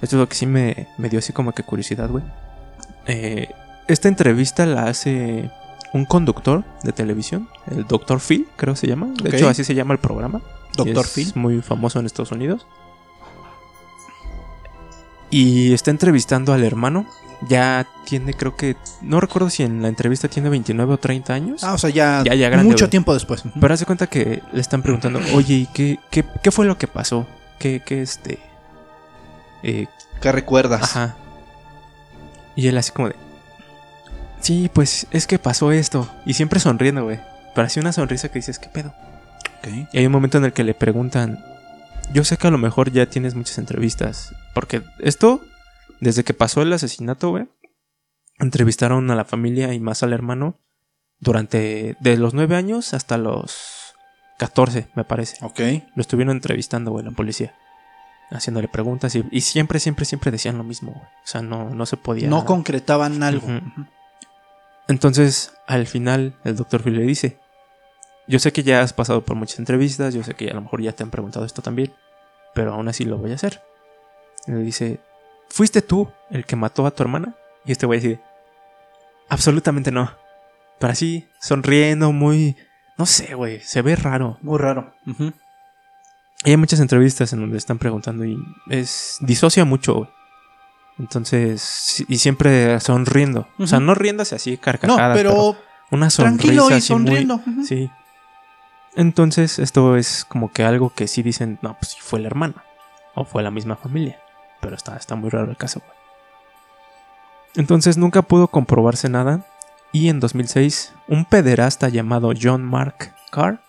Esto 0.00 0.16
es 0.16 0.20
lo 0.20 0.28
que 0.28 0.36
sí 0.36 0.46
me, 0.46 0.88
me 0.96 1.08
dio 1.08 1.18
así 1.18 1.32
como 1.32 1.52
que 1.52 1.62
curiosidad, 1.62 2.08
güey. 2.08 2.24
Eh, 3.06 3.50
esta 3.88 4.08
entrevista 4.08 4.64
la 4.64 4.84
hace 4.84 5.50
un 5.92 6.04
conductor 6.04 6.64
de 6.82 6.92
televisión, 6.92 7.48
el 7.70 7.86
Dr. 7.86 8.20
Phil, 8.20 8.46
creo 8.56 8.76
se 8.76 8.86
llama. 8.86 9.08
De 9.22 9.36
hecho, 9.36 9.48
así 9.48 9.64
se 9.64 9.74
llama 9.74 9.94
el 9.94 10.00
programa. 10.00 10.40
Dr. 10.76 11.04
es 11.04 11.10
Phil. 11.12 11.32
muy 11.34 11.60
famoso 11.62 11.98
en 11.98 12.06
Estados 12.06 12.32
Unidos. 12.32 12.66
Y 15.30 15.72
está 15.72 15.90
entrevistando 15.90 16.52
al 16.52 16.64
hermano. 16.64 17.06
Ya 17.48 17.86
tiene, 18.04 18.34
creo 18.34 18.54
que. 18.56 18.76
No 19.00 19.20
recuerdo 19.20 19.48
si 19.48 19.62
en 19.62 19.80
la 19.80 19.88
entrevista 19.88 20.28
tiene 20.28 20.50
29 20.50 20.94
o 20.94 20.98
30 20.98 21.32
años. 21.32 21.64
Ah, 21.64 21.72
o 21.72 21.78
sea, 21.78 21.88
ya, 21.90 22.22
Ya, 22.24 22.34
ya 22.34 22.48
grande, 22.50 22.68
mucho 22.70 22.90
tiempo 22.90 23.14
después. 23.14 23.42
Pero 23.58 23.72
hace 23.74 23.86
cuenta 23.86 24.08
que 24.08 24.42
le 24.52 24.60
están 24.60 24.82
preguntando, 24.82 25.20
oye, 25.34 25.54
¿y 25.54 25.66
qué, 25.66 25.98
qué, 26.10 26.24
qué 26.42 26.50
fue 26.50 26.66
lo 26.66 26.76
que 26.76 26.86
pasó? 26.86 27.26
¿Qué, 27.58 27.80
qué 27.84 28.02
este. 28.02 28.38
eh, 29.62 29.86
¿Qué 30.20 30.32
recuerdas? 30.32 30.82
Ajá. 30.82 31.16
Y 32.56 32.66
él 32.68 32.76
así 32.76 32.92
como 32.92 33.08
de... 33.08 33.16
Sí, 34.40 34.70
pues 34.72 35.06
es 35.10 35.26
que 35.26 35.38
pasó 35.38 35.72
esto. 35.72 36.08
Y 36.24 36.34
siempre 36.34 36.60
sonriendo, 36.60 37.04
güey. 37.04 37.20
Pero 37.54 37.66
así 37.66 37.80
una 37.80 37.92
sonrisa 37.92 38.28
que 38.28 38.38
dices, 38.38 38.58
¿qué 38.58 38.68
pedo? 38.68 38.94
Ok. 39.58 39.68
Y 39.92 39.98
hay 39.98 40.06
un 40.06 40.12
momento 40.12 40.38
en 40.38 40.44
el 40.44 40.52
que 40.52 40.64
le 40.64 40.74
preguntan... 40.74 41.44
Yo 42.12 42.24
sé 42.24 42.36
que 42.36 42.48
a 42.48 42.50
lo 42.50 42.58
mejor 42.58 42.90
ya 42.90 43.06
tienes 43.06 43.34
muchas 43.34 43.58
entrevistas. 43.58 44.34
Porque 44.54 44.82
esto, 44.98 45.40
desde 46.00 46.24
que 46.24 46.34
pasó 46.34 46.62
el 46.62 46.72
asesinato, 46.72 47.30
güey, 47.30 47.48
entrevistaron 48.38 49.10
a 49.10 49.14
la 49.14 49.24
familia 49.24 49.72
y 49.74 49.80
más 49.80 50.02
al 50.02 50.12
hermano 50.12 50.58
durante... 51.18 51.96
De 52.00 52.16
los 52.16 52.34
9 52.34 52.56
años 52.56 52.94
hasta 52.94 53.18
los 53.18 53.94
14, 54.38 54.88
me 54.94 55.04
parece. 55.04 55.36
Ok. 55.44 55.60
Lo 55.94 56.00
estuvieron 56.00 56.34
entrevistando, 56.34 56.90
güey, 56.90 57.04
la 57.04 57.10
policía. 57.10 57.54
Haciéndole 58.30 58.68
preguntas 58.68 59.14
y, 59.16 59.24
y 59.30 59.42
siempre, 59.42 59.80
siempre, 59.80 60.04
siempre 60.04 60.30
decían 60.30 60.56
lo 60.56 60.64
mismo, 60.64 60.92
güey. 60.92 61.04
O 61.04 61.26
sea, 61.26 61.42
no, 61.42 61.70
no 61.70 61.84
se 61.84 61.96
podía. 61.96 62.28
No 62.28 62.44
concretaban 62.44 63.22
algo. 63.22 63.46
Ujú. 63.46 63.86
Entonces, 64.90 65.54
al 65.68 65.86
final, 65.86 66.34
el 66.42 66.56
doctor 66.56 66.82
Phil 66.82 66.96
le 66.96 67.04
dice: 67.04 67.38
Yo 68.26 68.40
sé 68.40 68.52
que 68.52 68.64
ya 68.64 68.82
has 68.82 68.92
pasado 68.92 69.24
por 69.24 69.36
muchas 69.36 69.60
entrevistas, 69.60 70.12
yo 70.14 70.24
sé 70.24 70.34
que 70.34 70.50
a 70.50 70.54
lo 70.54 70.62
mejor 70.62 70.82
ya 70.82 70.90
te 70.90 71.04
han 71.04 71.10
preguntado 71.10 71.46
esto 71.46 71.62
también, 71.62 71.94
pero 72.54 72.72
aún 72.72 72.88
así 72.88 73.04
lo 73.04 73.16
voy 73.16 73.30
a 73.30 73.36
hacer. 73.36 73.62
Y 74.48 74.50
le 74.50 74.58
dice: 74.58 74.98
¿Fuiste 75.48 75.80
tú 75.80 76.10
el 76.30 76.44
que 76.44 76.56
mató 76.56 76.86
a 76.86 76.90
tu 76.90 77.04
hermana? 77.04 77.36
Y 77.64 77.70
este 77.70 77.86
güey 77.86 78.00
dice: 78.00 78.20
Absolutamente 79.28 79.92
no. 79.92 80.10
Pero 80.80 80.92
así, 80.92 81.28
sonriendo, 81.40 82.10
muy. 82.10 82.56
No 82.98 83.06
sé, 83.06 83.36
güey, 83.36 83.60
se 83.60 83.82
ve 83.82 83.94
raro. 83.94 84.38
Muy 84.42 84.58
raro. 84.58 84.92
Hay 86.42 86.56
muchas 86.56 86.80
entrevistas 86.80 87.32
en 87.32 87.42
donde 87.42 87.58
están 87.58 87.78
preguntando 87.78 88.24
y 88.24 88.36
es 88.68 89.18
disocia 89.20 89.64
mucho, 89.64 89.94
güey. 89.94 90.10
Entonces, 91.00 92.04
y 92.08 92.18
siempre 92.18 92.78
sonriendo. 92.80 93.48
O 93.58 93.66
sea, 93.66 93.80
no 93.80 93.94
riéndose 93.94 94.34
así 94.34 94.52
No, 94.52 94.60
carcajadas, 94.60 95.16
pero, 95.16 95.30
pero, 95.30 95.56
una 95.90 96.10
sonrisa 96.10 96.36
tranquilo 96.42 96.70
y 96.70 96.74
así 96.74 96.92
muy- 96.92 96.98
sonriendo. 97.06 97.34
Ujú. 97.36 97.64
Sí. 97.64 97.90
Entonces, 98.96 99.58
esto 99.58 99.96
es 99.96 100.26
como 100.26 100.52
que 100.52 100.62
algo 100.62 100.90
que 100.90 101.08
sí 101.08 101.22
dicen, 101.22 101.58
no, 101.62 101.74
pues 101.78 101.92
sí 101.92 101.98
fue 102.00 102.20
la 102.20 102.26
hermana. 102.26 102.64
O 103.14 103.24
fue 103.24 103.42
la 103.42 103.50
misma 103.50 103.76
familia. 103.76 104.20
Pero 104.60 104.76
está, 104.76 104.96
está 104.96 105.14
muy 105.14 105.30
raro 105.30 105.50
el 105.50 105.56
caso, 105.56 105.80
güey. 105.80 105.98
Entonces 107.56 107.96
nunca 107.96 108.22
pudo 108.22 108.48
comprobarse 108.48 109.08
nada. 109.08 109.44
Y 109.92 110.08
en 110.08 110.20
2006, 110.20 110.92
un 111.08 111.24
pederasta 111.24 111.88
llamado 111.88 112.32
John 112.40 112.62
Mark 112.62 113.14
Carr 113.32 113.60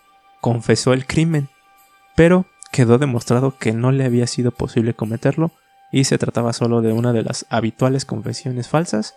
confesó 0.41 0.91
el 0.93 1.07
crimen. 1.07 1.47
Pero 2.15 2.45
quedó 2.71 2.97
demostrado 2.97 3.57
que 3.57 3.71
no 3.71 3.91
le 3.91 4.05
había 4.05 4.27
sido 4.27 4.51
posible 4.51 4.93
cometerlo. 4.93 5.51
Y 5.93 6.05
se 6.05 6.17
trataba 6.17 6.53
solo 6.53 6.81
de 6.81 6.93
una 6.93 7.11
de 7.11 7.21
las 7.23 7.45
habituales 7.49 8.05
confesiones 8.05 8.69
falsas 8.69 9.15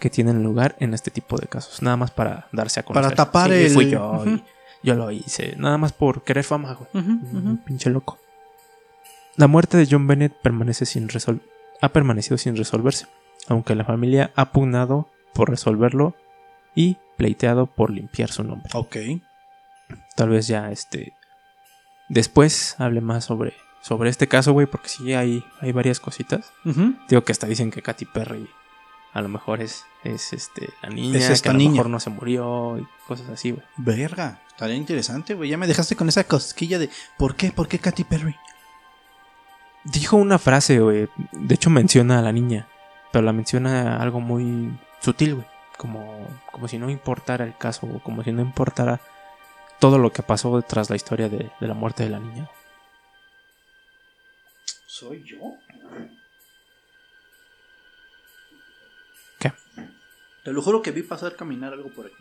que 0.00 0.08
tienen 0.10 0.42
lugar 0.42 0.74
en 0.80 0.94
este 0.94 1.10
tipo 1.10 1.36
de 1.36 1.46
casos. 1.46 1.82
Nada 1.82 1.96
más 1.98 2.10
para 2.10 2.48
darse 2.52 2.80
a 2.80 2.84
conocer. 2.84 3.02
Para 3.04 3.16
tapar 3.16 3.50
Sí, 3.50 3.56
el- 3.56 3.70
Fui 3.72 3.90
yo, 3.90 4.24
y 4.26 4.42
yo 4.82 4.94
lo 4.94 5.10
hice. 5.10 5.54
Nada 5.56 5.76
más 5.76 5.92
por 5.92 6.22
querer 6.24 6.44
fama, 6.44 6.74
güey. 6.92 7.58
Pinche 7.66 7.90
loco. 7.90 8.18
La 9.36 9.46
muerte 9.46 9.76
de 9.76 9.86
John 9.90 10.06
Bennett 10.06 10.32
permanece 10.40 10.86
sin 10.86 11.08
resol- 11.08 11.42
ha 11.82 11.90
permanecido 11.90 12.38
sin 12.38 12.56
resolverse, 12.56 13.06
aunque 13.48 13.74
la 13.74 13.84
familia 13.84 14.30
ha 14.36 14.52
pugnado 14.52 15.10
por 15.34 15.50
resolverlo 15.50 16.14
y 16.74 16.96
pleiteado 17.18 17.66
por 17.66 17.90
limpiar 17.90 18.30
su 18.30 18.42
nombre. 18.42 18.70
Ok. 18.72 18.96
Tal 20.14 20.30
vez 20.30 20.46
ya 20.46 20.70
este 20.72 21.12
después 22.08 22.76
hable 22.78 23.02
más 23.02 23.24
sobre 23.26 23.52
sobre 23.86 24.10
este 24.10 24.26
caso, 24.26 24.52
güey, 24.52 24.66
porque 24.66 24.88
sí 24.88 25.14
hay 25.14 25.44
hay 25.60 25.70
varias 25.70 26.00
cositas. 26.00 26.52
Digo 27.08 27.22
que 27.22 27.30
hasta 27.30 27.46
dicen 27.46 27.70
que 27.70 27.82
Katy 27.82 28.04
Perry 28.06 28.48
a 29.12 29.20
lo 29.22 29.28
mejor 29.28 29.62
es, 29.62 29.84
es 30.02 30.32
este, 30.32 30.70
la 30.82 30.90
niña, 30.90 31.16
Es 31.18 31.30
esta 31.30 31.44
que 31.44 31.48
a 31.50 31.52
lo 31.52 31.58
niña. 31.58 31.70
mejor 31.70 31.88
no 31.90 32.00
se 32.00 32.10
murió 32.10 32.78
y 32.78 32.86
cosas 33.06 33.28
así, 33.30 33.52
güey. 33.52 33.62
Verga. 33.76 34.40
Estaría 34.48 34.74
interesante, 34.74 35.34
güey. 35.34 35.48
Ya 35.50 35.56
me 35.56 35.66
dejaste 35.68 35.94
con 35.94 36.08
esa 36.08 36.24
cosquilla 36.24 36.78
de 36.80 36.90
¿por 37.16 37.36
qué? 37.36 37.52
¿Por 37.52 37.68
qué 37.68 37.78
Katy 37.78 38.02
Perry? 38.04 38.34
Dijo 39.84 40.16
una 40.16 40.38
frase, 40.38 40.80
güey. 40.80 41.08
De 41.32 41.54
hecho 41.54 41.70
menciona 41.70 42.18
a 42.18 42.22
la 42.22 42.32
niña, 42.32 42.66
pero 43.12 43.24
la 43.24 43.32
menciona 43.32 43.96
algo 44.02 44.20
muy 44.20 44.76
sutil, 45.00 45.36
güey. 45.36 45.46
Como, 45.78 46.26
como 46.50 46.66
si 46.68 46.78
no 46.78 46.90
importara 46.90 47.44
el 47.44 47.56
caso, 47.56 47.86
o 47.86 48.00
como 48.02 48.24
si 48.24 48.32
no 48.32 48.42
importara 48.42 49.00
todo 49.78 49.98
lo 49.98 50.10
que 50.12 50.22
pasó 50.22 50.60
tras 50.62 50.90
la 50.90 50.96
historia 50.96 51.28
de, 51.28 51.50
de 51.60 51.66
la 51.68 51.74
muerte 51.74 52.02
de 52.02 52.10
la 52.10 52.18
niña. 52.18 52.50
¿Soy 54.98 55.22
yo? 55.26 55.58
¿Qué? 59.38 59.52
Te 60.42 60.52
lo 60.52 60.62
juro 60.62 60.80
que 60.80 60.90
vi 60.90 61.02
pasar 61.02 61.36
caminar 61.36 61.74
algo 61.74 61.90
por 61.90 62.06
aquí. 62.06 62.14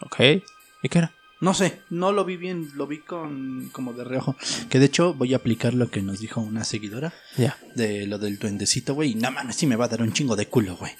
Ok. 0.00 0.42
¿Y 0.82 0.88
qué 0.88 0.98
era? 0.98 1.12
No 1.42 1.52
sé, 1.52 1.82
no 1.90 2.10
lo 2.10 2.24
vi 2.24 2.38
bien, 2.38 2.70
lo 2.74 2.86
vi 2.86 3.00
con 3.00 3.68
como 3.68 3.92
de 3.92 4.04
reojo. 4.04 4.34
Que 4.70 4.78
de 4.78 4.86
hecho 4.86 5.12
voy 5.12 5.34
a 5.34 5.36
aplicar 5.36 5.74
lo 5.74 5.90
que 5.90 6.00
nos 6.00 6.20
dijo 6.20 6.40
una 6.40 6.64
seguidora 6.64 7.12
Ya. 7.36 7.58
de 7.74 8.06
lo 8.06 8.18
del 8.18 8.38
duendecito, 8.38 8.94
güey. 8.94 9.10
Y 9.10 9.14
no 9.16 9.30
mames, 9.30 9.56
sí 9.56 9.66
me 9.66 9.76
va 9.76 9.84
a 9.84 9.88
dar 9.88 10.00
un 10.00 10.14
chingo 10.14 10.36
de 10.36 10.46
culo, 10.48 10.74
güey. 10.76 10.92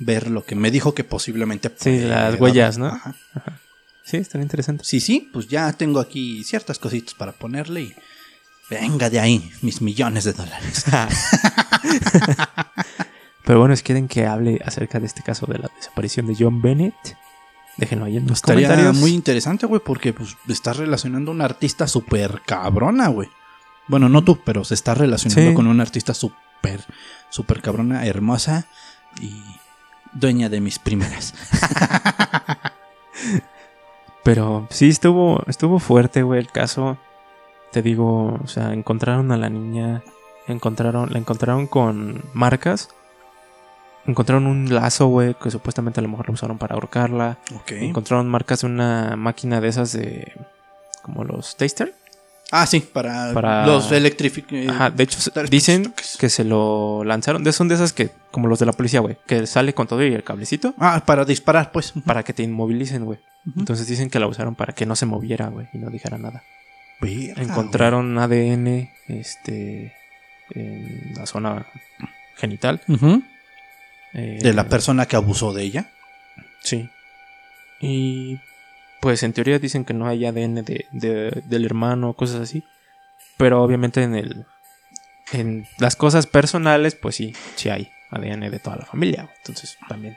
Ver 0.00 0.30
lo 0.30 0.44
que 0.44 0.56
me 0.56 0.72
dijo 0.72 0.94
que 0.96 1.04
posiblemente. 1.04 1.72
Sí, 1.78 2.00
las 2.00 2.40
huellas, 2.40 2.76
¿no? 2.76 2.86
Ajá. 2.86 3.14
Sí, 4.02 4.16
están 4.16 4.42
interesantes. 4.42 4.84
Sí, 4.88 4.98
sí, 4.98 5.30
pues 5.32 5.46
ya 5.46 5.72
tengo 5.74 6.00
aquí 6.00 6.42
ciertas 6.42 6.80
cositas 6.80 7.14
para 7.14 7.30
ponerle 7.32 7.82
y. 7.82 7.94
Venga 8.70 9.08
de 9.10 9.18
ahí, 9.20 9.50
mis 9.62 9.80
millones 9.80 10.24
de 10.24 10.32
dólares. 10.34 10.84
Pero 13.44 13.60
bueno, 13.60 13.74
si 13.76 13.82
quieren 13.82 14.08
que 14.08 14.26
hable 14.26 14.60
acerca 14.64 15.00
de 15.00 15.06
este 15.06 15.22
caso 15.22 15.46
de 15.46 15.58
la 15.58 15.70
desaparición 15.74 16.26
de 16.26 16.36
John 16.38 16.60
Bennett, 16.60 16.94
déjenlo 17.78 18.04
ahí 18.04 18.18
en 18.18 18.26
los 18.26 18.38
Estaría 18.38 18.68
comentarios. 18.68 18.96
muy 19.00 19.12
interesante, 19.12 19.64
güey, 19.66 19.80
porque 19.84 20.12
pues 20.12 20.36
estás 20.48 20.76
relacionando 20.76 21.30
a 21.30 21.34
una 21.34 21.44
artista 21.46 21.86
súper 21.86 22.42
cabrona, 22.44 23.08
güey. 23.08 23.28
Bueno, 23.86 24.10
no 24.10 24.22
tú, 24.22 24.38
pero 24.44 24.64
se 24.64 24.74
está 24.74 24.94
relacionando 24.94 25.50
Sí. 25.50 25.54
con 25.54 25.66
una 25.66 25.82
artista 25.82 26.12
súper, 26.12 26.84
súper 27.30 27.62
cabrona, 27.62 28.04
hermosa 28.04 28.66
y 29.18 29.32
dueña 30.12 30.50
de 30.50 30.60
mis 30.60 30.78
primeras. 30.78 31.32
Pero 34.24 34.66
sí 34.70 34.88
estuvo, 34.90 35.42
estuvo 35.46 35.78
fuerte, 35.78 36.22
güey, 36.22 36.40
el 36.40 36.50
caso. 36.52 36.98
Te 37.72 37.82
digo, 37.82 38.38
o 38.42 38.46
sea, 38.48 38.72
encontraron 38.72 39.30
a 39.32 39.36
la 39.36 39.50
niña, 39.50 40.02
encontraron, 40.46 41.12
la 41.12 41.18
encontraron 41.18 41.66
con 41.66 42.22
marcas. 42.32 42.88
Encontraron 44.06 44.46
un 44.46 44.74
lazo, 44.74 45.08
güey, 45.08 45.34
que 45.34 45.50
supuestamente 45.50 46.00
a 46.00 46.02
lo 46.02 46.08
mejor 46.08 46.28
lo 46.28 46.34
usaron 46.34 46.56
para 46.56 46.74
ahorcarla. 46.74 47.38
Ok. 47.54 47.72
Encontraron 47.72 48.26
marcas 48.28 48.62
de 48.62 48.66
una 48.68 49.16
máquina 49.16 49.60
de 49.60 49.68
esas 49.68 49.92
de 49.92 50.32
como 51.02 51.24
los 51.24 51.56
taster. 51.56 51.94
Ah, 52.50 52.64
sí, 52.64 52.80
para, 52.80 53.34
Para- 53.34 53.66
los 53.66 53.92
electrificados. 53.92 54.68
Ajá, 54.70 54.88
de 54.90 55.04
hecho 55.04 55.18
dicen 55.50 55.92
que 56.18 56.30
se 56.30 56.44
lo 56.44 57.04
lanzaron. 57.04 57.44
De 57.44 57.52
son 57.52 57.68
de 57.68 57.74
esas 57.74 57.92
que 57.92 58.10
como 58.30 58.48
los 58.48 58.58
de 58.58 58.64
la 58.64 58.72
policía, 58.72 59.00
güey, 59.00 59.18
que 59.26 59.46
sale 59.46 59.74
con 59.74 59.86
todo 59.86 60.02
y 60.02 60.14
el 60.14 60.24
cablecito 60.24 60.72
Ah, 60.78 61.02
para 61.04 61.26
disparar, 61.26 61.70
pues. 61.72 61.92
para 62.06 62.22
que 62.22 62.32
te 62.32 62.42
inmovilicen, 62.42 63.04
güey. 63.04 63.18
Entonces 63.58 63.86
dicen 63.86 64.08
que 64.08 64.18
la 64.18 64.26
usaron 64.26 64.54
para 64.54 64.72
que 64.72 64.86
no 64.86 64.96
se 64.96 65.04
moviera, 65.04 65.48
güey, 65.48 65.68
y 65.74 65.78
no 65.78 65.90
dijera 65.90 66.16
nada. 66.16 66.42
Verga, 67.00 67.42
Encontraron 67.42 68.18
ADN 68.18 68.90
este 69.08 69.94
en 70.50 71.12
la 71.14 71.26
zona 71.26 71.66
genital. 72.36 72.80
eh, 74.14 74.38
De 74.42 74.52
la 74.54 74.64
persona 74.68 75.06
que 75.06 75.16
abusó 75.16 75.52
de 75.52 75.62
ella. 75.62 75.90
Sí. 76.60 76.88
Y 77.80 78.40
pues 79.00 79.22
en 79.22 79.32
teoría 79.32 79.58
dicen 79.58 79.84
que 79.84 79.94
no 79.94 80.08
hay 80.08 80.26
ADN 80.26 80.62
de, 80.64 80.86
de- 80.90 81.42
del 81.44 81.64
hermano, 81.64 82.14
cosas 82.14 82.40
así. 82.40 82.64
Pero 83.36 83.62
obviamente 83.62 84.02
en 84.02 84.14
el 84.16 84.46
en 85.32 85.68
las 85.78 85.94
cosas 85.94 86.26
personales, 86.26 86.94
pues 86.94 87.14
sí, 87.16 87.34
sí 87.54 87.68
hay 87.68 87.90
ADN 88.10 88.50
de 88.50 88.58
toda 88.58 88.76
la 88.76 88.86
familia. 88.86 89.28
Entonces, 89.38 89.76
también. 89.86 90.16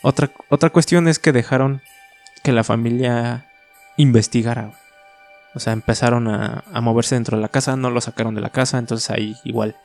Otra, 0.00 0.30
otra 0.48 0.70
cuestión 0.70 1.06
es 1.08 1.18
que 1.18 1.30
dejaron 1.30 1.82
que 2.42 2.50
la 2.52 2.64
familia 2.64 3.46
investigara. 3.98 4.72
O 5.54 5.60
sea, 5.60 5.72
empezaron 5.72 6.28
a, 6.28 6.64
a 6.72 6.80
moverse 6.80 7.14
dentro 7.14 7.36
de 7.36 7.42
la 7.42 7.48
casa, 7.48 7.76
no 7.76 7.90
lo 7.90 8.00
sacaron 8.00 8.34
de 8.34 8.40
la 8.40 8.50
casa, 8.50 8.78
entonces 8.78 9.10
ahí 9.10 9.36
igual 9.44 9.76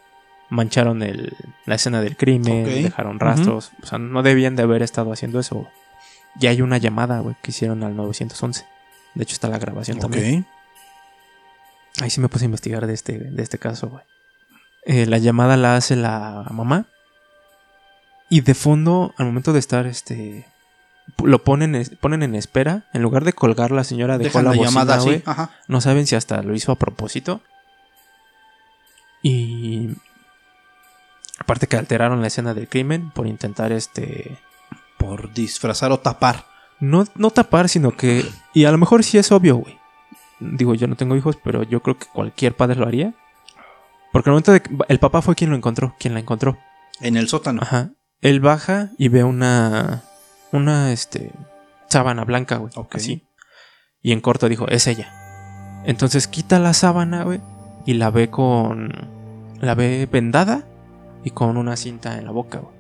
mancharon 0.50 1.04
el- 1.04 1.36
la 1.66 1.76
escena 1.76 2.00
del 2.02 2.16
crimen, 2.16 2.64
dejaron 2.84 3.20
rastros. 3.20 3.72
O 3.84 3.86
sea, 3.86 3.98
no 3.98 4.24
debían 4.24 4.56
de 4.56 4.64
haber 4.64 4.82
estado 4.82 5.12
haciendo 5.12 5.40
eso. 5.40 5.68
Ya 6.40 6.52
hay 6.52 6.62
una 6.62 6.78
llamada, 6.78 7.20
güey, 7.20 7.36
que 7.42 7.52
hicieron 7.52 7.84
al 7.84 7.96
911. 7.98 8.66
De 9.16 9.24
hecho, 9.24 9.34
está 9.34 9.50
la 9.50 9.58
grabación 9.60 9.98
también. 10.00 10.40
Ok. 10.42 12.04
Ahí 12.04 12.10
sí 12.12 12.22
me 12.22 12.30
puse 12.30 12.46
a 12.46 12.48
investigar 12.48 12.86
de 12.88 12.94
este, 12.94 13.18
de 13.18 13.44
este 13.44 13.58
caso, 13.58 13.90
güey. 13.90 14.04
Eh, 14.86 15.06
la 15.06 15.18
llamada 15.18 15.58
la 15.58 15.76
hace 15.76 15.96
la 15.96 16.46
mamá. 16.52 16.86
Y 18.30 18.42
de 18.42 18.54
fondo, 18.54 19.14
al 19.18 19.26
momento 19.26 19.52
de 19.52 19.60
estar, 19.60 19.86
este. 19.88 20.46
Lo 21.24 21.44
ponen, 21.44 21.98
ponen 22.00 22.24
en 22.24 22.36
espera. 22.36 22.86
En 22.94 23.02
lugar 23.02 23.24
de 23.24 23.34
colgar, 23.34 23.72
la 23.72 23.84
señora 23.84 24.18
dejó 24.18 24.40
Dejan 24.40 24.46
la, 24.46 24.52
la 24.52 24.58
bocina, 24.58 24.70
llamada 24.70 24.96
así. 24.96 25.24
Ajá. 25.26 25.52
No 25.68 25.82
saben 25.82 26.06
si 26.06 26.16
hasta 26.16 26.42
lo 26.44 26.54
hizo 26.54 26.72
a 26.72 26.76
propósito. 26.76 27.42
Y. 29.22 29.90
Aparte 31.40 31.68
que 31.68 31.78
alteraron 31.78 32.22
la 32.22 32.28
escena 32.28 32.54
del 32.54 32.68
crimen 32.68 33.12
por 33.12 33.28
intentar 33.28 33.72
este. 33.72 34.38
Por 34.98 35.34
disfrazar 35.34 35.92
o 35.92 36.00
tapar. 36.00 36.46
No, 36.80 37.06
no 37.16 37.32
tapar, 37.32 37.70
sino 37.70 37.96
que. 37.96 38.26
Y 38.54 38.66
a 38.66 38.72
lo 38.72 38.78
mejor 38.78 39.04
sí 39.04 39.18
es 39.18 39.32
obvio, 39.32 39.58
güey. 39.58 39.78
Digo, 40.40 40.76
yo 40.76 40.88
no 40.88 40.96
tengo 40.96 41.16
hijos, 41.16 41.38
pero 41.44 41.64
yo 41.64 41.82
creo 41.82 41.98
que 41.98 42.06
cualquier 42.08 42.56
padre 42.56 42.80
lo 42.80 42.88
haría. 42.88 43.14
Porque 44.12 44.30
al 44.30 44.34
momento 44.34 44.52
de 44.52 44.62
que. 44.62 44.76
El 44.88 45.00
papá 45.00 45.22
fue 45.22 45.36
quien 45.36 45.50
lo 45.50 45.56
encontró, 45.56 45.96
quien 46.00 46.14
la 46.14 46.20
encontró. 46.20 46.58
En 47.00 47.18
el 47.18 47.28
sótano. 47.28 47.62
Ajá. 47.64 47.92
Él 48.22 48.40
baja 48.40 48.92
y 48.98 49.10
ve 49.10 49.24
una. 49.24 50.04
Una, 50.52 50.92
este. 50.92 51.32
Sábana 51.88 52.26
blanca, 52.26 52.58
güey. 52.58 52.72
Ok. 52.76 52.96
Así. 52.96 53.24
Y 54.02 54.12
en 54.12 54.22
corto 54.22 54.50
dijo, 54.50 54.68
es 54.68 54.88
ella. 54.88 55.14
Entonces 55.86 56.28
quita 56.28 56.60
la 56.60 56.74
sábana, 56.74 57.24
güey. 57.24 57.42
Y 57.86 57.94
la 57.94 58.10
ve 58.10 58.30
con. 58.30 58.92
La 59.60 59.74
ve 59.74 60.08
vendada 60.12 60.66
y 61.24 61.32
con 61.32 61.58
una 61.58 61.76
cinta 61.76 62.18
en 62.18 62.26
la 62.26 62.32
boca, 62.32 62.60
güey. 62.60 62.78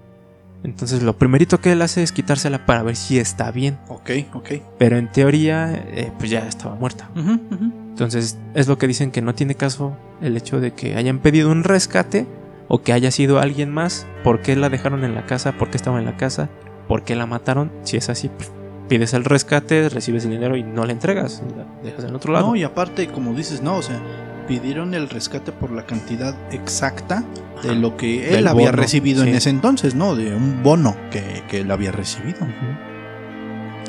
Entonces 0.64 1.04
lo 1.04 1.18
primerito 1.18 1.60
que 1.62 1.72
él 1.72 1.82
hace 1.82 2.04
es 2.04 2.12
quitársela 2.12 2.66
para 2.66 2.84
ver 2.84 2.96
si 2.96 3.20
está 3.20 3.52
bien. 3.52 3.78
Ok, 3.88 4.10
ok. 4.34 4.50
Pero 4.78 4.98
en 4.98 5.12
teoría, 5.12 5.74
eh, 5.74 6.12
pues 6.18 6.30
ya 6.30 6.40
estaba 6.48 6.76
muerta. 6.76 7.10
Entonces 7.16 8.38
es 8.54 8.68
lo 8.68 8.78
que 8.78 8.88
dicen 8.88 9.12
que 9.12 9.22
no 9.22 9.36
tiene 9.36 9.56
caso 9.56 9.96
el 10.22 10.36
hecho 10.36 10.60
de 10.60 10.74
que 10.74 10.96
hayan 10.96 11.20
pedido 11.20 11.52
un 11.52 11.64
rescate 11.64 12.28
o 12.68 12.82
que 12.82 12.94
haya 12.94 13.12
sido 13.12 13.40
alguien 13.40 13.72
más. 13.72 14.08
¿Por 14.24 14.42
qué 14.42 14.56
la 14.56 14.70
dejaron 14.70 15.04
en 15.04 15.16
la 15.16 15.26
casa? 15.26 15.54
¿Por 15.54 15.70
qué 15.70 15.78
estaba 15.78 16.00
en 16.00 16.06
la 16.06 16.18
casa? 16.18 16.50
¿Por 16.88 17.04
qué 17.04 17.16
la 17.16 17.26
mataron? 17.26 17.72
Si 17.84 17.98
es 17.98 18.10
así, 18.10 18.30
pues, 18.30 18.52
pides 18.88 19.14
el 19.14 19.26
rescate, 19.26 19.90
recibes 19.90 20.26
el 20.26 20.32
dinero 20.32 20.56
y 20.56 20.64
no 20.64 20.86
la 20.86 20.94
entregas. 20.94 21.44
La 21.58 21.66
dejas 21.84 22.06
en 22.06 22.16
otro 22.16 22.34
lado. 22.34 22.48
No, 22.48 22.56
y 22.56 22.64
aparte, 22.64 23.08
como 23.08 23.34
dices, 23.34 23.62
no, 23.62 23.76
o 23.78 23.82
sea, 23.82 24.00
pidieron 24.48 24.94
el 24.94 25.10
rescate 25.10 25.52
por 25.52 25.72
la 25.72 25.86
cantidad 25.86 26.36
exacta 26.52 27.24
de 27.64 27.76
lo 27.76 27.98
que 27.98 28.30
él 28.30 28.36
Del 28.36 28.48
había 28.48 28.72
bono, 28.72 28.82
recibido 28.82 29.24
sí. 29.24 29.30
en 29.30 29.36
ese 29.36 29.50
entonces, 29.50 29.96
¿no? 29.96 30.16
De 30.16 30.34
un 30.34 30.64
bono 30.64 30.96
que, 31.12 31.44
que 31.50 31.62
él 31.62 31.72
había 31.72 31.92
recibido. 31.92 32.48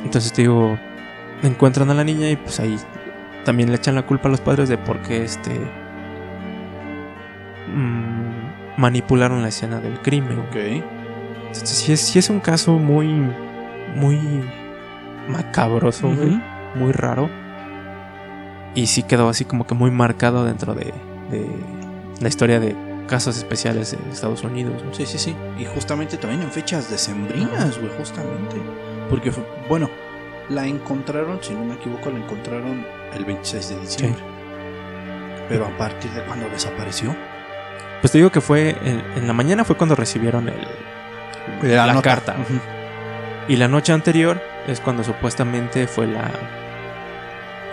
Entonces 0.04 0.32
te 0.32 0.42
digo, 0.42 0.76
encuentran 1.42 1.90
a 1.90 1.94
la 1.94 2.02
niña 2.04 2.30
y 2.30 2.36
pues 2.36 2.58
ahí 2.60 2.76
también 3.44 3.70
le 3.70 3.76
echan 3.76 3.94
la 3.94 4.04
culpa 4.06 4.28
a 4.28 4.30
los 4.30 4.40
padres 4.40 4.68
de 4.68 4.78
por 4.78 5.00
qué 5.02 5.22
este 5.22 5.50
mm, 7.72 8.80
manipularon 8.80 9.42
la 9.42 9.48
escena 9.48 9.80
del 9.80 10.00
crimen. 10.00 10.38
Ok. 10.40 10.56
Entonces 11.48 11.68
sí 11.70 11.92
es, 11.92 12.00
sí 12.00 12.18
es 12.18 12.30
un 12.30 12.40
caso 12.40 12.72
muy, 12.72 13.06
muy 13.96 14.18
macabroso, 15.28 16.08
Ujú. 16.08 16.40
muy 16.74 16.92
raro. 16.92 17.28
Y 18.74 18.86
sí 18.86 19.02
quedó 19.02 19.28
así 19.28 19.44
como 19.44 19.66
que 19.66 19.74
muy 19.74 19.90
marcado 19.90 20.44
dentro 20.44 20.74
de, 20.74 20.92
de 21.30 21.46
la 22.20 22.28
historia 22.28 22.60
de 22.60 22.76
casos 23.08 23.36
especiales 23.38 23.92
de 23.92 24.10
Estados 24.10 24.44
Unidos. 24.44 24.82
¿no? 24.84 24.92
Sí, 24.94 25.06
sí, 25.06 25.18
sí. 25.18 25.34
Y 25.58 25.64
justamente 25.64 26.16
también 26.18 26.42
en 26.42 26.50
fechas 26.50 26.90
decembrinas, 26.90 27.78
güey, 27.78 27.90
justamente. 27.98 28.56
Porque, 29.08 29.32
fue- 29.32 29.44
bueno, 29.68 29.88
la 30.50 30.66
encontraron, 30.66 31.38
si 31.42 31.54
no 31.54 31.64
me 31.64 31.74
equivoco, 31.74 32.10
la 32.10 32.18
encontraron 32.18 32.84
el 33.14 33.24
26 33.24 33.68
de 33.70 33.80
diciembre. 33.80 34.22
Pero 35.48 35.66
a 35.66 35.76
partir 35.78 36.10
de 36.12 36.22
cuando 36.24 36.48
desapareció. 36.50 37.16
Pues 38.02 38.12
te 38.12 38.18
digo 38.18 38.30
que 38.30 38.42
fue 38.42 38.76
en, 38.84 39.02
en 39.16 39.26
la 39.26 39.32
mañana 39.32 39.64
fue 39.64 39.76
cuando 39.76 39.94
recibieron 39.96 40.48
el, 40.48 40.54
la, 41.62 41.86
nota. 41.92 42.02
carta. 42.02 42.36
Y 43.48 43.56
la 43.56 43.68
noche 43.68 43.92
anterior 43.92 44.40
es 44.66 44.80
cuando 44.80 45.02
supuestamente 45.04 45.86
fue 45.86 46.06
la, 46.06 46.30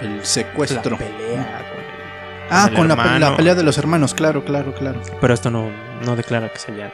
El 0.02 0.18
la 0.18 0.26
secuestro. 0.26 0.98
pelea 0.98 1.62
con 1.70 1.80
el- 1.80 2.48
ah, 2.50 2.70
con 2.76 2.88
la, 2.88 2.96
pe- 2.96 3.20
la 3.20 3.36
pelea 3.36 3.56
de 3.56 3.64
los 3.64 3.78
hermanos, 3.78 4.14
claro, 4.14 4.44
claro, 4.46 4.74
claro. 4.74 5.02
Pero 5.20 5.34
esto 5.34 5.50
no, 5.52 5.70
no 6.06 6.16
declara 6.16 6.50
que 6.50 6.60
se 6.60 6.72
haya, 6.72 6.94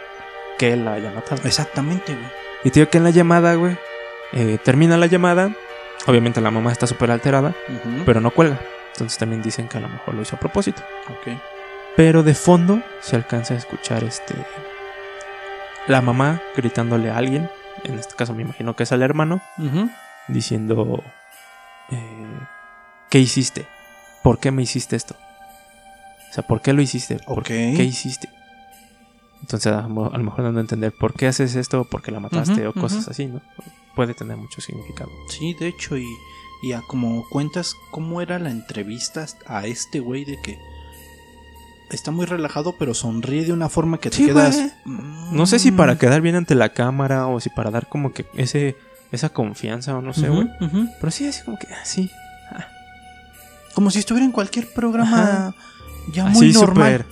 que 0.57 0.73
él 0.73 0.85
la 0.85 0.93
haya 0.93 1.11
matado. 1.11 1.41
Exactamente, 1.45 2.13
güey. 2.13 2.27
Y 2.63 2.69
te 2.71 2.79
digo 2.79 2.89
que 2.89 2.97
en 2.99 3.03
la 3.03 3.09
llamada, 3.09 3.53
güey, 3.55 3.77
eh, 4.33 4.57
termina 4.63 4.97
la 4.97 5.07
llamada. 5.07 5.51
Obviamente 6.07 6.41
la 6.41 6.49
mamá 6.51 6.71
está 6.71 6.87
súper 6.87 7.11
alterada, 7.11 7.53
pero 8.05 8.21
no 8.21 8.31
cuelga. 8.31 8.57
Entonces 8.93 9.17
también 9.19 9.41
dicen 9.41 9.67
que 9.67 9.77
a 9.77 9.81
lo 9.81 9.89
mejor 9.89 10.13
lo 10.15 10.21
hizo 10.23 10.35
a 10.35 10.39
propósito. 10.39 10.81
Ok. 11.09 11.37
Pero 11.95 12.23
de 12.23 12.33
fondo 12.33 12.81
se 13.01 13.15
alcanza 13.15 13.53
a 13.53 13.57
escuchar 13.57 14.03
este. 14.03 14.33
La 15.87 16.01
mamá 16.01 16.41
gritándole 16.55 17.09
a 17.09 17.17
alguien. 17.17 17.49
En 17.83 17.97
este 17.97 18.15
caso 18.15 18.33
me 18.33 18.43
imagino 18.43 18.75
que 18.75 18.83
es 18.83 18.91
al 18.91 19.01
hermano. 19.01 19.41
Diciendo. 20.27 21.03
eh, 21.89 22.27
¿Qué 23.09 23.19
hiciste? 23.19 23.65
¿Por 24.23 24.39
qué 24.39 24.51
me 24.51 24.61
hiciste 24.63 24.95
esto? 24.95 25.15
O 26.29 26.33
sea, 26.33 26.45
¿por 26.47 26.61
qué 26.61 26.73
lo 26.73 26.81
hiciste? 26.81 27.17
¿Por 27.25 27.39
Ok. 27.39 27.47
¿Qué 27.47 27.83
hiciste? 27.83 28.29
Entonces 29.41 29.73
a 29.73 29.81
lo 29.81 30.23
mejor 30.23 30.43
dando 30.43 30.59
a 30.59 30.61
entender 30.61 30.93
por 30.97 31.13
qué 31.13 31.27
haces 31.27 31.55
esto, 31.55 31.83
por 31.85 32.01
qué 32.03 32.11
la 32.11 32.19
mataste 32.19 32.67
o 32.67 32.73
cosas 32.73 33.07
así, 33.07 33.25
¿no? 33.25 33.41
Puede 33.95 34.13
tener 34.13 34.37
mucho 34.37 34.61
significado. 34.61 35.09
Sí, 35.29 35.55
de 35.55 35.67
hecho, 35.69 35.97
y, 35.97 36.07
y 36.61 36.73
a 36.73 36.81
como 36.87 37.27
cuentas 37.29 37.75
cómo 37.89 38.21
era 38.21 38.37
la 38.39 38.51
entrevista 38.51 39.25
a 39.47 39.65
este 39.65 39.99
güey 39.99 40.23
de 40.25 40.37
que 40.43 40.57
está 41.91 42.11
muy 42.11 42.25
relajado, 42.25 42.75
pero 42.79 42.93
sonríe 42.93 43.45
de 43.45 43.53
una 43.53 43.69
forma 43.69 43.99
que 43.99 44.09
te 44.09 44.17
Sí, 44.17 44.25
quedas. 44.25 44.57
"Mm". 44.85 45.35
No 45.35 45.45
sé 45.45 45.59
si 45.59 45.71
para 45.71 45.97
quedar 45.97 46.21
bien 46.21 46.35
ante 46.35 46.55
la 46.55 46.69
cámara 46.69 47.27
o 47.27 47.39
si 47.39 47.49
para 47.49 47.71
dar 47.71 47.87
como 47.87 48.13
que 48.13 48.25
ese 48.35 48.75
esa 49.11 49.29
confianza 49.29 49.95
o 49.97 50.01
no 50.01 50.13
sé, 50.13 50.29
güey. 50.29 50.47
Pero 50.99 51.11
sí, 51.11 51.27
así 51.27 51.43
como 51.43 51.57
que 51.59 51.67
así. 51.73 52.09
Como 53.73 53.89
si 53.91 53.99
estuviera 53.99 54.25
en 54.25 54.31
cualquier 54.31 54.67
programa 54.73 55.55
ya 56.13 56.27
así 56.27 56.45
muy 56.45 56.53
normal. 56.53 57.05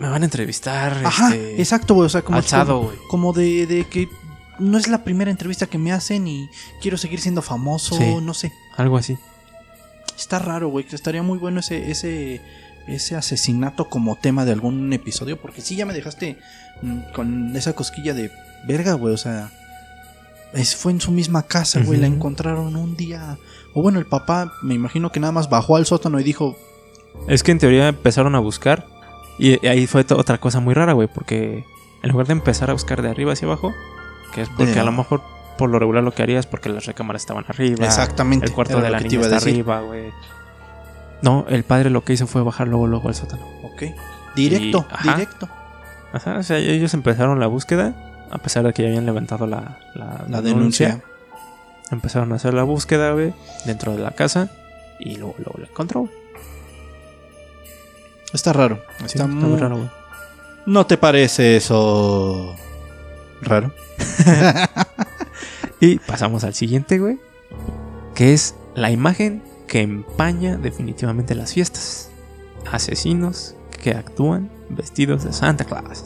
Me 0.00 0.08
van 0.08 0.22
a 0.22 0.24
entrevistar. 0.24 0.92
Ajá, 1.04 1.28
este, 1.34 1.60
exacto, 1.60 1.94
güey. 1.94 2.06
O 2.06 2.08
sea, 2.08 2.22
como, 2.22 2.38
alzado, 2.38 2.80
como, 2.80 3.08
como 3.08 3.32
de, 3.32 3.66
de 3.66 3.84
que 3.84 4.08
no 4.58 4.76
es 4.76 4.88
la 4.88 5.04
primera 5.04 5.30
entrevista 5.30 5.66
que 5.68 5.78
me 5.78 5.92
hacen 5.92 6.26
y 6.26 6.48
quiero 6.82 6.96
seguir 6.96 7.20
siendo 7.20 7.42
famoso, 7.42 7.96
Sí. 7.96 8.16
no 8.20 8.34
sé. 8.34 8.52
Algo 8.76 8.96
así. 8.96 9.16
Está 10.16 10.40
raro, 10.40 10.68
güey. 10.68 10.84
Estaría 10.90 11.22
muy 11.22 11.38
bueno 11.38 11.60
ese, 11.60 11.92
ese, 11.92 12.40
ese 12.88 13.16
asesinato 13.16 13.88
como 13.88 14.16
tema 14.16 14.44
de 14.44 14.52
algún 14.52 14.92
episodio. 14.92 15.36
Porque 15.40 15.60
sí, 15.60 15.76
ya 15.76 15.86
me 15.86 15.94
dejaste 15.94 16.38
mm, 16.82 17.12
con 17.14 17.56
esa 17.56 17.74
cosquilla 17.74 18.14
de 18.14 18.30
verga, 18.66 18.94
güey. 18.94 19.14
O 19.14 19.18
sea, 19.18 19.50
es, 20.52 20.76
fue 20.76 20.92
en 20.92 21.00
su 21.00 21.12
misma 21.12 21.44
casa, 21.44 21.80
güey. 21.80 22.00
La 22.00 22.06
encontraron 22.06 22.76
un 22.76 22.96
día. 22.96 23.38
O 23.74 23.82
bueno, 23.82 23.98
el 23.98 24.06
papá, 24.06 24.52
me 24.62 24.74
imagino 24.74 25.12
que 25.12 25.20
nada 25.20 25.32
más 25.32 25.48
bajó 25.50 25.76
al 25.76 25.86
sótano 25.86 26.18
y 26.18 26.24
dijo: 26.24 26.56
Es 27.28 27.42
que 27.42 27.52
en 27.52 27.58
teoría 27.58 27.88
empezaron 27.88 28.34
a 28.34 28.40
buscar. 28.40 28.86
Y 29.38 29.64
ahí 29.66 29.86
fue 29.86 30.04
otra 30.10 30.38
cosa 30.38 30.60
muy 30.60 30.74
rara, 30.74 30.94
güey. 30.94 31.08
Porque 31.08 31.64
en 32.02 32.10
lugar 32.10 32.26
de 32.26 32.32
empezar 32.32 32.70
a 32.70 32.72
buscar 32.72 33.02
de 33.02 33.10
arriba 33.10 33.32
hacia 33.32 33.46
abajo, 33.46 33.72
que 34.34 34.42
es 34.42 34.48
porque 34.56 34.78
a 34.78 34.84
lo 34.84 34.92
mejor 34.92 35.22
por 35.58 35.68
lo 35.68 35.78
regular 35.78 36.02
lo 36.02 36.12
que 36.12 36.22
harías 36.22 36.46
porque 36.46 36.70
las 36.70 36.86
recámaras 36.86 37.22
estaban 37.22 37.44
arriba. 37.48 37.84
Exactamente. 37.84 38.46
El 38.46 38.52
cuarto 38.52 38.80
de 38.80 38.88
la 38.88 39.00
niña 39.00 39.20
está 39.20 39.36
arriba, 39.36 39.80
güey. 39.80 40.10
No, 41.22 41.46
el 41.48 41.64
padre 41.64 41.90
lo 41.90 42.04
que 42.04 42.12
hizo 42.12 42.26
fue 42.26 42.42
bajar 42.42 42.68
luego, 42.68 42.86
luego 42.86 43.08
al 43.08 43.14
sótano. 43.14 43.46
Ok. 43.62 43.84
Directo, 44.36 44.86
Y- 44.90 44.94
ajá. 44.94 45.14
directo. 45.14 45.48
Ajá, 46.12 46.38
o 46.38 46.42
sea, 46.42 46.58
ellos 46.58 46.94
empezaron 46.94 47.40
la 47.40 47.46
búsqueda, 47.48 48.28
a 48.30 48.38
pesar 48.38 48.64
de 48.64 48.72
que 48.72 48.82
ya 48.82 48.88
habían 48.88 49.06
levantado 49.06 49.46
la, 49.46 49.78
la, 49.94 50.24
La 50.28 50.42
denuncia. 50.42 51.02
Empezaron 51.90 52.32
a 52.32 52.36
hacer 52.36 52.54
la 52.54 52.62
búsqueda, 52.62 53.12
güey, 53.12 53.34
dentro 53.64 53.96
de 53.96 54.02
la 54.02 54.12
casa 54.12 54.50
y 55.00 55.16
luego, 55.16 55.34
luego 55.38 55.54
la 55.58 55.66
encontró. 55.66 56.00
güey. 56.02 56.12
Está 58.32 58.52
raro. 58.52 58.80
Sí, 59.00 59.04
Está, 59.06 59.26
muy 59.26 59.50
muy 59.50 59.58
raro, 59.58 59.76
güey. 59.76 59.88
¿No 60.66 60.86
te 60.86 60.98
parece 60.98 61.56
eso 61.56 62.54
raro? 63.42 63.72
Y 65.80 66.00
pasamos 66.00 66.42
al 66.42 66.54
siguiente, 66.54 66.98
güey, 66.98 67.20
que 68.16 68.34
es 68.34 68.56
la 68.74 68.90
imagen 68.90 69.44
que 69.68 69.82
empaña 69.82 70.56
definitivamente 70.56 71.34
las 71.36 71.52
fiestas. 71.52 72.08
Asesinos 72.72 73.54
que 73.82 73.92
actúan 73.92 74.50
vestidos 74.70 75.22
de 75.24 75.32
Santa 75.32 75.64
Claus. 75.64 76.04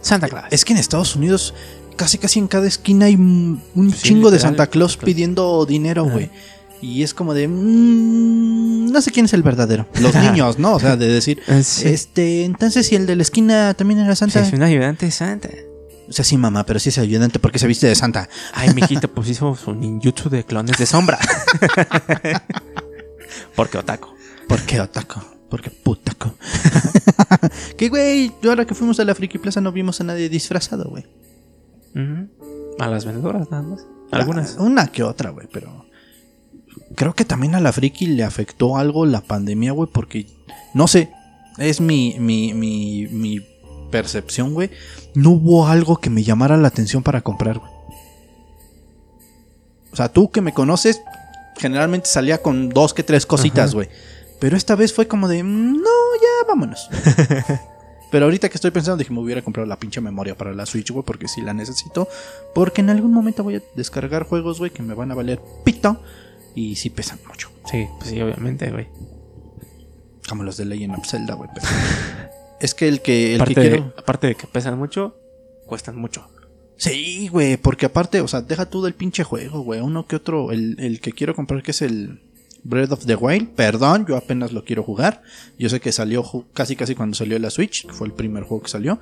Santa 0.00 0.28
Claus. 0.28 0.46
Es 0.50 0.64
que 0.64 0.72
en 0.72 0.78
Estados 0.78 1.14
Unidos 1.16 1.52
casi 1.96 2.18
casi 2.18 2.38
en 2.38 2.48
cada 2.48 2.66
esquina 2.66 3.06
hay 3.06 3.16
un 3.16 3.60
Sí, 3.92 4.08
chingo 4.08 4.30
de 4.30 4.36
literal, 4.36 4.40
Santa 4.52 4.66
Claus 4.68 4.92
Santa 4.92 5.00
Claus. 5.00 5.14
pidiendo 5.14 5.66
dinero, 5.66 6.04
güey. 6.04 6.30
Y 6.82 7.02
es 7.02 7.14
como 7.14 7.32
de... 7.34 7.48
mm, 7.48 8.90
no 8.92 9.00
sé 9.00 9.10
quién 9.10 9.26
es 9.26 9.32
el 9.32 9.42
verdadero. 9.42 9.86
Los 10.00 10.14
niños, 10.14 10.58
¿no? 10.58 10.74
O 10.74 10.80
sea, 10.80 10.96
de 10.96 11.08
decir... 11.08 11.40
Sí. 11.62 11.88
Este, 11.88 12.44
entonces 12.44 12.86
si 12.86 12.96
el 12.96 13.06
de 13.06 13.16
la 13.16 13.22
esquina 13.22 13.74
también 13.74 14.00
era 14.00 14.14
Santa. 14.14 14.42
Sí, 14.42 14.48
es 14.48 14.52
un 14.54 14.62
ayudante 14.62 15.06
de 15.06 15.12
Santa. 15.12 15.48
O 16.08 16.12
sea, 16.12 16.24
sí, 16.24 16.36
mamá, 16.36 16.64
pero 16.64 16.78
sí 16.78 16.90
es 16.90 16.98
ayudante 16.98 17.38
porque 17.38 17.58
se 17.58 17.66
viste 17.66 17.86
de 17.88 17.94
Santa. 17.94 18.28
Ay, 18.52 18.72
mijito, 18.74 19.08
pues 19.12 19.28
hizo 19.28 19.56
su 19.56 19.74
ninjutsu 19.74 20.28
de 20.30 20.44
clones 20.44 20.78
de 20.78 20.86
sombra. 20.86 21.18
Porque 23.56 23.78
otaku. 23.78 24.10
¿Por 24.46 24.62
qué 24.62 24.80
otaco? 24.80 25.20
Porque 25.50 25.70
putaco. 25.70 26.34
que 27.76 27.88
güey, 27.88 28.32
ahora 28.44 28.64
que 28.64 28.74
fuimos 28.74 29.00
a 29.00 29.04
la 29.04 29.14
Friki 29.14 29.38
Plaza 29.38 29.60
no 29.60 29.72
vimos 29.72 30.00
a 30.00 30.04
nadie 30.04 30.28
disfrazado, 30.28 30.88
güey. 30.90 31.06
A 32.78 32.88
las 32.88 33.06
vendedoras 33.06 33.50
nada 33.50 33.62
más. 33.62 33.86
Algunas. 34.12 34.56
Ah, 34.58 34.62
Una 34.62 34.86
que 34.88 35.02
otra, 35.02 35.30
güey, 35.30 35.48
pero. 35.50 35.86
Creo 36.94 37.14
que 37.14 37.24
también 37.24 37.54
a 37.54 37.60
la 37.60 37.72
Friki 37.72 38.06
le 38.06 38.22
afectó 38.22 38.76
algo 38.76 39.06
la 39.06 39.22
pandemia, 39.22 39.72
güey, 39.72 39.88
porque. 39.90 40.26
No 40.74 40.86
sé. 40.86 41.10
Es 41.58 41.80
mi, 41.80 42.16
mi, 42.20 42.52
mi, 42.52 43.06
mi 43.06 43.40
percepción, 43.90 44.52
güey. 44.52 44.70
No 45.14 45.30
hubo 45.30 45.66
algo 45.66 45.96
que 45.96 46.10
me 46.10 46.22
llamara 46.22 46.58
la 46.58 46.68
atención 46.68 47.02
para 47.02 47.22
comprar, 47.22 47.58
güey. 47.58 47.70
O 49.90 49.96
sea, 49.96 50.10
tú 50.12 50.30
que 50.30 50.42
me 50.42 50.52
conoces, 50.52 51.00
generalmente 51.58 52.08
salía 52.08 52.42
con 52.42 52.68
dos 52.68 52.94
que 52.94 53.02
tres 53.02 53.26
cositas, 53.26 53.74
güey. 53.74 53.88
Pero 54.38 54.56
esta 54.56 54.74
vez 54.76 54.92
fue 54.92 55.08
como 55.08 55.28
de, 55.28 55.42
"Mm, 55.42 55.76
no, 55.76 55.90
ya 56.20 56.46
vámonos. 56.48 56.88
Pero 58.10 58.26
ahorita 58.26 58.48
que 58.48 58.54
estoy 58.56 58.70
pensando, 58.70 58.98
dije, 58.98 59.12
me 59.12 59.20
hubiera 59.20 59.42
comprado 59.42 59.66
la 59.66 59.78
pinche 59.78 60.00
memoria 60.00 60.36
para 60.36 60.54
la 60.54 60.64
Switch, 60.64 60.90
güey, 60.90 61.04
porque 61.04 61.26
sí 61.26 61.40
la 61.42 61.52
necesito. 61.52 62.08
Porque 62.54 62.80
en 62.80 62.90
algún 62.90 63.12
momento 63.12 63.42
voy 63.42 63.56
a 63.56 63.62
descargar 63.74 64.24
juegos, 64.24 64.58
güey, 64.58 64.70
que 64.70 64.82
me 64.82 64.94
van 64.94 65.10
a 65.10 65.14
valer 65.14 65.40
pito. 65.64 66.00
Y 66.54 66.76
sí 66.76 66.88
pesan 66.90 67.18
mucho. 67.28 67.50
Sí, 67.70 67.86
pues 67.98 68.10
sí, 68.10 68.20
obviamente, 68.22 68.70
güey. 68.70 68.86
Como 70.28 70.44
los 70.44 70.56
de 70.56 70.64
Legend 70.66 70.94
of 70.98 71.06
Zelda, 71.06 71.34
güey. 71.34 71.50
es 72.60 72.74
que 72.74 72.88
el 72.88 73.02
que, 73.02 73.34
el 73.34 73.40
Aparte, 73.40 73.54
que 73.54 73.60
quiero... 73.60 73.92
aparte 73.96 74.26
de 74.28 74.34
que 74.36 74.46
pesan 74.46 74.78
mucho, 74.78 75.16
cuestan 75.66 75.96
mucho. 75.96 76.28
Sí, 76.76 77.28
güey, 77.28 77.56
porque 77.56 77.86
aparte, 77.86 78.20
o 78.20 78.28
sea, 78.28 78.42
deja 78.42 78.66
tú 78.66 78.82
del 78.82 78.94
pinche 78.94 79.24
juego, 79.24 79.60
güey. 79.60 79.80
Uno 79.80 80.06
que 80.06 80.16
otro, 80.16 80.52
el, 80.52 80.76
el 80.78 81.00
que 81.00 81.12
quiero 81.12 81.34
comprar, 81.34 81.62
que 81.62 81.70
es 81.70 81.82
el 81.82 82.20
Breath 82.64 82.92
of 82.92 83.06
the 83.06 83.14
Wild. 83.14 83.48
Perdón, 83.50 84.06
yo 84.06 84.16
apenas 84.16 84.52
lo 84.52 84.64
quiero 84.64 84.82
jugar. 84.82 85.22
Yo 85.58 85.68
sé 85.68 85.80
que 85.80 85.92
salió 85.92 86.24
casi 86.52 86.76
casi 86.76 86.94
cuando 86.94 87.16
salió 87.16 87.38
la 87.38 87.50
Switch, 87.50 87.86
que 87.86 87.92
fue 87.92 88.06
el 88.06 88.12
primer 88.12 88.44
juego 88.44 88.64
que 88.64 88.70
salió. 88.70 88.98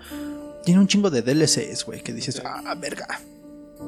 Tiene 0.64 0.80
un 0.80 0.86
chingo 0.86 1.10
de 1.10 1.22
DLCs, 1.22 1.84
güey, 1.84 2.02
que 2.02 2.12
dices, 2.12 2.40
ah, 2.44 2.74
verga. 2.80 3.20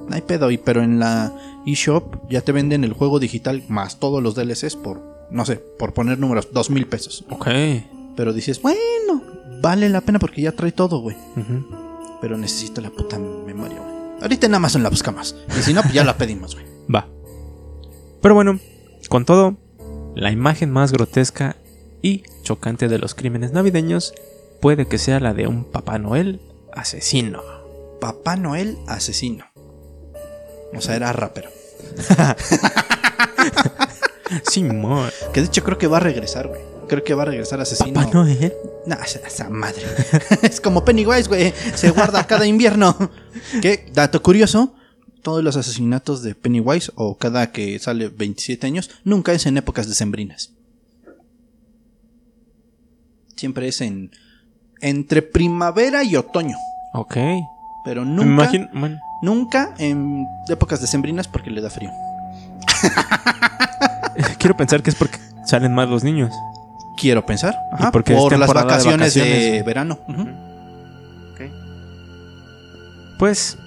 No 0.09 0.14
hay 0.14 0.22
pedo, 0.22 0.51
y, 0.51 0.59
pero 0.59 0.82
en 0.82 0.99
la 0.99 1.32
eShop 1.66 2.28
ya 2.30 2.43
te 2.43 2.53
venden 2.53 2.84
el 2.84 2.93
juego 2.93 3.18
digital 3.18 3.62
más 3.68 3.99
todos 3.99 4.22
los 4.22 4.34
DLCs 4.34 4.76
por, 4.76 5.28
no 5.30 5.45
sé, 5.45 5.57
por 5.57 5.95
poner 5.95 6.18
números, 6.18 6.49
dos 6.53 6.70
mil 6.70 6.87
pesos. 6.87 7.24
Ok. 7.30 7.49
Pero 8.16 8.32
dices, 8.32 8.61
bueno, 8.61 9.22
vale 9.62 9.89
la 9.89 10.01
pena 10.01 10.18
porque 10.18 10.43
ya 10.43 10.53
trae 10.53 10.72
todo, 10.72 11.01
güey. 11.01 11.16
Pero 12.21 12.37
necesito 12.37 12.81
la 12.81 12.91
puta 12.91 13.19
memoria, 13.19 13.81
güey. 13.81 13.97
Ahorita 14.23 14.47
en 14.47 14.55
Amazon 14.55 14.83
la 14.83 14.91
buscamos. 14.91 15.37
Y 15.59 15.62
si 15.62 15.75
no, 15.75 15.83
pues 15.83 15.95
ya 15.95 16.05
la 16.05 16.17
pedimos, 16.17 16.55
güey. 16.55 16.67
Va. 16.95 17.09
Pero 18.23 18.35
bueno, 18.35 18.59
con 19.09 19.25
todo, 19.25 19.57
la 20.14 20.31
imagen 20.31 20.71
más 20.71 20.93
grotesca 20.93 21.57
y 22.03 22.23
chocante 22.43 22.89
de 22.89 22.99
los 22.99 23.14
crímenes 23.14 23.53
navideños 23.53 24.14
puede 24.61 24.87
que 24.87 24.99
sea 24.99 25.21
la 25.21 25.35
de 25.35 25.47
un 25.47 25.64
Papá 25.64 25.99
Noel 25.99 26.41
asesino. 26.73 27.43
Papá 28.01 28.37
Noel 28.37 28.79
asesino. 28.87 29.47
O 30.75 30.81
sea, 30.81 30.97
era 30.97 31.12
rapero. 31.12 31.51
Simón. 34.51 35.11
Que 35.33 35.41
de 35.41 35.47
hecho 35.47 35.62
creo 35.62 35.79
que 35.79 35.87
va 35.87 35.99
a 35.99 36.01
regresar, 36.01 36.49
güey. 36.49 36.61
Creo 36.89 37.05
que 37.05 37.14
va 37.14 37.22
a 37.22 37.26
regresar 37.26 37.61
asesino. 37.61 37.95
Papá 37.95 38.11
Noel. 38.12 38.53
Nah, 38.87 38.97
esa, 39.05 39.49
madre. 39.49 39.82
es 40.43 40.61
como 40.61 40.84
Pennywise, 40.84 41.28
güey. 41.28 41.53
Se 41.74 41.91
guarda 41.91 42.26
cada 42.26 42.47
invierno. 42.47 42.97
Que, 43.61 43.91
dato 43.93 44.22
curioso, 44.22 44.74
todos 45.22 45.45
los 45.45 45.57
asesinatos 45.57 46.22
de 46.22 46.34
Pennywise, 46.34 46.91
o 46.97 47.16
cada 47.16 47.53
que 47.53 47.78
sale 47.78 48.09
27 48.09 48.66
años, 48.66 48.91
nunca 49.05 49.32
es 49.32 49.47
en 49.47 49.59
épocas 49.59 49.89
decembrinas. 49.89 50.53
Siempre 53.37 53.68
es 53.68 53.82
en. 53.82 54.11
entre 54.80 55.22
primavera 55.22 56.03
y 56.03 56.16
otoño. 56.16 56.57
Ok. 56.95 57.16
Pero 57.84 58.05
nunca. 58.05 58.51
Bueno, 58.72 58.99
Nunca 59.22 59.74
en 59.78 60.26
épocas 60.49 60.80
decembrinas 60.80 61.26
porque 61.26 61.51
le 61.51 61.61
da 61.61 61.70
frío. 61.70 61.91
quiero 64.39 64.57
pensar 64.57 64.82
que 64.82 64.91
es 64.91 64.97
porque 64.97 65.18
salen 65.45 65.74
más 65.74 65.89
los 65.89 66.05
niños. 66.05 66.32
Quiero 66.97 67.25
pensar. 67.27 67.55
Ajá, 67.73 67.93
porque 67.93 68.15
por 68.15 68.37
las 68.39 68.49
de 68.49 68.55
vacaciones 68.55 69.15
de, 69.15 69.63
verano. 69.65 69.99
Pues 73.19 73.59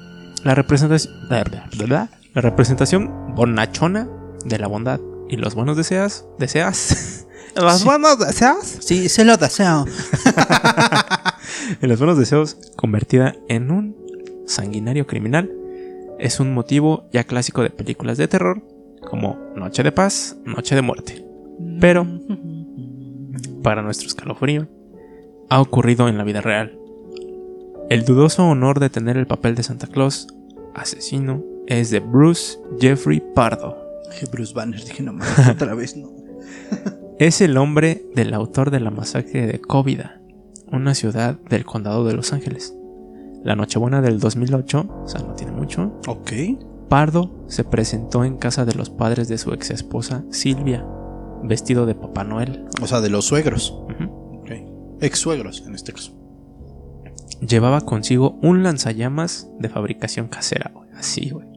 la 0.44 0.56
representación, 0.56 1.12
la 1.30 2.08
representación 2.42 3.36
bonachona 3.36 4.08
de 4.46 4.60
la 4.60 4.68
bondad 4.68 5.00
y 5.28 5.38
los 5.38 5.56
buenos 5.56 5.76
deseas, 5.76 6.26
deseas, 6.38 7.28
los 7.56 7.80
Sí. 7.80 7.86
buenos 7.86 8.20
deseos, 8.20 8.78
Sí, 8.80 9.10
se 9.10 9.26
lo 9.26 9.38
deseo. 9.38 9.86
y 11.82 11.88
los 11.88 11.98
buenos 12.00 12.18
deseos 12.18 12.58
convertida 12.76 13.36
en 13.48 13.72
un 13.72 13.96
sanguinario 14.46 15.08
criminal 15.08 15.52
es 16.20 16.40
un 16.40 16.54
motivo 16.54 17.08
ya 17.12 17.24
clásico 17.24 17.62
de 17.64 17.70
películas 17.70 18.18
de 18.18 18.28
terror 18.28 18.62
como 19.10 19.38
Noche 19.56 19.84
de 19.84 19.92
Paz, 19.92 20.36
Noche 20.46 20.76
de 20.76 20.82
Muerte. 20.82 21.26
Pero 21.80 22.06
para 23.62 23.82
nuestro 23.82 24.08
escalofrío, 24.08 24.68
ha 25.50 25.62
ocurrido 25.62 26.08
en 26.08 26.18
la 26.18 26.24
vida 26.24 26.42
real. 26.42 26.78
El 27.90 28.06
dudoso 28.06 28.46
honor 28.46 28.80
de 28.80 28.90
tener 28.90 29.18
el 29.18 29.28
papel 29.28 29.56
de 29.56 29.64
Santa 29.64 29.88
Claus, 29.88 30.28
asesino, 30.76 31.44
es 31.68 31.90
de 31.90 32.00
Bruce 32.00 32.60
Jeffrey 32.80 33.22
Pardo. 33.36 33.78
Bruce 34.32 34.54
Banner, 34.54 34.84
dije 34.84 35.04
no 35.04 35.14
mames, 35.14 35.48
otra 35.52 35.74
vez 35.74 35.96
no. 35.96 36.10
Es 37.20 37.42
el 37.42 37.58
hombre 37.58 38.06
del 38.16 38.34
autor 38.34 38.72
de 38.72 38.80
la 38.80 38.92
masacre 38.92 39.46
de 39.46 39.60
Cóvida, 39.60 40.22
una 40.72 40.96
ciudad 40.96 41.38
del 41.50 41.66
condado 41.66 42.06
de 42.06 42.14
Los 42.14 42.32
Ángeles. 42.32 42.74
La 43.44 43.56
Nochebuena 43.56 44.02
del 44.02 44.20
2008, 44.20 44.88
o 45.04 45.08
sea, 45.08 45.22
no 45.22 45.34
tiene 45.34 45.52
mucho, 45.52 46.00
Ok. 46.08 46.32
Pardo 46.88 47.30
se 47.48 47.64
presentó 47.64 48.24
en 48.24 48.38
casa 48.38 48.66
de 48.66 48.74
los 48.74 48.90
padres 48.90 49.28
de 49.28 49.38
su 49.38 49.54
ex 49.54 49.70
esposa 49.70 50.24
Silvia, 50.32 50.86
vestido 51.44 51.86
de 51.86 51.96
Papá 51.96 52.24
Noel. 52.24 52.66
O 52.82 52.88
sea, 52.88 53.02
de 53.02 53.10
los 53.10 53.26
suegros. 53.26 53.76
Ex 55.02 55.20
suegros, 55.20 55.64
en 55.66 55.76
este 55.76 55.94
caso. 55.94 56.14
Llevaba 57.40 57.82
consigo 57.82 58.38
un 58.42 58.64
lanzallamas 58.64 59.48
de 59.60 59.70
fabricación 59.70 60.28
casera, 60.28 60.72
güey. 60.74 60.90
Así, 60.98 61.30
güey. 61.30 61.48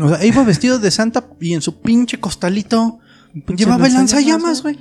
O 0.00 0.08
sea, 0.08 0.24
iba 0.24 0.42
vestido 0.44 0.78
de 0.78 0.90
Santa 0.90 1.28
y 1.38 1.52
en 1.52 1.60
su 1.60 1.80
pinche 1.80 2.18
costalito 2.18 2.98
llevaba 3.56 3.86
el 3.86 3.94
lanzallamas, 3.94 4.62
güey. 4.62 4.78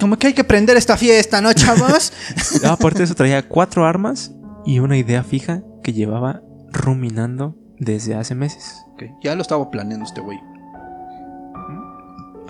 Como 0.00 0.18
que 0.18 0.28
hay 0.28 0.32
que 0.32 0.44
prender 0.44 0.76
esta 0.76 0.96
fiesta, 0.96 1.40
¿no, 1.40 1.52
chavos? 1.52 2.12
Ah, 2.64 2.72
Aparte 2.72 2.98
de 2.98 3.04
eso, 3.04 3.14
traía 3.14 3.46
cuatro 3.46 3.84
armas 3.84 4.32
y 4.64 4.78
una 4.80 4.96
idea 4.96 5.22
fija 5.22 5.62
que 5.82 5.92
llevaba 5.92 6.42
ruminando 6.72 7.56
desde 7.78 8.14
hace 8.14 8.34
meses. 8.34 8.84
Ya 9.22 9.34
lo 9.34 9.42
estaba 9.42 9.70
planeando 9.70 10.04
este 10.04 10.20
güey. 10.20 10.38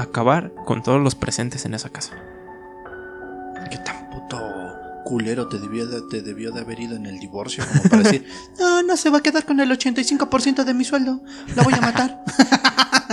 Acabar 0.00 0.52
con 0.66 0.82
todos 0.82 1.00
los 1.00 1.14
presentes 1.14 1.64
en 1.66 1.74
esa 1.74 1.90
casa. 1.90 2.12
Qué 3.70 3.78
tan 3.78 4.10
puto 4.10 4.40
culero 5.04 5.48
te 5.48 5.58
debió, 5.58 5.86
de, 5.86 6.02
te 6.10 6.22
debió 6.22 6.52
de 6.52 6.60
haber 6.60 6.80
ido 6.80 6.96
en 6.96 7.06
el 7.06 7.18
divorcio 7.18 7.64
como 7.68 7.82
para 7.84 8.02
decir, 8.02 8.26
no, 8.58 8.82
no 8.82 8.96
se 8.96 9.10
va 9.10 9.18
a 9.18 9.22
quedar 9.22 9.44
con 9.44 9.58
el 9.60 9.70
85% 9.70 10.64
de 10.64 10.74
mi 10.74 10.84
sueldo, 10.84 11.20
la 11.56 11.62
voy 11.62 11.74
a 11.74 11.80
matar. 11.80 12.24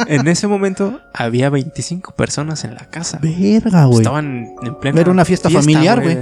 En 0.06 0.28
ese 0.28 0.46
momento 0.46 1.02
había 1.12 1.50
25 1.50 2.12
personas 2.14 2.64
en 2.64 2.76
la 2.76 2.88
casa. 2.88 3.18
Verga, 3.20 3.86
güey. 3.86 3.98
Estaban 3.98 4.46
en 4.62 4.80
plena 4.80 5.02
Era 5.02 5.10
una 5.10 5.26
fiesta 5.26 5.50
familiar, 5.50 6.04
güey. 6.04 6.20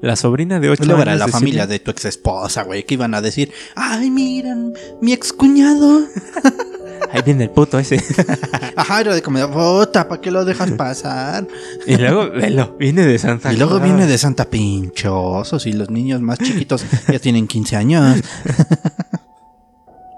La 0.00 0.16
sobrina 0.16 0.58
de 0.58 0.70
8 0.70 0.84
Luego 0.84 1.02
años. 1.02 1.06
era 1.12 1.16
la 1.18 1.26
de 1.26 1.32
familia 1.32 1.64
Silvia- 1.64 1.66
de 1.66 1.78
tu 1.80 1.90
ex 1.90 2.06
esposa, 2.06 2.62
güey, 2.62 2.84
que 2.86 2.94
iban 2.94 3.14
a 3.14 3.20
decir, 3.20 3.52
ay, 3.76 4.10
miren, 4.10 4.72
mi 5.02 5.12
ex 5.12 5.34
cuñado. 5.34 6.00
Ahí 7.12 7.22
viene 7.22 7.44
el 7.44 7.50
puto 7.50 7.78
ese. 7.78 8.02
Ajá, 8.76 9.00
era 9.00 9.14
de 9.14 9.22
como, 9.22 9.38
puta, 9.50 10.08
¿para 10.08 10.20
qué 10.20 10.30
lo 10.30 10.44
dejas 10.44 10.70
pasar? 10.72 11.46
y 11.86 11.96
luego, 11.96 12.30
velo, 12.30 12.76
viene 12.78 13.04
de 13.04 13.18
Santa 13.18 13.52
Y 13.52 13.56
luego 13.56 13.76
Claus. 13.76 13.84
viene 13.84 14.06
de 14.06 14.18
Santa 14.18 14.44
Pinchosos 14.46 15.66
y 15.66 15.72
los 15.72 15.90
niños 15.90 16.20
más 16.20 16.38
chiquitos 16.38 16.84
ya 17.10 17.18
tienen 17.18 17.46
15 17.46 17.76
años. 17.76 18.20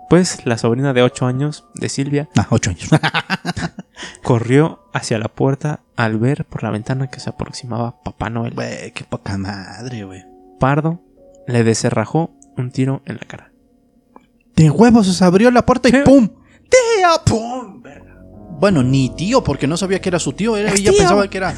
Pues 0.08 0.44
la 0.44 0.58
sobrina 0.58 0.92
de 0.92 1.02
8 1.02 1.24
años 1.26 1.64
de 1.74 1.88
Silvia 1.88 2.28
Ah, 2.36 2.48
8 2.50 2.70
años. 2.70 2.88
corrió 4.24 4.80
hacia 4.92 5.18
la 5.18 5.28
puerta 5.28 5.80
al 5.96 6.18
ver 6.18 6.44
por 6.46 6.64
la 6.64 6.70
ventana 6.70 7.08
que 7.08 7.20
se 7.20 7.30
aproximaba 7.30 8.02
Papá 8.02 8.28
Noel. 8.28 8.54
Güey, 8.54 8.90
qué 8.92 9.04
poca 9.04 9.38
madre, 9.38 10.02
güey. 10.04 10.24
Pardo 10.58 11.00
le 11.46 11.62
deserrajó 11.62 12.32
un 12.56 12.72
tiro 12.72 13.02
en 13.06 13.18
la 13.18 13.26
cara. 13.28 13.52
De 14.56 14.68
huevos, 14.68 15.06
se 15.06 15.24
abrió 15.24 15.50
la 15.52 15.64
puerta 15.64 15.88
y. 15.88 15.92
¡pum! 16.04 16.28
¡Tío! 17.00 17.08
¡pum! 17.24 17.82
Bueno, 18.58 18.82
ni 18.82 19.08
tío, 19.10 19.42
porque 19.42 19.66
no 19.66 19.76
sabía 19.78 20.00
que 20.00 20.10
era 20.10 20.18
su 20.18 20.32
tío. 20.32 20.56
Era, 20.56 20.70
ella 20.70 20.90
tío. 20.90 20.98
pensaba 20.98 21.28
que 21.28 21.38
era 21.38 21.54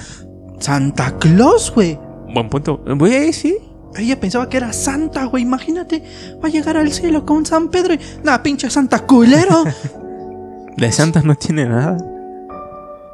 Santa 0.61 1.19
Claus, 1.19 1.73
güey. 1.75 1.99
Buen 2.33 2.49
punto. 2.49 2.81
Güey, 2.97 3.33
sí. 3.33 3.57
Ella 3.97 4.21
pensaba 4.21 4.49
que 4.49 4.57
era 4.57 4.73
Santa, 4.73 5.25
güey. 5.25 5.43
Imagínate, 5.43 6.03
va 6.43 6.49
a 6.49 6.51
llegar 6.51 6.77
al 6.77 6.93
cielo 6.93 7.27
con 7.27 7.45
San 7.45 7.71
Pedro 7.71 7.95
y. 7.95 8.01
¡Nah, 8.23 8.39
pinche 8.39 8.71
Santa 8.71 9.01
culero! 9.01 9.65
De 10.77 10.93
Santa 10.93 11.23
no 11.23 11.35
tiene 11.35 11.67
nada. 11.67 11.99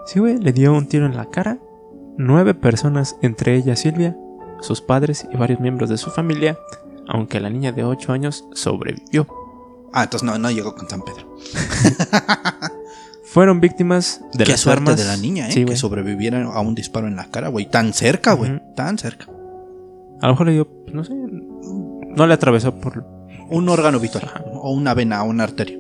Sí, 0.05 0.21
güey, 0.21 0.39
le 0.39 0.53
dio 0.53 0.75
un 0.75 0.87
tiro 0.87 1.07
en 1.07 1.17
la 1.17 1.31
cara. 1.31 1.59
Nueve 2.19 2.53
personas, 2.53 3.17
entre 3.23 3.55
ellas 3.57 3.81
Silvia, 3.81 4.17
sus 4.61 4.83
padres 4.83 5.27
y 5.33 5.37
varios 5.37 5.61
miembros 5.61 5.89
de 5.89 5.97
su 5.97 6.11
familia, 6.11 6.59
aunque 7.09 7.41
la 7.41 7.49
niña 7.49 7.73
de 7.73 7.85
8 7.85 8.13
años 8.13 8.45
sobrevivió. 8.53 9.27
Ah, 9.93 10.05
entonces 10.05 10.27
no, 10.27 10.39
no 10.39 10.51
llegó 10.51 10.75
con 10.75 10.89
San 10.89 11.03
Pedro. 11.03 11.37
Fueron 13.25 13.61
víctimas 13.61 14.23
de 14.33 14.45
Qué 14.45 14.53
las 14.53 14.61
suerte 14.61 14.81
armas. 14.83 14.97
de 14.97 15.05
la 15.05 15.17
niña, 15.17 15.49
¿eh? 15.49 15.53
Sí, 15.53 15.61
que 15.61 15.65
güey. 15.67 15.77
sobreviviera 15.77 16.43
a 16.45 16.61
un 16.61 16.75
disparo 16.75 17.07
en 17.09 17.17
la 17.17 17.27
cara, 17.31 17.49
güey. 17.49 17.69
Tan 17.71 17.93
cerca, 17.93 18.33
güey. 18.33 18.61
Tan 18.75 18.97
cerca. 18.99 19.27
A 20.21 20.27
lo 20.27 20.33
mejor 20.33 20.47
le 20.47 20.53
dio, 20.55 20.67
pues, 20.67 20.95
no 20.95 21.05
sé, 21.05 21.13
no 21.15 22.27
le 22.27 22.35
atravesó 22.35 22.75
por... 22.81 23.05
Un 23.51 23.69
órgano 23.69 24.01
vital. 24.01 24.31
O 24.55 24.73
una 24.73 24.95
vena, 24.95 25.23
o 25.23 25.27
una 25.27 25.45
arteria. 25.45 25.79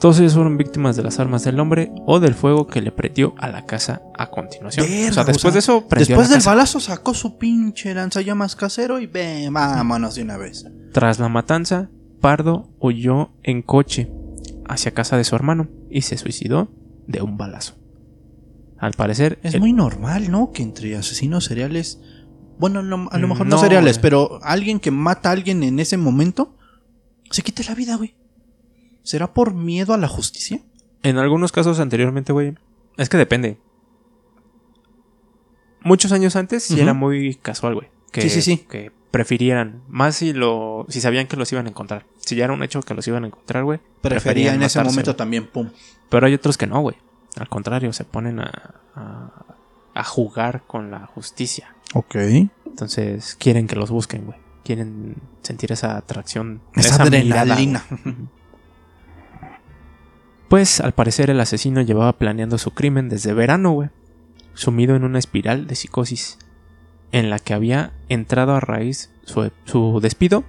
Todos 0.00 0.18
ellos 0.18 0.32
fueron 0.32 0.56
víctimas 0.56 0.96
de 0.96 1.02
las 1.02 1.20
armas 1.20 1.44
del 1.44 1.60
hombre 1.60 1.92
o 2.06 2.20
del 2.20 2.34
fuego 2.34 2.66
que 2.66 2.80
le 2.80 2.90
prendió 2.90 3.34
a 3.38 3.48
la 3.48 3.66
casa 3.66 4.00
a 4.16 4.30
continuación. 4.30 4.86
Verga, 4.88 5.10
o 5.10 5.12
sea, 5.12 5.22
o 5.22 5.26
después 5.26 5.42
sea, 5.42 5.50
de 5.52 5.58
eso 5.58 5.86
prendió 5.88 6.16
Después 6.16 6.28
la 6.30 6.34
del 6.36 6.38
casa. 6.42 6.50
balazo 6.50 6.80
sacó 6.80 7.12
su 7.12 7.36
pinche 7.36 7.92
lanzallamas 7.92 8.56
casero 8.56 8.98
y 8.98 9.06
ve, 9.06 9.46
vámonos 9.50 10.14
de 10.14 10.22
una 10.22 10.38
vez. 10.38 10.66
Tras 10.94 11.18
la 11.18 11.28
matanza, 11.28 11.90
Pardo 12.20 12.68
huyó 12.78 13.30
en 13.42 13.62
coche 13.62 14.10
hacia 14.68 14.92
casa 14.92 15.16
de 15.16 15.24
su 15.24 15.34
hermano 15.34 15.68
y 15.90 16.02
se 16.02 16.16
suicidó 16.16 16.68
de 17.06 17.22
un 17.22 17.36
balazo. 17.36 17.76
Al 18.78 18.92
parecer, 18.92 19.38
Es 19.42 19.54
el- 19.54 19.60
muy 19.60 19.72
normal, 19.72 20.30
¿no? 20.30 20.52
Que 20.52 20.62
entre 20.62 20.96
asesinos 20.96 21.44
seriales. 21.44 22.00
Bueno, 22.58 22.82
no- 22.82 23.08
a 23.10 23.18
lo 23.18 23.28
mejor 23.28 23.46
no, 23.46 23.56
no, 23.56 23.62
seriales, 23.62 23.96
güey. 23.96 24.02
pero 24.02 24.38
alguien 24.42 24.80
que 24.80 24.90
mata 24.90 25.30
a 25.30 25.32
alguien 25.32 25.62
en 25.62 25.80
ese 25.80 25.96
momento 25.96 26.56
se 27.30 27.42
quite 27.42 27.64
la 27.64 27.74
vida, 27.74 27.96
güey. 27.96 28.14
¿Será 29.02 29.32
por 29.32 29.54
miedo 29.54 29.94
a 29.94 29.98
la 29.98 30.08
justicia? 30.08 30.60
en 31.02 31.16
algunos 31.16 31.50
casos 31.50 31.80
anteriormente, 31.80 32.30
güey, 32.34 32.54
es 32.98 33.08
que 33.08 33.16
depende. 33.16 33.58
Muchos 35.82 36.12
años 36.12 36.36
antes 36.36 36.64
sí 36.64 36.78
era 36.78 36.92
muy 36.92 37.36
casual, 37.36 37.74
güey. 37.74 37.88
Que, 38.12 38.20
Sí, 38.22 38.28
sí, 38.28 38.42
sí. 38.42 38.56
Que 38.68 38.92
prefirieran, 39.10 39.82
más 39.88 40.16
si 40.16 40.32
lo, 40.32 40.86
si 40.88 41.00
sabían 41.00 41.26
que 41.26 41.36
los 41.36 41.52
iban 41.52 41.66
a 41.66 41.70
encontrar. 41.70 42.06
Si 42.18 42.36
ya 42.36 42.44
era 42.44 42.52
un 42.52 42.62
hecho 42.62 42.80
que 42.80 42.94
los 42.94 43.06
iban 43.08 43.24
a 43.24 43.26
encontrar, 43.28 43.64
güey. 43.64 43.78
Prefería 44.00 44.20
preferían 44.20 44.54
en 44.56 44.62
ese 44.62 44.82
momento 44.82 45.16
también, 45.16 45.46
pum. 45.46 45.70
Pero 46.08 46.26
hay 46.26 46.34
otros 46.34 46.56
que 46.56 46.66
no, 46.66 46.80
güey. 46.80 46.96
Al 47.36 47.48
contrario, 47.48 47.92
se 47.92 48.04
ponen 48.04 48.40
a, 48.40 48.74
a, 48.94 49.44
a 49.94 50.04
jugar 50.04 50.62
con 50.66 50.90
la 50.90 51.06
justicia. 51.06 51.74
Ok. 51.94 52.16
Entonces 52.66 53.36
quieren 53.38 53.66
que 53.66 53.76
los 53.76 53.90
busquen, 53.90 54.26
güey. 54.26 54.38
Quieren 54.64 55.16
sentir 55.42 55.72
esa 55.72 55.96
atracción. 55.96 56.60
Esa, 56.74 57.02
adrenalina. 57.02 57.84
Pues 60.48 60.80
al 60.80 60.90
parecer 60.94 61.30
el 61.30 61.38
asesino 61.38 61.80
llevaba 61.80 62.18
planeando 62.18 62.58
su 62.58 62.72
crimen 62.72 63.08
desde 63.08 63.32
verano, 63.32 63.70
güey. 63.70 63.90
Sumido 64.52 64.96
en 64.96 65.04
una 65.04 65.20
espiral 65.20 65.68
de 65.68 65.76
psicosis. 65.76 66.38
En 67.12 67.30
la 67.30 67.38
que 67.38 67.54
había 67.54 67.92
entrado 68.08 68.54
a 68.54 68.60
raíz 68.60 69.10
su, 69.24 69.50
su 69.64 70.00
despido, 70.00 70.44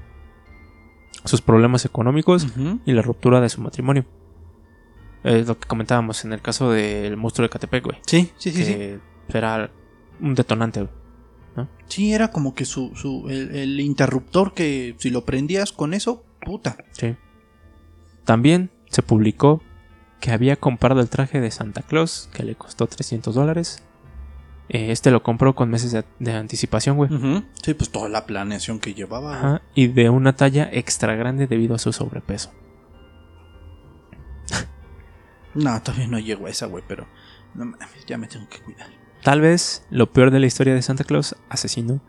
sus 1.25 1.41
problemas 1.41 1.85
económicos 1.85 2.47
y 2.85 2.93
la 2.93 3.01
ruptura 3.01 3.41
de 3.41 3.49
su 3.49 3.61
matrimonio. 3.61 4.05
Es 5.23 5.47
lo 5.47 5.59
que 5.59 5.67
comentábamos 5.67 6.25
en 6.25 6.33
el 6.33 6.41
caso 6.41 6.71
del 6.71 7.17
monstruo 7.17 7.45
de 7.45 7.49
Catepec, 7.49 7.83
güey. 7.83 7.97
Sí, 8.05 8.31
sí, 8.37 8.51
sí, 8.51 8.63
sí. 8.63 8.73
que 8.73 9.37
era 9.37 9.71
un 10.19 10.35
detonante, 10.35 10.81
güey. 10.81 11.01
Sí, 11.87 12.13
era 12.13 12.31
como 12.31 12.55
que 12.55 12.63
su, 12.63 12.95
su 12.95 13.27
el, 13.29 13.53
el 13.53 13.79
interruptor 13.81 14.53
que 14.53 14.95
si 14.97 15.09
lo 15.09 15.25
prendías 15.25 15.73
con 15.73 15.93
eso, 15.93 16.23
puta. 16.45 16.77
Sí. 16.93 17.15
También 18.23 18.71
se 18.89 19.03
publicó 19.03 19.61
que 20.21 20.31
había 20.31 20.55
comprado 20.55 21.01
el 21.01 21.09
traje 21.09 21.41
de 21.41 21.51
Santa 21.51 21.81
Claus, 21.81 22.29
que 22.33 22.43
le 22.43 22.55
costó 22.55 22.87
300 22.87 23.35
dólares. 23.35 23.83
Eh, 24.73 24.91
Este 24.91 25.11
lo 25.11 25.21
compró 25.21 25.53
con 25.53 25.69
meses 25.69 25.91
de, 25.91 26.05
de 26.19 26.33
anticipación, 26.33 26.95
güey. 26.95 27.09
Sí, 27.61 27.73
pues 27.73 27.89
toda 27.89 28.07
la 28.07 28.25
planeación 28.25 28.79
que 28.79 28.93
llevaba. 28.93 29.35
Ajá, 29.37 29.61
y 29.75 29.87
de 29.87 30.09
una 30.09 30.35
talla 30.37 30.69
extra 30.71 31.15
grande 31.15 31.45
debido 31.45 31.75
a 31.75 31.79
su 31.79 31.91
sobrepeso. 31.91 32.51
No, 35.53 35.81
todavía 35.81 36.07
no 36.07 36.17
llego 36.19 36.47
a 36.47 36.49
esa, 36.49 36.67
güey, 36.67 36.81
pero 36.87 37.05
no 37.53 37.73
ya 38.07 38.17
me 38.17 38.27
tengo 38.27 38.47
que 38.47 38.59
cuidar. 38.59 38.87
Tal 39.21 39.41
vez 39.41 39.85
lo 39.89 40.11
peor 40.13 40.31
de 40.31 40.39
la 40.39 40.45
historia 40.45 40.73
de 40.73 40.81
Santa 40.81 41.03
Claus, 41.03 41.35
asesino, 41.49 42.01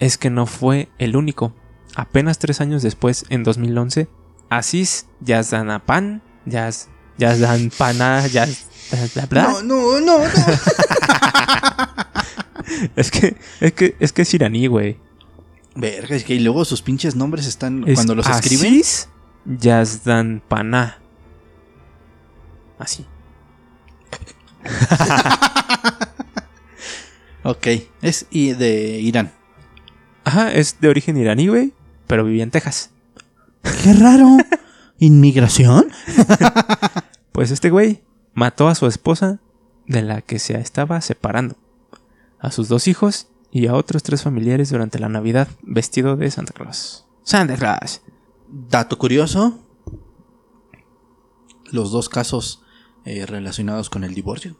es 0.00 0.18
que 0.18 0.28
no 0.30 0.46
fue 0.46 0.88
el 0.98 1.14
único. 1.14 1.54
Apenas 1.94 2.40
tres 2.40 2.60
años 2.60 2.82
después, 2.82 3.24
en 3.28 3.44
2011, 3.44 4.08
Asís 4.48 5.06
Yazdanapan, 5.20 6.22
Yaz, 6.46 6.88
Yazdanpana, 7.18 8.26
Yaz, 8.26 8.66
bla, 9.14 9.26
bla, 9.26 9.42
No, 9.44 9.62
no, 9.62 10.00
no, 10.00 10.18
no. 10.18 10.24
Es 12.96 13.10
que, 13.10 13.36
es 13.60 13.72
que, 13.72 13.96
es 13.98 14.12
que 14.12 14.22
es 14.22 14.34
iraní, 14.34 14.66
güey. 14.66 14.96
Verga, 15.74 16.16
es 16.16 16.24
que 16.24 16.34
y 16.34 16.40
luego 16.40 16.64
sus 16.64 16.82
pinches 16.82 17.16
nombres 17.16 17.46
están 17.46 17.84
Es 17.86 17.94
cuando 17.94 18.14
los 18.14 18.28
escriben. 18.28 18.74
Asís 18.74 19.08
Yazdanpana. 19.44 20.98
Así. 22.78 23.06
Ok, 27.42 27.68
es 28.02 28.26
de 28.30 29.00
Irán. 29.00 29.32
Ajá, 30.24 30.52
es 30.52 30.78
de 30.80 30.88
origen 30.88 31.16
iraní, 31.16 31.48
güey, 31.48 31.72
pero 32.06 32.24
vivía 32.24 32.42
en 32.42 32.50
Texas. 32.50 32.90
Qué 33.82 33.94
raro. 33.94 34.36
¿Inmigración? 34.98 35.86
Pues 37.32 37.52
este 37.52 37.70
güey 37.70 38.02
mató 38.34 38.68
a 38.68 38.74
su 38.74 38.86
esposa 38.86 39.38
de 39.86 40.02
la 40.02 40.20
que 40.20 40.38
se 40.38 40.58
estaba 40.58 41.00
separando, 41.00 41.56
a 42.40 42.50
sus 42.50 42.68
dos 42.68 42.88
hijos 42.88 43.28
y 43.52 43.66
a 43.66 43.74
otros 43.74 44.02
tres 44.02 44.22
familiares 44.22 44.70
durante 44.70 44.98
la 44.98 45.08
Navidad 45.08 45.48
vestido 45.62 46.16
de 46.16 46.30
Santa 46.30 46.52
Claus. 46.52 47.06
Santa 47.22 47.56
Claus. 47.56 48.00
Dato 48.48 48.98
curioso. 48.98 49.58
Los 51.70 51.92
dos 51.92 52.08
casos 52.08 52.62
eh, 53.04 53.26
relacionados 53.26 53.90
con 53.90 54.04
el 54.04 54.14
divorcio. 54.14 54.56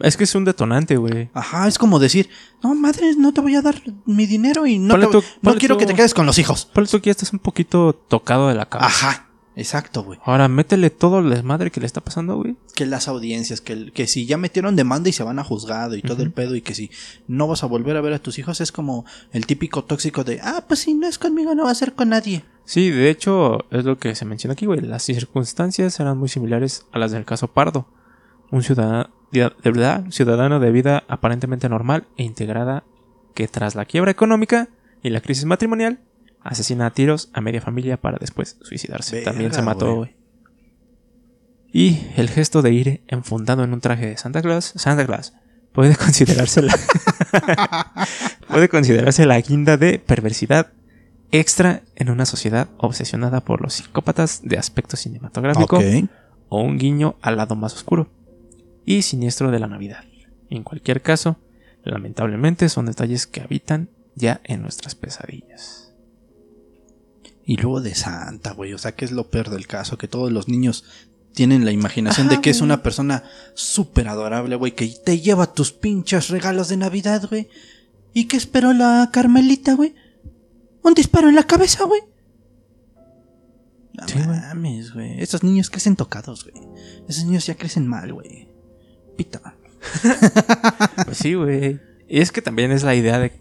Es 0.00 0.16
que 0.16 0.24
es 0.24 0.34
un 0.34 0.44
detonante, 0.44 0.96
güey. 0.96 1.30
Ajá, 1.32 1.68
es 1.68 1.78
como 1.78 2.00
decir, 2.00 2.28
no, 2.62 2.74
madre, 2.74 3.14
no 3.16 3.32
te 3.32 3.40
voy 3.40 3.54
a 3.54 3.62
dar 3.62 3.80
mi 4.04 4.26
dinero 4.26 4.66
y 4.66 4.78
no, 4.80 4.98
te- 4.98 5.06
tú- 5.06 5.22
no 5.42 5.54
quiero 5.54 5.76
tú- 5.76 5.80
que 5.80 5.86
te 5.86 5.94
quedes 5.94 6.12
con 6.12 6.26
los 6.26 6.38
hijos. 6.38 6.64
Por 6.66 6.82
eso 6.82 7.00
que 7.00 7.06
ya 7.06 7.10
estás 7.12 7.32
un 7.32 7.38
poquito 7.38 7.94
tocado 7.94 8.48
de 8.48 8.54
la 8.56 8.66
cabeza. 8.68 8.88
Ajá, 8.88 9.30
exacto, 9.56 10.02
güey. 10.02 10.18
Ahora 10.24 10.48
métele 10.48 10.90
todo 10.90 11.18
el 11.20 11.30
desmadre 11.30 11.70
que 11.70 11.80
le 11.80 11.86
está 11.86 12.00
pasando, 12.00 12.36
güey. 12.36 12.56
Que 12.74 12.86
las 12.86 13.08
audiencias, 13.08 13.60
que, 13.60 13.72
el- 13.72 13.92
que 13.92 14.06
si 14.06 14.26
ya 14.26 14.36
metieron 14.38 14.76
demanda 14.76 15.08
y 15.08 15.12
se 15.12 15.22
van 15.22 15.38
a 15.38 15.44
juzgado 15.44 15.94
y 15.96 16.02
todo 16.02 16.22
el 16.22 16.30
pedo 16.32 16.54
y 16.56 16.62
que 16.62 16.74
si 16.74 16.90
no 17.28 17.46
vas 17.48 17.62
a 17.62 17.66
volver 17.66 17.96
a 17.96 18.00
ver 18.00 18.12
a 18.14 18.18
tus 18.18 18.38
hijos 18.38 18.60
es 18.60 18.72
como 18.72 19.04
el 19.32 19.46
típico 19.46 19.84
tóxico 19.84 20.24
de, 20.24 20.40
ah, 20.42 20.64
pues 20.66 20.80
si 20.80 20.94
no 20.94 21.06
es 21.06 21.18
conmigo 21.18 21.54
no 21.54 21.64
va 21.64 21.70
a 21.70 21.74
ser 21.74 21.94
con 21.94 22.08
nadie. 22.10 22.44
Sí, 22.64 22.90
de 22.90 23.10
hecho, 23.10 23.64
es 23.70 23.84
lo 23.84 23.98
que 23.98 24.14
se 24.14 24.24
menciona 24.24 24.52
aquí, 24.52 24.66
güey. 24.66 24.80
Las 24.80 25.02
circunstancias 25.02 25.98
eran 26.00 26.16
muy 26.18 26.28
similares 26.28 26.86
a 26.92 26.98
las 26.98 27.10
del 27.12 27.24
caso 27.24 27.48
Pardo. 27.48 27.88
Un 28.50 28.62
ciudadano 28.62 29.10
de 29.32 29.50
verdad, 29.64 30.04
ciudadano 30.10 30.60
de 30.60 30.70
vida 30.70 31.04
aparentemente 31.08 31.66
normal 31.68 32.06
e 32.18 32.22
integrada 32.22 32.84
que 33.34 33.48
tras 33.48 33.74
la 33.74 33.86
quiebra 33.86 34.10
económica 34.10 34.68
y 35.02 35.08
la 35.08 35.22
crisis 35.22 35.46
matrimonial 35.46 36.00
asesina 36.44 36.86
a 36.86 36.90
tiros 36.90 37.30
a 37.32 37.40
media 37.40 37.60
familia 37.60 37.96
para 37.96 38.18
después 38.18 38.56
suicidarse. 38.62 39.16
Verga, 39.16 39.30
También 39.30 39.52
se 39.52 39.62
mató, 39.62 39.96
güey. 39.96 40.16
Y 41.72 42.06
el 42.16 42.28
gesto 42.28 42.60
de 42.60 42.72
ir 42.72 43.02
enfundado 43.08 43.64
en 43.64 43.72
un 43.72 43.80
traje 43.80 44.06
de 44.06 44.16
Santa 44.18 44.42
Claus, 44.42 44.72
Santa 44.76 45.06
Claus, 45.06 45.32
puede 45.72 45.96
considerarse 45.96 46.62
la 46.62 46.78
puede 48.48 48.68
considerarse 48.68 49.24
la 49.24 49.40
guinda 49.40 49.76
de 49.76 49.98
perversidad 49.98 50.72
extra 51.30 51.82
en 51.96 52.10
una 52.10 52.26
sociedad 52.26 52.68
obsesionada 52.76 53.40
por 53.40 53.62
los 53.62 53.72
psicópatas 53.72 54.42
de 54.44 54.58
aspecto 54.58 54.96
cinematográfico 54.96 55.80
o 56.50 56.60
un 56.60 56.78
guiño 56.78 57.16
al 57.22 57.38
lado 57.38 57.56
más 57.56 57.72
oscuro 57.72 58.10
y 58.84 59.02
siniestro 59.02 59.50
de 59.50 59.58
la 59.58 59.66
Navidad. 59.66 60.04
En 60.50 60.62
cualquier 60.62 61.00
caso, 61.00 61.38
lamentablemente 61.82 62.68
son 62.68 62.84
detalles 62.84 63.26
que 63.26 63.40
habitan 63.40 63.88
ya 64.14 64.42
en 64.44 64.60
nuestras 64.60 64.94
pesadillas. 64.94 65.81
Y 67.44 67.56
luego 67.56 67.80
de 67.80 67.94
Santa, 67.94 68.52
güey. 68.52 68.72
O 68.74 68.78
sea, 68.78 68.92
que 68.92 69.04
es 69.04 69.12
lo 69.12 69.28
peor 69.30 69.50
del 69.50 69.66
caso, 69.66 69.98
que 69.98 70.08
todos 70.08 70.30
los 70.30 70.48
niños 70.48 70.84
tienen 71.34 71.64
la 71.64 71.72
imaginación 71.72 72.26
Ajá, 72.28 72.36
de 72.36 72.42
que 72.42 72.50
es 72.50 72.60
una 72.60 72.82
persona 72.82 73.24
súper 73.54 74.08
adorable, 74.08 74.54
güey, 74.56 74.72
que 74.72 74.88
te 75.04 75.18
lleva 75.20 75.52
tus 75.52 75.72
pinches 75.72 76.28
regalos 76.28 76.68
de 76.68 76.76
Navidad, 76.76 77.26
güey. 77.28 77.48
¿Y 78.12 78.26
qué 78.26 78.36
esperó 78.36 78.72
la 78.72 79.08
Carmelita, 79.12 79.74
güey? 79.74 79.94
Un 80.82 80.94
disparo 80.94 81.28
en 81.28 81.34
la 81.34 81.44
cabeza, 81.44 81.84
güey. 81.84 82.02
No 83.94 84.08
Sí, 84.08 84.18
mames, 84.18 84.92
güey. 84.94 85.20
Esos 85.20 85.42
niños 85.42 85.70
crecen 85.70 85.96
tocados, 85.96 86.44
güey. 86.44 86.64
Esos 87.08 87.24
niños 87.24 87.46
ya 87.46 87.54
crecen 87.56 87.86
mal, 87.86 88.12
güey. 88.12 88.48
Pita. 89.16 89.56
Pues 91.04 91.18
sí, 91.18 91.34
güey. 91.34 91.80
Y 92.08 92.20
es 92.20 92.30
que 92.32 92.42
también 92.42 92.70
es 92.72 92.82
la 92.82 92.94
idea 92.94 93.18
de. 93.18 93.32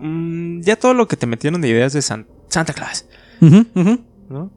Mm, 0.00 0.60
ya 0.60 0.76
todo 0.76 0.94
lo 0.94 1.08
que 1.08 1.16
te 1.16 1.26
metieron 1.26 1.60
de 1.60 1.68
ideas 1.68 1.92
de 1.92 2.02
San- 2.02 2.26
Santa 2.48 2.72
Claus, 2.72 3.04
¿no? 3.40 4.50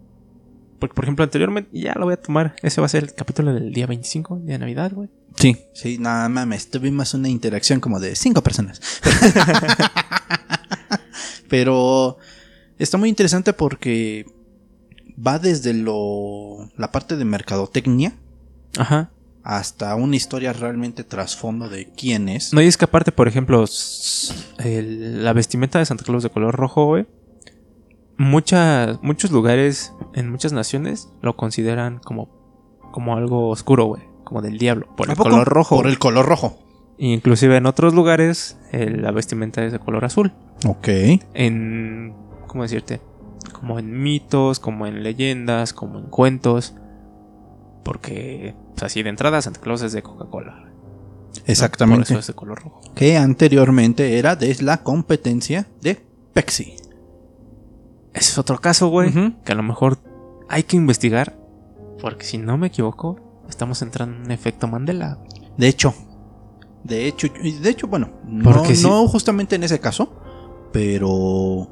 Porque, 0.80 0.96
por 0.96 1.04
ejemplo, 1.04 1.26
anteriormente, 1.26 1.70
ya 1.78 1.94
lo 1.96 2.06
voy 2.06 2.14
a 2.14 2.22
tomar. 2.22 2.56
Ese 2.64 2.80
va 2.80 2.86
a 2.86 2.90
ser 2.90 3.04
el 3.04 3.14
capítulo 3.14 3.54
del 3.54 3.74
día 3.74 3.86
25, 3.86 4.38
día 4.44 4.54
de 4.54 4.60
Navidad, 4.60 4.94
güey. 4.94 5.10
Sí, 5.36 5.58
sí, 5.74 5.98
nada 6.00 6.28
mames, 6.30 6.72
tuvimos 6.72 7.14
una 7.14 7.28
interacción 7.30 7.80
como 7.82 8.00
de 8.00 8.16
cinco 8.16 8.42
personas. 8.42 8.80
Pero 11.50 12.18
está 12.78 12.98
muy 12.98 13.10
interesante 13.10 13.54
porque 13.54 14.26
va 15.26 15.40
desde 15.40 15.74
lo 15.74 16.70
la 16.78 16.92
parte 16.92 17.18
de 17.18 17.26
mercadotecnia 17.26 18.14
Ajá. 18.78 19.12
hasta 19.44 19.96
una 19.96 20.16
historia 20.16 20.54
realmente 20.54 21.04
trasfondo 21.04 21.70
de 21.70 21.90
quién 21.92 22.30
es. 22.30 22.54
No, 22.54 22.62
y 22.62 22.68
es 22.68 22.78
que 22.78 22.86
aparte, 22.86 23.12
por 23.12 23.28
ejemplo, 23.28 23.66
el- 24.60 25.24
la 25.24 25.34
vestimenta 25.34 25.80
de 25.80 25.86
Santa 25.86 26.04
Claus 26.04 26.24
de 26.24 26.30
color 26.30 26.56
rojo, 26.56 26.86
güey. 26.86 27.08
Muchas, 28.20 29.01
muchos 29.01 29.32
lugares 29.32 29.93
en 30.13 30.30
muchas 30.30 30.51
naciones 30.51 31.09
lo 31.22 31.38
consideran 31.38 31.99
como, 31.99 32.28
como 32.91 33.15
algo 33.15 33.47
oscuro, 33.47 33.86
güey. 33.86 34.03
Como 34.26 34.41
del 34.41 34.57
diablo, 34.57 34.88
por 34.97 35.07
¿A 35.09 35.13
el 35.13 35.17
poco? 35.17 35.30
color 35.30 35.47
rojo. 35.47 35.76
Por 35.78 35.88
el 35.88 35.97
color 35.97 36.26
rojo. 36.26 36.59
Inclusive 36.97 37.55
en 37.55 37.65
otros 37.65 37.93
lugares 37.93 38.57
eh, 38.74 38.89
la 38.89 39.11
vestimenta 39.11 39.63
es 39.63 39.72
de 39.72 39.80
color 39.80 40.03
azul. 40.03 40.34
Ok. 40.67 40.89
En, 41.34 42.13
¿cómo 42.47 42.63
decirte? 42.63 42.99
Como 43.53 43.80
en 43.80 44.03
mitos, 44.03 44.59
como 44.59 44.86
en 44.86 45.01
leyendas, 45.01 45.72
como 45.72 45.97
en 45.97 46.07
cuentos. 46.07 46.76
Porque, 47.86 48.53
pues 48.74 48.84
así 48.84 49.01
de 49.01 49.09
entrada, 49.09 49.41
Santa 49.41 49.61
Claus 49.61 49.82
es 49.82 49.93
de 49.93 50.03
Coca-Cola. 50.03 50.55
¿no? 50.57 50.70
Por 51.41 51.49
Exactamente. 51.49 52.11
eso 52.11 52.20
es 52.20 52.28
de 52.28 52.34
color 52.34 52.61
rojo. 52.61 52.82
Que 52.95 53.17
anteriormente 53.17 54.20
era 54.20 54.36
de 54.36 54.55
la 54.61 54.84
competencia 54.84 55.67
de 55.82 56.05
Pepsi. 56.34 56.76
Ese 58.14 58.32
es 58.32 58.38
otro 58.38 58.60
caso, 58.60 58.88
güey. 58.89 59.12
Que 59.43 59.51
a 59.51 59.55
lo 59.55 59.64
mejor 59.64 59.99
hay 60.49 60.64
que 60.64 60.78
investigar. 60.78 61.38
Porque 62.01 62.26
si 62.26 62.38
no 62.38 62.57
me 62.57 62.68
equivoco, 62.68 63.43
estamos 63.49 63.82
entrando 63.82 64.16
en 64.18 64.22
un 64.24 64.32
efecto 64.32 64.68
Mandela. 64.68 65.20
De 65.57 65.68
hecho, 65.68 65.93
de 66.84 67.07
hecho, 67.07 67.28
de 67.28 67.70
hecho, 67.70 67.88
bueno, 67.88 68.10
no, 68.26 69.07
justamente 69.07 69.55
en 69.55 69.64
ese 69.64 69.80
caso, 69.80 70.14
pero 70.72 71.70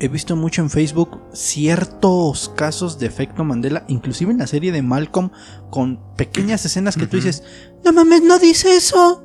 he 0.00 0.08
visto 0.08 0.36
mucho 0.36 0.62
en 0.62 0.70
Facebook 0.70 1.20
ciertos 1.32 2.48
casos 2.56 2.98
de 2.98 3.06
efecto 3.06 3.44
Mandela, 3.44 3.84
inclusive 3.88 4.32
en 4.32 4.38
la 4.38 4.46
serie 4.46 4.72
de 4.72 4.82
Malcolm, 4.82 5.30
con 5.70 6.00
pequeñas 6.16 6.64
escenas 6.64 6.96
que 6.96 7.06
tú 7.06 7.16
dices, 7.16 7.44
no 7.84 7.92
mames, 7.92 8.22
no 8.22 8.38
dice 8.38 8.74
eso, 8.74 9.22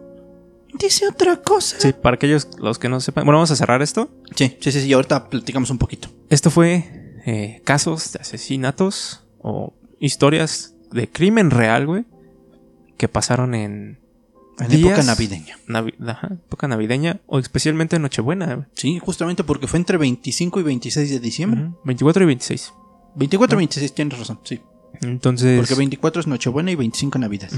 dice 0.77 1.07
otra 1.07 1.37
cosa. 1.41 1.77
Sí, 1.79 1.93
para 1.93 2.15
aquellos 2.15 2.47
los 2.59 2.79
que 2.79 2.89
no 2.89 2.99
sepan. 2.99 3.25
Bueno, 3.25 3.37
vamos 3.37 3.51
a 3.51 3.55
cerrar 3.55 3.81
esto. 3.81 4.09
sí, 4.35 4.57
sí, 4.61 4.71
sí, 4.71 4.81
sí, 4.81 4.93
ahorita 4.93 5.29
platicamos 5.29 5.69
un 5.69 5.77
poquito. 5.77 6.09
Esto 6.29 6.49
fue 6.51 7.17
eh, 7.25 7.61
casos 7.63 8.13
de 8.13 8.19
asesinatos 8.19 9.23
o 9.39 9.73
historias 9.99 10.73
de 10.91 11.09
crimen 11.09 11.51
real, 11.51 11.85
güey. 11.87 12.05
Que 12.97 13.07
pasaron 13.07 13.53
en 13.53 13.99
En 14.59 14.67
días- 14.69 14.87
época 14.91 15.03
navideña. 15.03 15.57
navi- 15.67 15.93
ajá, 16.09 16.29
época 16.33 16.67
navideña 16.67 17.19
o 17.27 17.37
especialmente 17.39 17.95
en 17.97 18.01
Nochebuena. 18.01 18.55
güey. 18.55 18.67
Sí, 18.73 18.97
justamente 18.99 19.43
porque 19.43 19.67
fue 19.67 19.77
entre 19.79 19.97
25 19.97 20.59
y 20.59 20.63
26 20.63 21.09
de 21.11 21.19
diciembre. 21.19 21.61
Ujú, 21.63 21.77
24 21.85 22.23
y 22.23 22.25
26. 22.25 22.73
24 23.15 23.55
y 23.55 23.57
Ah. 23.57 23.59
26, 23.59 23.93
tienes 23.93 24.17
razón, 24.17 24.39
sí. 24.43 24.61
Entonces. 25.01 25.59
Porque 25.59 25.75
24 25.75 26.21
es 26.21 26.27
Nochebuena 26.27 26.71
y 26.71 26.75
25 26.75 27.19
Navidad. 27.19 27.49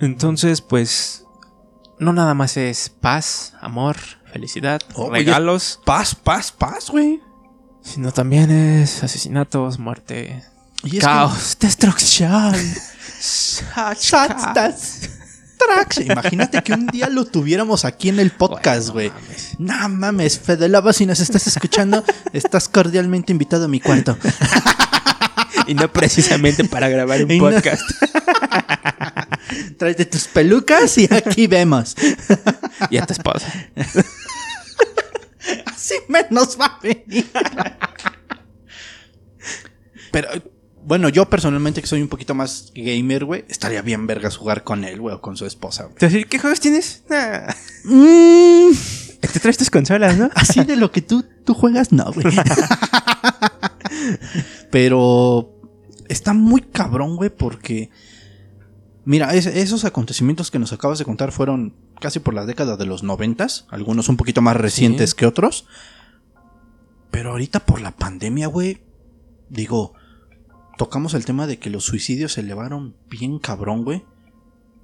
Entonces, 0.00 0.60
pues. 0.60 1.23
No 1.98 2.12
nada 2.12 2.34
más 2.34 2.56
es 2.56 2.88
paz, 2.88 3.54
amor, 3.60 3.96
felicidad, 4.32 4.80
Oh, 4.94 5.04
oye. 5.04 5.18
regalos, 5.20 5.80
Paz, 5.84 6.14
paz, 6.14 6.50
paz, 6.52 6.90
güey. 6.90 7.20
sino 7.82 8.12
también 8.12 8.50
es 8.50 9.02
asesinatos, 9.04 9.78
muerte, 9.78 10.42
Y 10.82 10.98
caos, 10.98 11.56
destrucción. 11.60 12.54
Shotstats. 14.00 15.10
Tracks. 15.56 15.98
Imagínate 16.04 16.62
que 16.62 16.72
un 16.74 16.86
día 16.88 17.08
lo 17.08 17.24
tuviéramos 17.26 17.84
aquí 17.84 18.08
en 18.08 18.18
el 18.20 18.32
podcast, 18.32 18.88
güey. 18.90 19.10
Bueno, 19.10 19.24
no 19.58 19.72
mames. 19.74 19.88
No 19.88 19.88
mames, 19.88 20.38
Fede 20.40 20.68
Lava, 20.68 20.92
si 20.92 21.06
nos 21.06 21.20
estás 21.20 21.46
escuchando, 21.46 22.04
estás 22.32 22.68
cordialmente 22.68 23.32
invitado 23.32 23.66
a 23.66 23.68
mi 23.68 23.80
cuarto. 23.80 24.18
Y 25.66 25.74
no 25.74 25.90
precisamente 25.92 26.64
para 26.64 26.88
grabar 26.88 27.24
un 27.24 27.30
Y 27.30 27.38
no- 27.38 27.44
podcast. 27.50 27.82
Tráete 29.78 30.04
tus 30.06 30.24
pelucas 30.28 30.96
y 30.98 31.08
aquí 31.12 31.46
vemos. 31.48 31.94
y 32.90 32.96
a 32.96 33.06
tu 33.06 33.12
esposa. 33.12 33.52
Así 35.66 35.94
menos 36.08 36.58
va 36.58 36.66
a 36.66 36.78
venir. 36.82 37.30
Pero, 40.10 40.28
bueno, 40.84 41.08
yo 41.08 41.28
personalmente 41.28 41.80
que 41.80 41.86
soy 41.86 42.00
un 42.00 42.08
poquito 42.08 42.34
más 42.34 42.72
gamer, 42.74 43.24
güey, 43.24 43.44
estaría 43.48 43.82
bien 43.82 44.06
vergas 44.06 44.36
jugar 44.36 44.64
con 44.64 44.84
él, 44.84 45.00
güey, 45.00 45.14
o 45.16 45.20
con 45.20 45.36
su 45.36 45.44
esposa, 45.44 45.84
güey. 45.84 45.96
Te 45.96 46.06
decir, 46.06 46.26
¿qué 46.28 46.38
juegos 46.38 46.60
tienes? 46.60 47.02
Nah. 47.08 47.48
Mm, 47.84 48.70
Te 49.20 49.40
traes 49.40 49.58
tus 49.58 49.70
consolas, 49.70 50.16
¿no? 50.16 50.30
así 50.34 50.64
de 50.64 50.76
lo 50.76 50.90
que 50.90 51.02
tú, 51.02 51.24
tú 51.44 51.52
juegas, 51.52 51.92
no, 51.92 52.10
güey. 52.12 52.24
Pero 54.70 55.52
está 56.08 56.32
muy 56.32 56.62
cabrón, 56.62 57.16
güey, 57.16 57.30
porque. 57.30 57.90
Mira, 59.04 59.34
es- 59.34 59.46
esos 59.46 59.84
acontecimientos 59.84 60.50
que 60.50 60.58
nos 60.58 60.72
acabas 60.72 60.98
de 60.98 61.04
contar 61.04 61.30
fueron 61.32 61.74
casi 62.00 62.20
por 62.20 62.32
la 62.34 62.46
década 62.46 62.76
de 62.76 62.86
los 62.86 63.02
noventas, 63.02 63.66
algunos 63.70 64.08
un 64.08 64.16
poquito 64.16 64.40
más 64.40 64.56
recientes 64.56 65.10
Sí. 65.10 65.16
que 65.16 65.26
otros. 65.26 65.66
Pero 67.10 67.30
ahorita 67.32 67.60
por 67.60 67.80
la 67.80 67.92
pandemia, 67.92 68.46
güey, 68.48 68.82
digo, 69.50 69.92
tocamos 70.78 71.14
el 71.14 71.24
tema 71.24 71.46
de 71.46 71.58
que 71.58 71.70
los 71.70 71.84
suicidios 71.84 72.32
se 72.32 72.40
elevaron 72.40 72.96
bien 73.08 73.38
cabrón, 73.38 73.84
güey, 73.84 74.04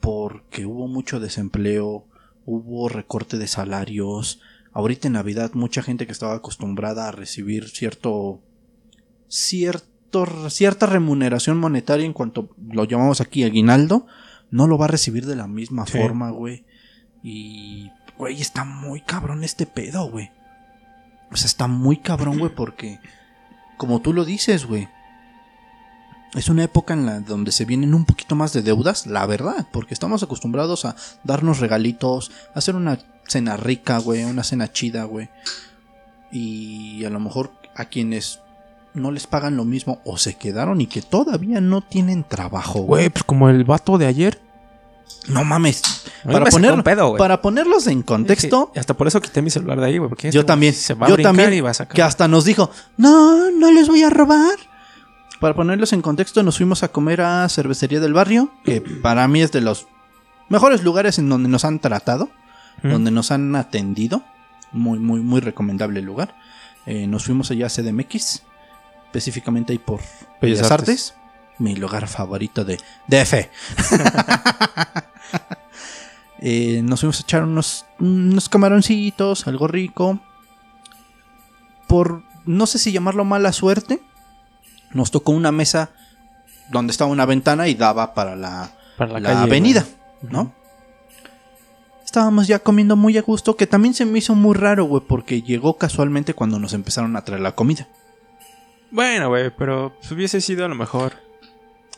porque 0.01 0.67
hubo 0.67 0.87
mucho 0.87 1.19
desempleo, 1.19 2.07
hubo 2.47 2.89
recorte 2.89 3.39
de 3.39 3.49
salarios. 3.49 4.41
Ahorita 4.73 5.09
en 5.09 5.15
Navidad 5.15 5.53
mucha 5.55 5.83
gente 5.83 6.07
que 6.07 6.13
estaba 6.13 6.35
acostumbrada 6.35 7.09
a 7.09 7.13
recibir 7.13 7.69
cierto 7.69 8.41
cierto 9.29 9.90
cierta 10.49 10.87
remuneración 10.87 11.59
monetaria 11.59 12.05
en 12.07 12.13
cuanto 12.13 12.51
lo 12.71 12.85
llamamos 12.85 13.21
aquí 13.21 13.45
aguinaldo, 13.45 14.07
no 14.51 14.67
lo 14.67 14.79
va 14.79 14.87
a 14.87 14.89
recibir 14.89 15.27
de 15.27 15.37
la 15.37 15.47
misma 15.47 15.87
Sí. 15.87 15.99
forma, 15.99 16.31
güey. 16.31 16.65
Y 17.23 17.91
güey, 18.19 18.41
está 18.41 18.65
muy 18.65 19.01
cabrón 19.01 19.45
este 19.45 19.67
pedo, 19.67 20.11
güey. 20.11 20.31
O 21.33 21.37
sea, 21.37 21.47
está 21.47 21.67
muy 21.69 21.97
cabrón, 21.99 22.39
güey, 22.39 22.55
porque 22.55 22.99
como 23.77 24.01
tú 24.01 24.13
lo 24.13 24.25
dices, 24.25 24.67
güey, 24.67 24.89
es 26.35 26.49
una 26.49 26.65
época 26.65 26.95
en 26.95 27.07
la 27.07 27.21
donde 27.21 27.51
se 27.53 27.65
vienen 27.65 27.95
un 27.95 28.05
poquito 28.05 28.35
más 28.37 28.53
de 28.53 28.63
deudas, 28.63 29.07
la 29.07 29.27
verdad, 29.27 29.67
porque 29.73 29.95
estamos 29.95 30.23
acostumbrados 30.23 30.85
a 30.85 30.95
darnos 31.25 31.61
regalitos, 31.61 32.31
a 32.55 32.59
hacer 32.59 32.75
una 32.77 32.99
cena 33.27 33.57
rica, 33.57 33.99
güey, 33.99 34.25
una 34.25 34.45
cena 34.45 34.73
chida, 34.73 35.05
güey. 35.05 35.29
Y 36.33 37.05
a 37.05 37.11
lo 37.11 37.21
mejor 37.21 37.53
a 37.75 37.87
quienes 37.87 38.41
no 38.95 39.11
les 39.13 39.27
pagan 39.27 39.57
lo 39.57 39.65
mismo 39.65 40.01
o 40.05 40.19
se 40.19 40.35
quedaron 40.37 40.81
y 40.81 40.87
que 40.87 41.03
todavía 41.03 41.61
no 41.61 41.81
tienen 41.81 42.25
trabajo, 42.25 42.81
Güey, 42.81 42.87
güey. 43.05 43.11
pues 43.11 43.25
como 43.25 43.49
el 43.49 43.65
vato 43.65 43.99
de 43.99 44.07
ayer. 44.07 44.41
No 45.29 45.45
mames. 45.45 45.83
Para, 46.25 46.47
poner- 46.47 46.83
pedo, 46.83 47.17
para 47.17 47.43
ponerlos 47.43 47.87
en 47.89 48.03
contexto, 48.03 48.73
hasta 48.77 48.95
por 48.95 49.07
eso 49.07 49.21
quité 49.21 49.43
mi 49.43 49.51
celular 49.51 49.79
de 49.81 49.87
ahí, 49.87 49.99
güey. 49.99 50.09
Porque 50.09 50.31
Yo 50.31 50.41
este 50.41 50.47
también, 50.49 50.73
Se 50.73 50.95
va 50.95 51.07
a 51.07 51.11
yo 51.11 51.17
también, 51.19 51.53
y 51.53 51.61
va 51.61 51.71
a 51.71 51.75
sacar. 51.75 51.95
que 51.95 52.03
hasta 52.03 52.27
nos 52.29 52.45
dijo, 52.45 52.71
no, 52.97 53.51
no 53.51 53.71
les 53.71 53.89
voy 53.89 54.03
a 54.03 54.11
robar. 54.11 54.57
Para 55.41 55.55
ponerlos 55.55 55.93
en 55.93 56.03
contexto, 56.03 56.43
nos 56.43 56.57
fuimos 56.59 56.83
a 56.83 56.89
comer 56.89 57.21
a 57.23 57.49
Cervecería 57.49 57.99
del 58.01 58.13
Barrio, 58.13 58.53
que 58.65 58.81
para 58.81 59.27
mí 59.29 59.41
es 59.43 59.53
de 59.53 59.61
los 59.61 59.87
mejores 60.49 60.83
lugares 60.85 61.19
en 61.19 61.29
donde 61.29 61.49
nos 61.49 61.65
han 61.65 61.79
tratado, 61.81 62.29
Mm. 62.83 62.91
donde 62.91 63.11
nos 63.11 63.31
han 63.31 63.55
atendido. 63.57 64.23
Muy, 64.73 64.99
muy, 64.99 65.21
muy 65.21 65.41
recomendable 65.41 66.01
el 66.01 66.07
lugar. 66.07 66.35
Eh, 66.87 67.07
nos 67.07 67.25
fuimos 67.25 67.51
allá 67.51 67.67
a 67.67 67.69
CDMX, 67.71 68.43
específicamente 69.11 69.73
ahí 69.73 69.79
por 69.79 70.01
Bellas, 70.41 70.61
Bellas 70.61 70.71
Artes. 70.71 71.15
mi 71.59 71.75
lugar 71.75 72.07
favorito 72.07 72.65
de 72.65 72.79
DF. 73.09 73.35
Eh, 76.43 76.81
nos 76.83 77.01
fuimos 77.01 77.21
a 77.21 77.23
echar 77.23 77.43
unos, 77.43 77.85
unos 77.99 78.49
camaroncitos, 78.49 79.47
algo 79.47 79.69
rico. 79.69 80.19
Por 81.87 82.23
no 82.47 82.65
sé 82.67 82.79
si 82.79 82.93
llamarlo 82.93 83.27
mala 83.27 83.53
suerte, 83.53 84.01
nos 84.95 85.11
tocó 85.11 85.33
una 85.33 85.53
mesa 85.53 85.91
donde 86.71 86.93
estaba 86.93 87.11
una 87.11 87.27
ventana 87.27 87.69
y 87.69 87.75
daba 87.75 88.15
para 88.15 88.37
la, 88.37 88.71
Para 88.97 89.13
la, 89.13 89.21
la 89.21 89.29
calle, 89.29 89.43
avenida, 89.43 89.87
güey. 90.23 90.33
¿no? 90.33 90.55
Estábamos 92.07 92.47
ya 92.47 92.59
comiendo 92.61 92.97
muy 92.97 93.19
a 93.19 93.23
gusto, 93.23 93.55
que 93.59 93.67
también 93.67 93.93
se 93.93 94.07
me 94.07 94.19
hizo 94.19 94.35
muy 94.35 94.55
raro, 94.55 94.85
güey, 94.85 95.03
porque 95.07 95.43
llegó 95.43 95.77
casualmente 95.77 96.33
cuando 96.33 96.59
nos 96.59 96.73
empezaron 96.73 97.17
a 97.17 97.23
traer 97.23 97.43
la 97.43 97.53
comida. 97.55 97.87
Bueno, 98.91 99.29
güey, 99.29 99.51
pero 99.51 99.95
pues, 99.99 100.11
hubiese 100.13 100.41
sido 100.41 100.65
a 100.65 100.69
lo 100.69 100.75
mejor. 100.75 101.15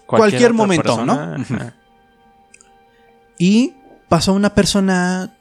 Cualquier 0.07 0.53
momento, 0.53 1.05
¿no? 1.05 1.13
ajá. 1.13 1.75
Y 3.39 3.75
pasó 4.09 4.35
una 4.35 4.55
persona 4.55 5.33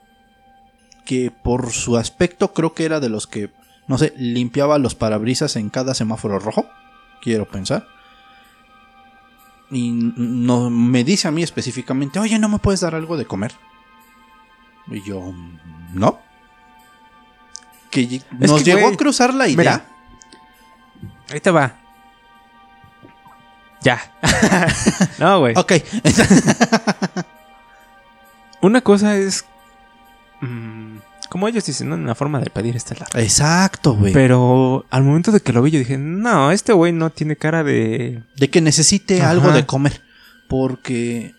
que 1.06 1.30
por 1.30 1.72
su 1.72 1.98
aspecto 1.98 2.54
creo 2.54 2.74
que 2.74 2.86
era 2.86 3.00
de 3.00 3.10
los 3.10 3.28
que, 3.28 3.52
no 3.88 3.98
sé, 3.98 4.14
limpiaba 4.18 4.78
los 4.78 4.96
parabrisas 4.96 5.56
en 5.56 5.70
cada 5.70 5.94
semáforo 5.94 6.40
rojo, 6.40 6.70
quiero 7.22 7.46
pensar. 7.48 7.88
Y 9.70 9.92
no, 9.92 10.70
me 10.70 11.04
dice 11.04 11.28
a 11.28 11.32
mí 11.32 11.44
específicamente, 11.44 12.20
oye, 12.20 12.40
¿no 12.40 12.50
me 12.50 12.60
puedes 12.60 12.82
dar 12.82 12.96
algo 12.96 13.18
de 13.18 13.26
comer? 13.26 13.54
Y 14.88 15.02
yo, 15.04 15.34
no. 15.94 16.20
Que 17.90 18.02
Es 18.02 18.26
nos 18.32 18.64
que, 18.64 18.74
llegó 18.74 18.88
a 18.88 18.96
cruzar 18.98 19.34
la 19.34 19.48
idea. 19.48 19.58
Mira. 19.58 19.86
Ahí 21.32 21.40
te 21.40 21.52
va. 21.52 21.76
Ya. 23.82 24.00
no, 25.20 25.40
güey. 25.40 25.54
Ok, 25.58 25.72
Una 28.62 28.82
cosa 28.82 29.18
es. 29.18 29.44
mm, 30.42 30.98
como 31.30 31.48
ellos 31.48 31.66
dicen, 31.66 31.90
¿no? 31.90 31.96
Una 31.96 32.14
forma 32.14 32.40
de 32.40 32.50
pedir 32.50 32.76
estelar. 32.76 33.08
exacto, 33.16 33.94
güey. 33.96 34.14
Pero 34.14 34.86
al 34.92 35.04
momento 35.04 35.32
de 35.32 35.40
que 35.40 35.54
lo 35.54 35.62
vi, 35.62 35.72
yo 35.72 35.80
dije, 35.80 35.98
no, 35.98 36.52
este 36.52 36.74
güey 36.74 36.92
no 36.92 37.10
tiene 37.10 37.36
cara 37.38 37.64
de. 37.64 38.22
De 38.36 38.50
que 38.50 38.62
necesite 38.62 39.22
Ajá. 39.22 39.32
algo 39.32 39.52
de 39.52 39.66
comer. 39.66 40.02
Porque 40.48 41.34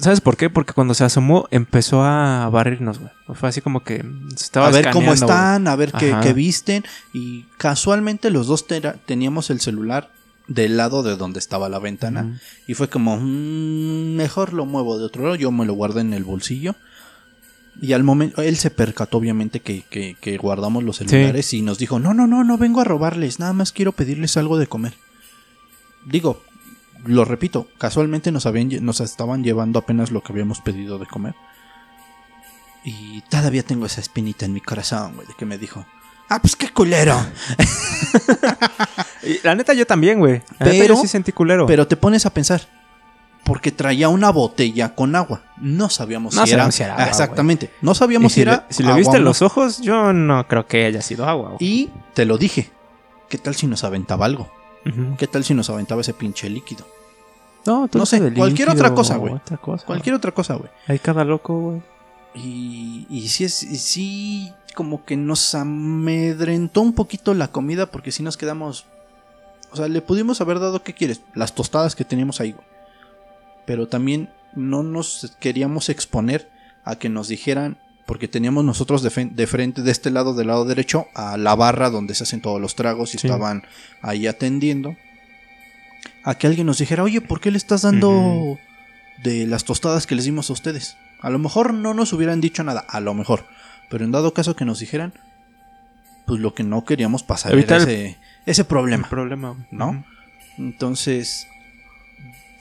¿Sabes 0.00 0.20
por 0.20 0.36
qué? 0.36 0.48
Porque 0.50 0.72
cuando 0.72 0.94
se 0.94 1.04
asomó 1.04 1.46
empezó 1.50 2.02
a 2.02 2.48
barrirnos, 2.50 2.98
güey. 2.98 3.10
Fue 3.34 3.48
así 3.48 3.60
como 3.60 3.82
que 3.84 4.04
se 4.36 4.44
estaba 4.44 4.66
a 4.68 4.70
ver 4.70 4.84
cómo 4.92 5.06
están, 5.36 5.68
a 5.68 5.76
ver 5.76 5.92
qué, 5.92 6.10
visten. 6.32 6.84
Y 7.12 7.42
casualmente 7.58 8.30
los 8.30 8.46
dos 8.46 8.66
tera- 8.66 8.94
teníamos 9.06 9.50
el 9.50 9.60
celular 9.60 10.10
del 10.48 10.76
lado 10.76 11.02
de 11.02 11.16
donde 11.16 11.38
estaba 11.40 11.68
la 11.68 11.78
ventana. 11.78 12.40
Y 12.66 12.74
fue 12.74 12.88
como, 12.88 13.16
"Mm, 13.18 14.14
mejor 14.16 14.52
lo 14.52 14.64
muevo 14.66 14.98
de 14.98 15.04
otro 15.04 15.24
lado. 15.24 15.34
Yo 15.36 15.50
me 15.50 15.66
lo 15.66 15.74
guardé 15.74 16.00
en 16.02 16.14
el 16.14 16.24
bolsillo. 16.24 16.74
Y 17.82 17.92
al 17.92 18.02
momento, 18.04 18.40
él 18.40 18.56
se 18.56 18.70
percató 18.70 19.18
obviamente 19.18 19.60
que, 19.60 19.82
que- 19.90 20.16
que 20.20 20.38
guardamos 20.38 20.82
los 20.84 20.96
celulares 20.96 21.52
y 21.52 21.60
nos 21.60 21.76
dijo, 21.78 21.98
no, 21.98 22.14
no, 22.14 22.26
no, 22.26 22.42
no 22.44 22.56
vengo 22.56 22.80
a 22.80 22.84
robarles, 22.84 23.38
nada 23.38 23.52
más 23.52 23.72
quiero 23.72 23.92
pedirles 23.92 24.36
algo 24.38 24.56
de 24.56 24.66
comer. 24.66 24.94
Digo, 26.06 26.42
lo 27.06 27.24
repito, 27.24 27.68
casualmente 27.78 28.30
nos, 28.32 28.46
habían, 28.46 28.84
nos 28.84 29.00
estaban 29.00 29.42
llevando 29.44 29.78
apenas 29.78 30.10
lo 30.10 30.22
que 30.22 30.32
habíamos 30.32 30.60
pedido 30.60 30.98
de 30.98 31.06
comer. 31.06 31.34
Y 32.84 33.22
todavía 33.22 33.62
tengo 33.64 33.86
esa 33.86 34.00
espinita 34.00 34.44
en 34.46 34.52
mi 34.52 34.60
corazón, 34.60 35.14
güey, 35.16 35.26
de 35.26 35.34
que 35.34 35.44
me 35.44 35.58
dijo, 35.58 35.84
ah, 36.28 36.40
pues 36.40 36.54
qué 36.54 36.68
culero. 36.70 37.16
La 39.42 39.54
neta, 39.54 39.74
yo 39.74 39.86
también, 39.86 40.18
güey. 40.20 40.42
La 40.58 40.66
neta, 40.66 40.78
Pero- 40.82 40.94
yo 40.94 41.00
sí 41.00 41.08
sentí 41.08 41.32
culero. 41.32 41.66
Pero 41.66 41.86
te 41.88 41.96
pones 41.96 42.26
a 42.26 42.30
pensar, 42.30 42.62
porque 43.44 43.72
traía 43.72 44.08
una 44.08 44.30
botella 44.30 44.94
con 44.94 45.16
agua. 45.16 45.42
No 45.56 45.88
sabíamos 45.90 46.34
No 46.34 46.46
si 46.46 46.52
era. 46.52 46.70
si 46.70 46.82
era 46.84 46.94
agua, 46.94 47.06
Exactamente. 47.06 47.70
No 47.82 47.94
sabíamos 47.94 48.32
si 48.32 48.40
si, 48.40 48.44
le, 48.44 48.52
era. 48.52 48.66
si 48.70 48.82
le 48.82 48.88
agua 48.90 48.98
viste 48.98 49.18
no. 49.18 49.24
los 49.24 49.42
ojos, 49.42 49.80
yo 49.80 50.12
no 50.12 50.46
creo 50.46 50.66
que 50.66 50.84
haya 50.84 51.02
sido 51.02 51.26
agua. 51.28 51.56
Y 51.58 51.90
te 52.14 52.24
lo 52.24 52.38
dije. 52.38 52.70
¿Qué 53.28 53.38
tal 53.38 53.56
si 53.56 53.66
nos 53.66 53.82
aventaba 53.82 54.26
algo? 54.26 54.48
¿Qué 55.18 55.26
tal 55.26 55.44
si 55.44 55.54
nos 55.54 55.70
aventaba 55.70 56.00
ese 56.00 56.14
pinche 56.14 56.48
líquido? 56.48 56.86
No, 57.66 57.88
No 57.92 58.06
sé, 58.06 58.18
cualquier 58.18 58.68
líquido 58.68 58.72
otra 58.72 58.94
cosa, 58.94 59.16
güey. 59.16 59.34
Cualquier 59.84 60.14
otra 60.14 60.32
cosa, 60.32 60.54
güey. 60.54 60.70
Hay 60.86 60.98
cada 60.98 61.24
loco, 61.24 61.60
güey. 61.60 61.82
Y, 62.34 63.06
y 63.08 63.28
sí, 63.28 63.44
es, 63.44 63.62
y 63.62 63.76
sí, 63.76 64.52
como 64.74 65.04
que 65.04 65.16
nos 65.16 65.54
amedrentó 65.54 66.82
un 66.82 66.92
poquito 66.92 67.34
la 67.34 67.48
comida 67.48 67.86
porque 67.86 68.12
si 68.12 68.22
nos 68.22 68.36
quedamos... 68.36 68.86
O 69.72 69.76
sea, 69.76 69.88
le 69.88 70.00
pudimos 70.00 70.40
haber 70.40 70.60
dado, 70.60 70.82
¿qué 70.82 70.94
quieres? 70.94 71.22
Las 71.34 71.54
tostadas 71.54 71.96
que 71.96 72.04
teníamos 72.04 72.40
ahí, 72.40 72.52
güey. 72.52 72.66
Pero 73.64 73.88
también 73.88 74.30
no 74.54 74.82
nos 74.82 75.36
queríamos 75.40 75.88
exponer 75.88 76.48
a 76.84 76.96
que 76.96 77.08
nos 77.08 77.26
dijeran, 77.26 77.78
porque 78.06 78.28
teníamos 78.28 78.64
nosotros 78.64 79.02
de, 79.02 79.10
de 79.32 79.46
frente, 79.46 79.82
de 79.82 79.90
este 79.90 80.10
lado, 80.10 80.32
del 80.34 80.46
lado 80.46 80.64
derecho, 80.64 81.08
a 81.14 81.36
la 81.36 81.54
barra 81.56 81.90
donde 81.90 82.14
se 82.14 82.22
hacen 82.22 82.40
todos 82.40 82.60
los 82.60 82.74
tragos 82.76 83.14
y 83.14 83.18
Sí. 83.18 83.26
estaban 83.26 83.64
ahí 84.00 84.26
atendiendo. 84.26 84.96
A 86.22 86.36
que 86.36 86.46
alguien 86.46 86.66
nos 86.66 86.78
dijera, 86.78 87.02
oye, 87.02 87.20
¿por 87.20 87.40
qué 87.40 87.50
le 87.50 87.58
estás 87.58 87.82
dando 87.82 88.58
de 89.22 89.46
las 89.46 89.64
tostadas 89.64 90.06
que 90.06 90.14
les 90.14 90.24
dimos 90.24 90.50
a 90.50 90.52
ustedes? 90.52 90.96
A 91.20 91.30
lo 91.30 91.38
mejor 91.38 91.74
no 91.74 91.94
nos 91.94 92.12
hubieran 92.12 92.40
dicho 92.40 92.62
nada, 92.64 92.80
a 92.88 93.00
lo 93.00 93.12
mejor. 93.14 93.44
Pero 93.90 94.04
en 94.04 94.12
dado 94.12 94.34
caso 94.34 94.54
que 94.56 94.64
nos 94.64 94.78
dijeran, 94.80 95.12
pues 96.26 96.40
lo 96.40 96.54
que 96.54 96.62
no 96.64 96.84
queríamos 96.84 97.22
pasar 97.22 97.52
Evitar 97.52 97.82
era 97.82 97.90
ese, 97.92 98.18
ese 98.46 98.64
problema. 98.64 99.08
problema. 99.08 99.56
¿no? 99.70 100.04
Entonces, 100.58 101.46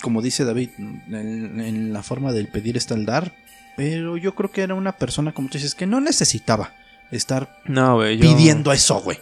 como 0.01 0.21
dice 0.21 0.45
David, 0.45 0.69
en, 0.77 1.59
en 1.59 1.93
la 1.93 2.03
forma 2.03 2.31
del 2.31 2.47
pedir 2.47 2.77
está 2.77 2.93
el 2.95 3.05
dar. 3.05 3.33
Pero 3.75 4.17
yo 4.17 4.35
creo 4.35 4.51
que 4.51 4.61
era 4.61 4.73
una 4.75 4.93
persona, 4.93 5.33
como 5.33 5.49
tú 5.49 5.57
dices, 5.57 5.75
que 5.75 5.85
no 5.85 5.99
necesitaba 5.99 6.73
estar 7.11 7.59
No, 7.65 7.95
güey. 7.95 8.17
Yo, 8.17 8.21
pidiendo 8.29 8.71
eso, 8.71 8.99
güey. 9.01 9.19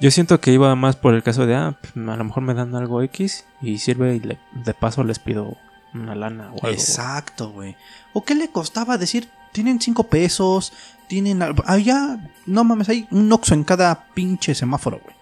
Yo 0.00 0.10
siento 0.10 0.40
que 0.40 0.52
iba 0.52 0.74
más 0.74 0.96
por 0.96 1.14
el 1.14 1.22
caso 1.22 1.46
de, 1.46 1.54
ah, 1.54 1.76
pues, 1.80 1.92
a 1.96 2.16
lo 2.16 2.24
mejor 2.24 2.42
me 2.42 2.54
dan 2.54 2.74
algo 2.74 3.02
X 3.02 3.44
y 3.60 3.78
sirve 3.78 4.16
y 4.16 4.20
le- 4.20 4.38
de 4.64 4.74
paso 4.74 5.04
les 5.04 5.18
pido 5.18 5.56
una 5.94 6.14
lana 6.14 6.48
o 6.52 6.54
algo. 6.64 6.68
Exacto, 6.68 7.50
güey. 7.50 7.76
¿O 8.12 8.24
qué 8.24 8.34
le 8.34 8.48
costaba 8.50 8.98
decir? 8.98 9.28
Tienen 9.52 9.80
cinco 9.80 10.04
pesos, 10.04 10.72
tienen... 11.08 11.42
al- 11.42 11.54
Allá, 11.66 12.30
no 12.46 12.64
mames, 12.64 12.88
hay 12.88 13.06
un 13.10 13.30
oxo 13.32 13.54
en 13.54 13.64
cada 13.64 14.06
pinche 14.14 14.54
semáforo, 14.54 15.00
güey. 15.04 15.14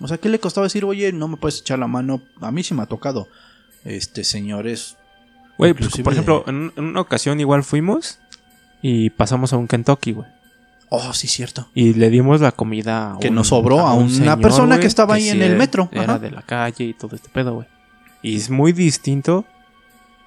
O 0.00 0.08
sea, 0.08 0.18
¿qué 0.18 0.28
le 0.28 0.38
costaba 0.40 0.66
decir, 0.66 0.84
oye, 0.84 1.12
no 1.12 1.28
me 1.28 1.36
puedes 1.36 1.60
echar 1.60 1.78
la 1.78 1.86
mano? 1.86 2.20
A 2.40 2.50
mí 2.50 2.62
sí 2.62 2.74
me 2.74 2.82
ha 2.82 2.86
tocado, 2.86 3.28
este, 3.84 4.22
señores. 4.24 4.96
Güey, 5.58 5.72
pues, 5.74 5.90
por 6.02 6.12
ejemplo, 6.12 6.44
en, 6.46 6.72
en 6.76 6.84
una 6.84 7.00
ocasión 7.00 7.38
igual 7.40 7.62
fuimos 7.64 8.18
y 8.82 9.10
pasamos 9.10 9.52
a 9.52 9.56
un 9.56 9.68
Kentucky, 9.68 10.12
güey. 10.12 10.28
Oh, 10.90 11.12
sí, 11.12 11.26
cierto. 11.28 11.68
Y 11.74 11.94
le 11.94 12.10
dimos 12.10 12.40
la 12.40 12.52
comida 12.52 13.14
a 13.14 13.18
Que 13.18 13.28
un- 13.28 13.34
nos 13.36 13.48
sobró 13.48 13.80
a 13.80 13.94
un 13.94 14.04
una 14.04 14.12
señor, 14.14 14.40
persona 14.40 14.78
que 14.78 14.86
estaba 14.86 15.14
ahí 15.14 15.28
en 15.28 15.42
el 15.42 15.56
metro, 15.56 15.88
Era 15.92 16.02
ajá. 16.04 16.18
de 16.18 16.30
la 16.30 16.42
calle 16.42 16.84
y 16.84 16.94
todo 16.94 17.16
este 17.16 17.28
pedo, 17.28 17.54
güey. 17.54 17.66
Y 18.22 18.36
es 18.36 18.50
muy 18.50 18.72
distinto 18.72 19.44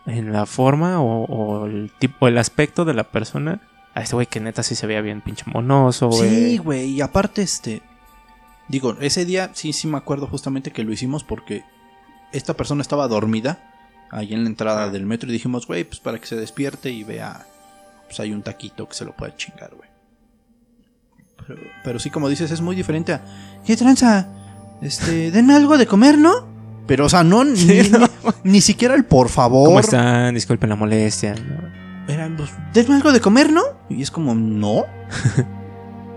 en 0.06 0.32
la 0.34 0.46
forma 0.46 1.00
o, 1.02 1.26
o 1.26 1.66
el 1.66 1.92
tipo, 2.00 2.28
el 2.28 2.38
aspecto 2.38 2.86
de 2.86 2.94
la 2.94 3.06
persona. 3.06 3.60
A 3.94 4.02
este 4.02 4.16
güey 4.16 4.28
que 4.28 4.40
neta 4.40 4.62
sí 4.64 4.76
se 4.76 4.86
veía 4.88 5.02
bien 5.02 5.22
pinche 5.22 5.44
monoso, 5.48 6.10
güey. 6.10 6.30
Sí, 6.30 6.58
güey, 6.58 6.86
y 6.92 7.02
aparte, 7.02 7.42
este. 7.42 7.82
Digo, 8.68 8.96
ese 9.00 9.26
día 9.26 9.52
sí, 9.54 9.74
sí 9.74 9.88
me 9.88 9.98
acuerdo 9.98 10.28
justamente 10.28 10.72
que 10.72 10.84
lo 10.84 10.92
hicimos 10.92 11.24
porque 11.24 11.64
esta 12.34 12.54
persona 12.56 12.82
estaba 12.82 13.08
dormida 13.08 13.67
ahí 14.12 14.34
en 14.34 14.44
la 14.44 14.50
entrada 14.50 14.90
del 14.90 15.06
metro 15.06 15.30
y 15.30 15.34
dijimos, 15.34 15.68
güey, 15.68 15.84
pues 15.84 16.00
para 16.00 16.20
que 16.20 16.28
se 16.28 16.36
despierte 16.36 16.90
y 16.90 17.04
vea, 17.04 17.46
pues 18.06 18.20
hay 18.20 18.32
un 18.32 18.42
taquito 18.42 18.88
que 18.88 18.96
se 18.96 19.06
lo 19.06 19.16
pueda 19.16 19.36
chingar, 19.36 19.72
güey. 19.76 19.90
Pero, 21.48 21.62
pero 21.84 22.00
sí, 22.00 22.10
como 22.10 22.30
dices, 22.30 22.52
es 22.52 22.62
muy 22.62 22.76
diferente 22.76 23.14
a, 23.14 23.22
¿qué 23.66 23.78
tranza? 23.78 24.28
Este, 24.82 25.32
denme 25.32 25.54
algo 25.56 25.78
de 25.78 25.88
comer, 25.88 26.18
¿no? 26.18 26.48
Pero, 26.88 27.06
o 27.06 27.10
sea, 27.10 27.24
no, 27.24 27.44
ni, 27.46 27.58
Sí, 27.58 27.90
no. 27.92 28.00
ni, 28.44 28.52
ni 28.54 28.62
siquiera 28.62 28.96
el 28.96 29.06
por 29.06 29.30
favor. 29.30 29.68
¿Cómo 29.68 29.80
están? 29.80 30.34
Disculpen 30.34 30.70
la 30.70 30.76
molestia. 30.76 31.36
¿no? 31.36 32.14
Era, 32.14 32.30
pues, 32.36 32.52
denme 32.74 32.96
algo 32.96 33.12
de 33.12 33.20
comer, 33.22 33.52
¿no? 33.52 33.64
Y 33.90 34.02
es 34.02 34.12
como, 34.12 34.34
no. 34.36 34.86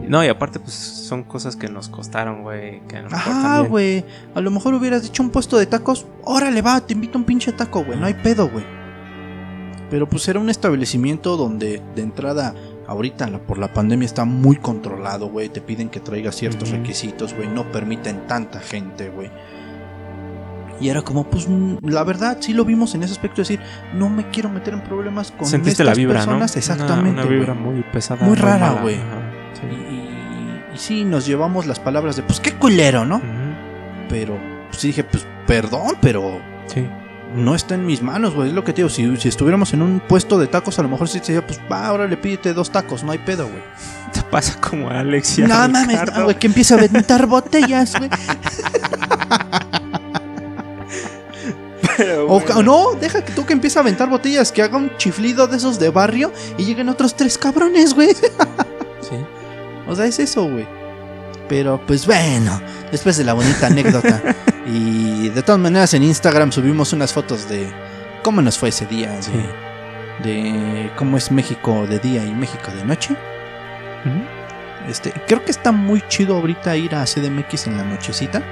No, 0.09 0.25
y 0.25 0.29
aparte, 0.29 0.59
pues 0.59 0.75
son 0.75 1.23
cosas 1.23 1.55
que 1.57 1.69
nos 1.69 1.89
costaron, 1.89 2.43
güey. 2.43 2.81
Ajá, 3.11 3.61
güey. 3.61 4.05
A 4.35 4.41
lo 4.41 4.51
mejor 4.51 4.75
hubieras 4.75 5.03
dicho 5.03 5.23
un 5.23 5.31
puesto 5.31 5.57
de 5.59 5.67
tacos. 5.67 6.07
Órale, 6.25 6.63
va, 6.63 6.81
te 6.81 6.95
invito 6.95 7.17
a 7.17 7.21
un 7.21 7.25
pinche 7.25 7.53
taco, 7.53 7.85
güey. 7.85 7.99
No 7.99 8.07
hay 8.07 8.15
pedo, 8.15 8.49
güey. 8.49 8.65
Pero 9.91 10.09
pues 10.09 10.27
era 10.29 10.39
un 10.39 10.51
establecimiento 10.51 11.37
donde 11.37 11.83
de 11.95 12.03
entrada, 12.03 12.55
ahorita 12.87 13.27
la- 13.29 13.39
por 13.41 13.59
la 13.59 13.73
pandemia 13.73 14.07
está 14.07 14.25
muy 14.25 14.57
controlado, 14.57 15.29
güey. 15.29 15.49
Te 15.49 15.61
piden 15.61 15.89
que 15.91 16.01
traigas 16.01 16.37
ciertos 16.37 16.71
requisitos, 16.71 17.35
güey. 17.35 17.49
No 17.49 17.71
permiten 17.71 18.27
tanta 18.27 18.61
gente, 18.61 19.11
güey. 19.11 19.31
Y 20.81 20.89
era 20.89 21.03
como, 21.03 21.25
pues, 21.25 21.47
mm, 21.49 21.79
la 21.83 22.05
verdad, 22.05 22.39
sí 22.41 22.55
lo 22.55 22.65
vimos 22.65 22.95
en 22.95 23.03
ese 23.03 23.13
aspecto, 23.13 23.43
decir, 23.43 23.61
no 23.95 24.09
me 24.09 24.31
quiero 24.31 24.49
meter 24.49 24.73
en 24.75 24.81
problemas 24.81 25.31
con 25.31 25.47
Sentiste 25.47 25.83
estas 25.83 25.87
la 25.89 25.95
vibra, 25.95 26.15
personas. 26.21 26.55
¿no? 26.55 26.59
Exactamente. 26.59 27.11
Una, 27.21 27.25
vibra 27.25 27.53
muy 27.55 27.83
pesada. 27.93 28.25
Muy 28.25 28.37
rara, 28.37 28.81
güey. 28.81 28.97
Sí. 29.55 29.67
Y, 29.71 29.75
y- 29.75 30.75
y 30.75 30.79
sí, 30.79 31.05
nos 31.05 31.27
llevamos 31.27 31.67
las 31.67 31.79
palabras 31.81 32.17
de, 32.17 32.23
pues, 32.23 32.39
qué 32.41 32.53
culero, 32.53 33.05
¿no? 33.05 33.21
Pero 34.09 34.39
pues, 34.71 34.83
dije, 34.83 35.03
pues 35.05 35.27
perdón, 35.47 35.97
pero 36.01 36.41
Sí. 36.67 36.87
no 37.35 37.55
está 37.57 37.75
en 37.75 37.85
mis 37.87 38.03
manos, 38.03 38.35
güey. 38.35 38.49
Es 38.49 38.55
lo 38.55 38.63
que 38.65 38.73
te 38.73 38.79
digo. 38.83 38.89
Si, 38.89 39.17
si 39.17 39.29
estuviéramos 39.29 39.73
en 39.75 39.83
un 39.83 40.01
puesto 40.01 40.39
de 40.39 40.47
tacos, 40.47 40.79
a 40.79 40.83
lo 40.83 40.89
mejor 40.89 41.09
sí 41.09 41.19
te 41.21 41.33
decía, 41.33 41.47
pues 41.47 41.61
va, 41.71 41.87
ahora 41.87 42.07
le 42.07 42.17
pídete 42.17 42.55
dos 42.55 42.71
tacos, 42.71 43.03
no 43.03 43.11
hay 43.13 43.19
pedo, 43.19 43.47
güey. 43.49 43.63
Te 44.13 44.23
pasa 44.23 44.61
como 44.61 44.89
a 44.91 45.01
Alex 45.01 45.39
y 45.39 45.43
a 45.43 45.47
No 45.49 45.69
mames, 45.69 46.01
no, 46.17 46.25
güey, 46.25 46.37
que 46.39 46.47
empieza 46.49 46.75
a 46.75 46.79
aventar 46.79 47.27
botellas, 47.27 47.95
güey. 47.99 48.11
O 52.29 52.63
no, 52.63 52.95
deja 52.99 53.23
que 53.25 53.33
tú 53.33 53.45
que 53.45 53.53
empiece 53.53 53.79
a 53.79 53.83
aventar 53.83 54.09
botellas, 54.09 54.53
que 54.53 54.63
haga 54.63 54.79
un 54.79 54.97
chiflido 54.97 55.47
de 55.47 55.59
esos 55.59 55.79
de 55.79 55.91
barrio 55.91 56.33
y 56.57 56.65
lleguen 56.65 56.89
otros 56.89 57.15
tres 57.15 57.37
cabrones, 57.37 57.93
güey. 57.95 58.15
Sí. 58.15 59.17
O 59.91 59.97
sea, 59.97 60.07
es 60.07 60.19
eso, 60.19 60.45
güey. 60.45 60.67
Pero 61.49 61.81
pues 61.87 62.07
bueno, 62.07 62.61
después 62.93 63.17
de 63.17 63.25
la 63.25 63.33
bonita 63.35 63.67
anécdota. 63.67 64.23
y 64.67 65.29
de 65.31 65.43
todas 65.43 65.61
maneras 65.61 65.93
en 65.95 66.05
Instagram 66.05 66.53
subimos 66.53 66.93
unas 66.93 67.13
fotos 67.13 67.49
de 67.49 67.69
cómo 68.23 68.41
nos 68.41 68.57
fue 68.57 68.69
ese 68.71 68.87
día. 68.87 69.11
De, 69.13 69.23
Sí. 69.23 69.33
de 70.23 70.91
cómo 70.97 71.17
es 71.17 71.31
México 71.33 71.87
de 71.89 71.99
día 71.99 72.25
y 72.25 72.33
México 72.33 72.71
de 72.77 72.85
noche. 72.85 73.17
Este, 74.89 75.13
creo 75.27 75.45
que 75.45 75.51
está 75.51 75.73
muy 75.73 76.03
chido 76.09 76.37
ahorita 76.37 76.77
ir 76.77 76.95
a 76.95 77.05
CDMX 77.05 77.67
en 77.67 77.77
la 77.77 77.85
nochecita. 77.85 78.43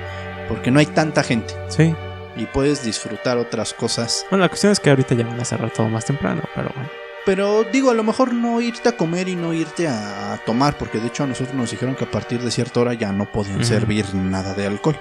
Porque 0.49 0.70
no 0.70 0.80
hay 0.80 0.86
tanta 0.86 1.22
gente. 1.22 1.55
Sí. 1.68 1.95
Y 2.36 2.47
puedes 2.47 2.82
disfrutar 2.84 3.36
otras 3.39 3.74
cosas. 3.74 4.24
Bueno, 4.30 4.45
la 4.45 4.49
cuestión 4.49 4.72
es 4.72 4.80
que 4.80 4.91
ahorita 4.91 5.14
ya 5.14 5.24
van 5.26 5.39
a 5.41 5.45
cerrar 5.45 5.70
todo 5.70 5.89
más 5.89 6.05
temprano, 6.05 6.43
pero 6.55 6.70
bueno. 6.74 6.89
Pero 7.29 7.62
digo, 7.64 7.91
a 7.91 7.95
lo 7.95 8.03
mejor 8.05 8.33
no 8.33 8.59
irte 8.62 8.89
a 8.89 8.97
comer 8.97 9.29
y 9.29 9.37
no 9.37 9.53
irte 9.53 9.87
a, 9.87 10.33
a 10.33 10.39
tomar, 10.39 10.79
porque 10.79 10.99
de 10.99 11.09
hecho 11.09 11.24
a 11.24 11.26
nosotros 11.26 11.55
nos 11.55 11.70
dijeron 11.70 11.95
que 11.95 12.05
a 12.05 12.11
partir 12.11 12.41
de 12.41 12.51
cierta 12.51 12.81
hora 12.81 12.95
ya 12.95 13.12
no 13.12 13.31
podían 13.31 13.62
servir 13.66 14.14
nada 14.14 14.55
de 14.55 14.66
alcohol. 14.66 14.99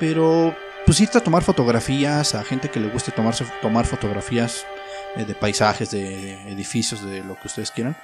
Pero 0.00 0.56
pues 0.86 0.98
irte 1.00 1.18
a 1.18 1.20
tomar 1.22 1.44
fotografías, 1.44 2.34
a 2.34 2.42
gente 2.42 2.68
que 2.68 2.80
le 2.80 2.88
guste 2.88 3.12
tomarse, 3.12 3.44
tomar 3.62 3.86
fotografías 3.86 4.66
eh, 5.14 5.24
de 5.24 5.34
paisajes, 5.36 5.92
de 5.92 6.32
edificios, 6.50 7.06
de 7.06 7.22
lo 7.22 7.36
que 7.38 7.46
ustedes 7.46 7.70
quieran. 7.70 7.96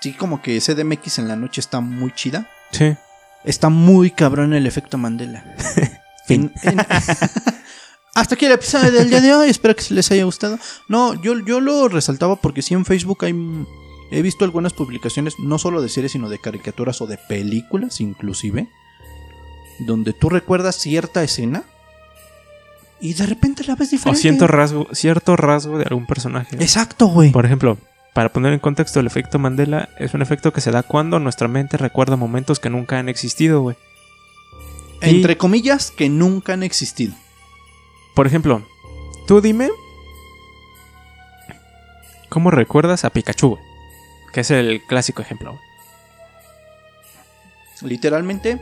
Sí, 0.00 0.14
como 0.14 0.40
que 0.40 0.58
CDMX 0.58 1.18
en 1.18 1.28
la 1.28 1.36
noche 1.36 1.60
está 1.60 1.80
muy 1.80 2.12
chida. 2.14 2.46
Sí. 2.70 2.96
Está 3.44 3.68
muy 3.68 4.10
cabrón 4.10 4.54
el 4.54 4.66
efecto 4.66 4.96
Mandela. 4.96 5.44
En- 6.28 6.50
Hasta 8.14 8.34
aquí 8.34 8.44
el 8.44 8.52
episodio 8.52 8.90
del 8.92 9.08
día 9.08 9.20
de 9.20 9.34
hoy. 9.34 9.48
Espero 9.48 9.74
que 9.74 9.82
les 9.94 10.10
haya 10.10 10.24
gustado. 10.24 10.58
No, 10.88 11.14
yo, 11.22 11.38
yo 11.40 11.60
lo 11.60 11.88
resaltaba 11.88 12.36
porque 12.36 12.60
sí 12.62 12.74
en 12.74 12.84
Facebook 12.84 13.24
hay. 13.24 13.34
He 14.10 14.20
visto 14.20 14.44
algunas 14.44 14.74
publicaciones, 14.74 15.38
no 15.38 15.58
solo 15.58 15.80
de 15.80 15.88
series, 15.88 16.12
sino 16.12 16.28
de 16.28 16.38
caricaturas 16.38 17.00
o 17.00 17.06
de 17.06 17.16
películas, 17.16 18.00
inclusive. 18.02 18.68
Donde 19.78 20.12
tú 20.12 20.28
recuerdas 20.28 20.76
cierta 20.76 21.22
escena. 21.22 21.64
Y 23.00 23.14
de 23.14 23.26
repente 23.26 23.64
la 23.66 23.74
ves 23.74 23.88
O 23.88 23.90
diferente. 23.92 24.20
cierto 24.20 24.46
rasgo, 24.46 24.86
cierto 24.92 25.34
rasgo 25.36 25.78
de 25.78 25.84
algún 25.84 26.06
personaje. 26.06 26.56
Exacto, 26.56 27.06
güey. 27.06 27.32
Por 27.32 27.46
ejemplo, 27.46 27.78
para 28.12 28.30
poner 28.32 28.52
en 28.52 28.60
contexto 28.60 29.00
el 29.00 29.06
efecto 29.06 29.38
Mandela, 29.38 29.88
es 29.98 30.12
un 30.14 30.20
efecto 30.22 30.52
que 30.52 30.60
se 30.60 30.70
da 30.70 30.82
cuando 30.84 31.18
nuestra 31.18 31.48
mente 31.48 31.78
recuerda 31.78 32.16
momentos 32.16 32.60
que 32.60 32.68
nunca 32.70 32.98
han 32.98 33.08
existido, 33.08 33.62
güey. 33.62 33.76
y- 35.00 35.08
Entre 35.16 35.36
comillas, 35.36 35.90
que 35.90 36.08
nunca 36.10 36.52
han 36.52 36.62
existido. 36.62 37.14
Por 38.14 38.26
ejemplo, 38.26 38.62
tú 39.26 39.40
dime 39.40 39.70
cómo 42.28 42.50
recuerdas 42.50 43.04
a 43.04 43.10
Pikachu. 43.10 43.58
Que 44.32 44.40
es 44.40 44.50
el 44.50 44.82
clásico 44.86 45.20
ejemplo. 45.20 45.58
Literalmente, 47.82 48.60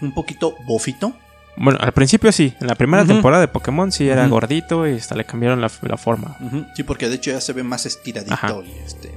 un 0.00 0.14
poquito 0.14 0.54
bofito. 0.66 1.12
Bueno, 1.56 1.80
al 1.82 1.92
principio 1.92 2.30
sí, 2.30 2.54
en 2.60 2.68
la 2.68 2.76
primera 2.76 3.04
temporada 3.04 3.40
de 3.40 3.48
Pokémon 3.48 3.90
sí 3.90 4.08
era 4.08 4.28
gordito 4.28 4.86
y 4.86 4.94
hasta 4.94 5.16
le 5.16 5.24
cambiaron 5.24 5.60
la, 5.60 5.68
la 5.82 5.96
forma. 5.96 6.36
Sí, 6.76 6.84
porque 6.84 7.08
de 7.08 7.16
hecho 7.16 7.32
ya 7.32 7.40
se 7.40 7.52
ve 7.52 7.64
más 7.64 7.84
estiradito 7.86 8.34
Ajá. 8.34 8.54
y 8.64 8.78
este. 8.86 9.12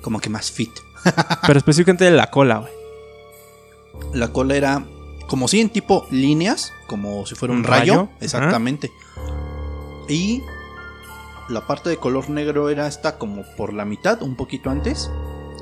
Como 0.00 0.20
que 0.20 0.30
más 0.30 0.52
fit. 0.52 0.70
Pero 1.44 1.58
específicamente 1.58 2.08
la 2.12 2.30
cola, 2.30 2.58
güey. 2.58 2.72
La 4.12 4.28
cola 4.28 4.54
era 4.54 4.84
como 5.28 5.48
si 5.48 5.60
en 5.60 5.70
tipo 5.70 6.06
líneas, 6.10 6.72
como 6.86 7.26
si 7.26 7.34
fuera 7.34 7.52
un, 7.52 7.60
Un 7.60 7.64
rayo. 7.64 7.94
rayo, 7.94 8.08
Exactamente. 8.20 8.90
Y 10.08 10.42
la 11.48 11.66
parte 11.66 11.90
de 11.90 11.96
color 11.96 12.30
negro 12.30 12.70
era 12.70 12.86
esta 12.86 13.18
como 13.18 13.44
por 13.56 13.72
la 13.72 13.84
mitad, 13.84 14.22
un 14.22 14.36
poquito 14.36 14.70
antes. 14.70 15.10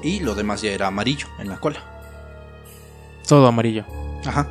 Y 0.03 0.21
lo 0.21 0.35
demás 0.35 0.61
ya 0.63 0.71
era 0.71 0.89
amarillo 0.89 1.27
en 1.39 1.49
la 1.49 1.59
cola. 1.59 1.81
Todo 3.27 3.47
amarillo. 3.47 3.85
Ajá. 4.27 4.49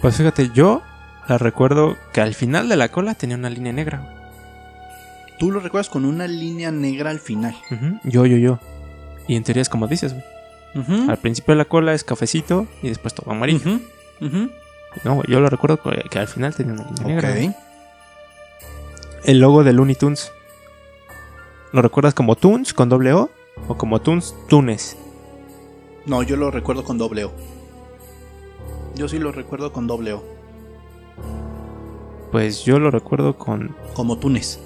Pues 0.00 0.16
fíjate, 0.16 0.50
yo 0.52 0.82
la 1.28 1.38
recuerdo 1.38 1.96
que 2.12 2.20
al 2.20 2.34
final 2.34 2.68
de 2.68 2.76
la 2.76 2.88
cola 2.88 3.14
tenía 3.14 3.36
una 3.36 3.50
línea 3.50 3.72
negra. 3.72 4.16
Tú 5.38 5.50
lo 5.52 5.60
recuerdas 5.60 5.88
con 5.88 6.04
una 6.04 6.26
línea 6.26 6.70
negra 6.72 7.10
al 7.10 7.20
final. 7.20 7.54
Yo, 8.04 8.26
yo, 8.26 8.36
yo. 8.36 8.58
Y 9.28 9.36
en 9.36 9.44
teoría 9.44 9.62
es 9.62 9.68
como 9.68 9.86
dices, 9.86 10.12
güey. 10.14 11.08
Al 11.08 11.18
principio 11.18 11.54
de 11.54 11.58
la 11.58 11.64
cola 11.64 11.94
es 11.94 12.04
cafecito 12.04 12.66
y 12.82 12.88
después 12.88 13.14
todo 13.14 13.30
amarillo. 13.30 13.80
Ujú. 14.20 14.50
No, 15.04 15.22
yo 15.24 15.40
lo 15.40 15.48
recuerdo 15.48 15.80
que, 15.82 16.02
que 16.10 16.18
al 16.18 16.28
final 16.28 16.54
tenía 16.54 16.72
una 16.74 16.84
línea 16.90 17.04
negra. 17.06 17.30
güey. 17.30 17.48
Ok. 17.48 17.54
El 19.24 19.38
logo 19.40 19.62
de 19.64 19.72
Looney 19.72 19.94
Tunes. 19.94 20.32
¿Lo 21.72 21.82
recuerdas 21.82 22.14
como 22.14 22.36
Tunes 22.36 22.72
con 22.74 22.88
doble 22.88 23.12
O? 23.12 23.30
¿O 23.68 23.76
como 23.76 24.00
Tunes 24.00 24.34
Tunes? 24.48 24.96
No, 26.06 26.22
yo 26.22 26.36
lo 26.36 26.50
recuerdo 26.50 26.82
con 26.84 26.98
doble 26.98 27.24
O. 27.26 27.32
Yo 28.96 29.08
sí 29.08 29.18
lo 29.18 29.30
recuerdo 29.32 29.72
con 29.72 29.86
doble 29.86 30.14
O. 30.14 30.24
Pues 32.32 32.64
yo 32.64 32.78
lo 32.78 32.90
recuerdo 32.90 33.36
con 33.36 33.74
Como 33.94 34.18
Túnez. 34.18 34.58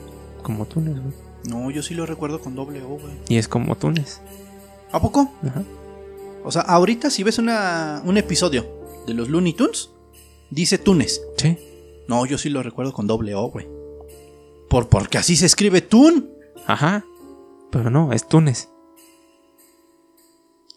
como 0.42 0.66
Tunes, 0.66 1.00
güey. 1.00 1.14
No, 1.44 1.70
yo 1.70 1.82
sí 1.82 1.94
lo 1.94 2.06
recuerdo 2.06 2.40
con 2.40 2.54
doble 2.54 2.82
O, 2.82 2.88
güey. 2.88 3.12
Y 3.28 3.36
es 3.38 3.48
como 3.48 3.74
Tunes. 3.76 4.20
¿A 4.92 5.00
poco? 5.00 5.30
Ajá. 5.46 5.62
O 6.44 6.50
sea, 6.52 6.62
ahorita 6.62 7.10
si 7.10 7.22
ves 7.22 7.38
una, 7.38 8.00
un 8.04 8.16
episodio 8.16 8.66
de 9.06 9.14
los 9.14 9.28
Looney 9.28 9.52
Tunes, 9.52 9.90
dice 10.50 10.78
Túnez. 10.78 11.20
Sí. 11.36 11.56
No, 12.08 12.26
yo 12.26 12.38
sí 12.38 12.48
lo 12.50 12.62
recuerdo 12.62 12.92
con 12.92 13.06
doble 13.06 13.34
O, 13.34 13.48
güey. 13.50 13.66
Por, 14.68 14.88
porque 14.88 15.18
así 15.18 15.36
se 15.36 15.46
escribe 15.46 15.80
Tun. 15.80 16.30
Ajá. 16.66 17.04
Pero 17.70 17.90
no, 17.90 18.12
es 18.12 18.28
Tunes. 18.28 18.68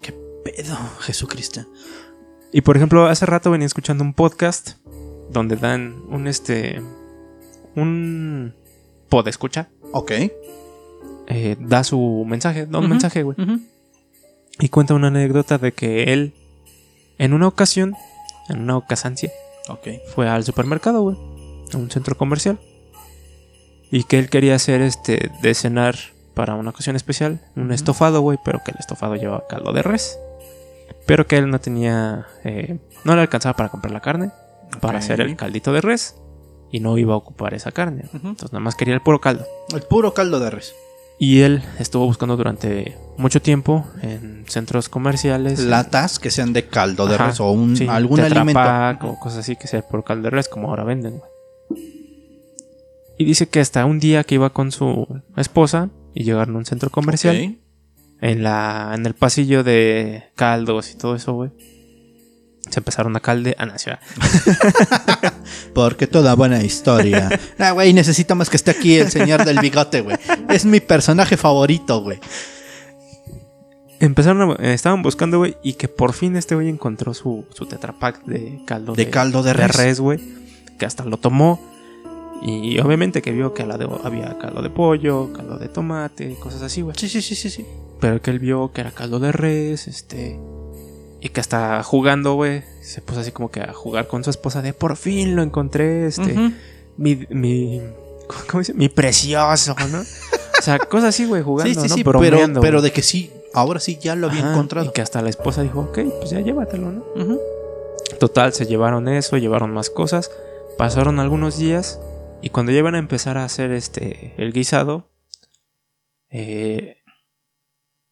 ¿Qué 0.01 0.13
pedo, 0.43 0.77
Jesucristo? 0.99 1.65
Y 2.53 2.61
por 2.61 2.77
ejemplo, 2.77 3.05
hace 3.07 3.25
rato 3.25 3.51
venía 3.51 3.67
escuchando 3.67 4.03
un 4.03 4.13
podcast 4.13 4.77
donde 5.29 5.55
dan 5.57 6.01
un 6.09 6.27
este. 6.27 6.81
un 7.75 8.53
pod 9.09 9.27
escucha. 9.27 9.69
Ok. 9.91 10.11
eh, 11.27 11.57
da 11.59 11.83
su 11.83 12.25
mensaje, 12.27 12.65
da 12.65 12.79
un 12.79 12.89
mensaje, 12.89 13.23
güey. 13.23 13.35
Y 14.59 14.69
cuenta 14.69 14.93
una 14.93 15.07
anécdota 15.07 15.57
de 15.57 15.71
que 15.73 16.13
él, 16.13 16.33
en 17.17 17.33
una 17.33 17.47
ocasión, 17.47 17.95
en 18.49 18.61
una 18.61 18.77
ocasancia, 18.77 19.31
Ok. 19.69 19.87
fue 20.13 20.27
al 20.29 20.43
supermercado, 20.43 21.01
güey, 21.01 21.17
a 21.73 21.77
un 21.77 21.89
centro 21.91 22.15
comercial. 22.17 22.59
Y 23.91 24.03
que 24.03 24.19
él 24.19 24.29
quería 24.29 24.55
hacer 24.55 24.81
este 24.81 25.31
de 25.41 25.53
cenar 25.53 25.95
para 26.33 26.55
una 26.55 26.69
ocasión 26.71 26.95
especial, 26.95 27.41
un 27.55 27.71
estofado, 27.71 28.21
güey, 28.21 28.37
pero 28.43 28.59
que 28.63 28.71
el 28.71 28.77
estofado 28.79 29.15
llevaba 29.15 29.47
caldo 29.47 29.71
de 29.71 29.81
res. 29.81 30.19
Pero 31.05 31.25
que 31.25 31.37
él 31.37 31.49
no 31.49 31.59
tenía, 31.59 32.27
eh, 32.43 32.79
no 33.05 33.15
le 33.15 33.21
alcanzaba 33.21 33.55
para 33.55 33.69
comprar 33.69 33.91
la 33.93 34.01
carne, 34.01 34.31
para 34.81 34.99
hacer 34.99 35.21
el 35.21 35.35
caldito 35.37 35.71
de 35.71 35.81
res, 35.81 36.15
y 36.69 36.81
no 36.81 36.97
iba 36.97 37.13
a 37.13 37.17
ocupar 37.17 37.53
esa 37.53 37.71
carne. 37.71 38.03
Ujú. 38.13 38.27
Entonces 38.27 38.51
nada 38.51 38.59
más 38.63 38.75
quería 38.75 38.93
el 38.93 39.01
puro 39.01 39.21
caldo. 39.21 39.45
El 39.73 39.81
puro 39.83 40.13
caldo 40.13 40.39
de 40.39 40.49
res. 40.49 40.73
Y 41.19 41.41
él 41.41 41.63
estuvo 41.79 42.05
buscando 42.05 42.37
durante 42.37 42.95
mucho 43.17 43.41
tiempo 43.41 43.85
en 44.03 44.45
centros 44.47 44.87
comerciales. 44.87 45.59
en- 45.59 45.69
Latas 45.71 46.19
que 46.19 46.29
sean 46.29 46.53
de 46.53 46.67
caldo 46.67 47.07
de 47.07 47.15
Ajá, 47.15 47.27
res 47.27 47.39
o 47.39 47.49
un, 47.51 47.75
sí, 47.75 47.87
algún 47.87 48.19
alimento. 48.19 49.07
O 49.07 49.19
cosas 49.19 49.39
así 49.39 49.55
que 49.55 49.67
sea 49.67 49.81
por 49.81 50.03
caldo 50.03 50.23
de 50.25 50.29
res, 50.29 50.47
como 50.47 50.69
ahora 50.69 50.83
venden, 50.83 51.17
güey. 51.19 51.31
Y 53.17 53.25
dice 53.25 53.47
que 53.47 53.59
hasta 53.59 53.83
un 53.85 53.99
día 53.99 54.23
que 54.23 54.35
iba 54.35 54.51
con 54.51 54.71
su 54.71 55.07
esposa 55.35 55.89
y 56.13 56.23
llegaron 56.23 56.55
a 56.55 56.59
un 56.59 56.65
centro 56.65 56.91
comercial, 56.91 57.35
Ok. 57.35 57.57
en, 58.21 58.43
la, 58.43 58.91
en 58.93 59.05
el 59.07 59.15
pasillo 59.15 59.63
de 59.63 60.25
caldos 60.35 60.91
y 60.91 60.97
todo 60.97 61.15
eso, 61.15 61.33
güey. 61.33 61.49
Se 62.69 62.79
empezaron 62.79 63.15
a 63.15 63.19
calde. 63.19 63.55
Ah, 63.57 63.67
sí, 63.77 63.89
va. 63.89 63.99
Porque 65.73 66.07
toda 66.07 66.35
buena 66.35 66.63
historia. 66.63 67.29
ah, 67.59 67.71
güey, 67.71 67.93
necesito 67.93 68.35
más 68.35 68.49
que 68.49 68.57
esté 68.57 68.71
aquí 68.71 68.95
el 68.97 69.09
señor 69.11 69.45
del 69.45 69.59
bigote, 69.59 70.01
güey. 70.01 70.17
Es 70.49 70.65
mi 70.65 70.79
personaje 70.79 71.37
favorito, 71.37 72.01
güey. 72.01 72.19
Empezaron 73.99 74.51
a- 74.51 74.55
eh, 74.63 74.73
estaban 74.73 75.01
buscando, 75.01 75.39
güey, 75.39 75.57
y 75.63 75.73
que 75.73 75.87
por 75.87 76.13
fin 76.13 76.35
este 76.35 76.55
güey 76.55 76.69
encontró 76.69 77.13
su, 77.13 77.45
su 77.53 77.65
tetrapack 77.65 78.23
de 78.25 78.59
caldo 78.65 78.93
De 78.93 79.09
caldo 79.09 79.41
de 79.43 79.53
res. 79.53 79.99
güey. 79.99 80.19
Que 80.77 80.85
hasta 80.85 81.03
lo 81.05 81.17
tomó. 81.17 81.59
Y 82.43 82.77
obviamente 82.79 83.23
que 83.23 83.31
vio 83.31 83.55
que 83.55 83.63
había 83.63 84.37
caldo 84.37 84.61
de 84.61 84.69
pollo, 84.69 85.33
caldo 85.33 85.57
de 85.57 85.67
tomate, 85.69 86.35
cosas 86.35 86.61
así, 86.61 86.81
güey. 86.81 86.95
Sí, 86.99 87.09
sí, 87.09 87.23
sí, 87.23 87.33
sí, 87.33 87.49
sí. 87.49 87.65
Pero 87.99 88.21
que 88.21 88.29
él 88.29 88.37
vio 88.37 88.71
que 88.71 88.81
era 88.81 88.91
caldo 88.91 89.19
de 89.19 89.31
res, 89.31 89.87
este. 89.87 90.39
Y 91.19 91.29
que 91.29 91.39
hasta 91.41 91.81
jugando, 91.83 92.35
güey, 92.35 92.63
se 92.81 93.01
puso 93.01 93.21
así 93.21 93.31
como 93.31 93.49
que 93.49 93.61
a 93.61 93.73
jugar 93.73 94.07
con 94.07 94.23
su 94.23 94.29
esposa 94.29 94.61
de 94.61 94.73
por 94.73 94.97
fin 94.97 95.35
lo 95.35 95.41
encontré, 95.43 96.07
este. 96.07 96.53
Mi, 96.97 97.25
mi. 97.29 97.81
¿Cómo 98.49 98.59
dice? 98.59 98.73
Mi 98.73 98.89
precioso, 98.89 99.75
¿no? 99.91 99.99
O 100.01 100.61
sea, 100.61 100.79
cosas 100.79 101.09
así, 101.09 101.25
güey, 101.25 101.41
jugando, 101.43 101.73
Sí, 101.73 101.79
sí, 101.79 101.87
¿no? 101.89 101.95
sí, 101.95 102.03
pero, 102.03 102.61
pero 102.61 102.81
de 102.81 102.91
que 102.91 103.01
sí, 103.01 103.31
ahora 103.53 103.79
sí 103.79 103.97
ya 104.01 104.15
lo 104.15 104.27
había 104.27 104.41
Ajá, 104.41 104.51
encontrado. 104.51 104.87
Y 104.87 104.91
que 104.91 105.01
hasta 105.01 105.21
la 105.21 105.29
esposa 105.29 105.61
dijo, 105.63 105.81
ok, 105.81 105.99
pues 106.19 106.29
ya 106.31 106.39
llévatelo, 106.41 106.91
¿no? 106.91 107.37
Total, 108.19 108.53
se 108.53 108.65
llevaron 108.65 109.07
eso, 109.07 109.37
llevaron 109.37 109.71
más 109.71 109.89
cosas. 109.89 110.31
Pasaron 110.77 111.19
algunos 111.19 111.57
días 111.57 111.99
Y 112.41 112.49
cuando 112.51 112.71
ya 112.71 112.79
iban 112.79 112.93
a 112.95 112.99
empezar 112.99 113.37
a 113.37 113.45
hacer 113.45 113.71
este 113.71 114.33
el 114.37 114.53
guisado, 114.53 115.09
eh, 116.29 116.97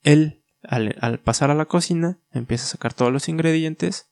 él 0.01 0.43
al, 0.70 0.95
al 1.01 1.20
pasar 1.20 1.51
a 1.51 1.55
la 1.55 1.66
cocina 1.66 2.18
empieza 2.34 2.66
a 2.66 2.70
sacar 2.70 2.93
todos 2.93 3.11
los 3.11 3.28
ingredientes, 3.30 4.07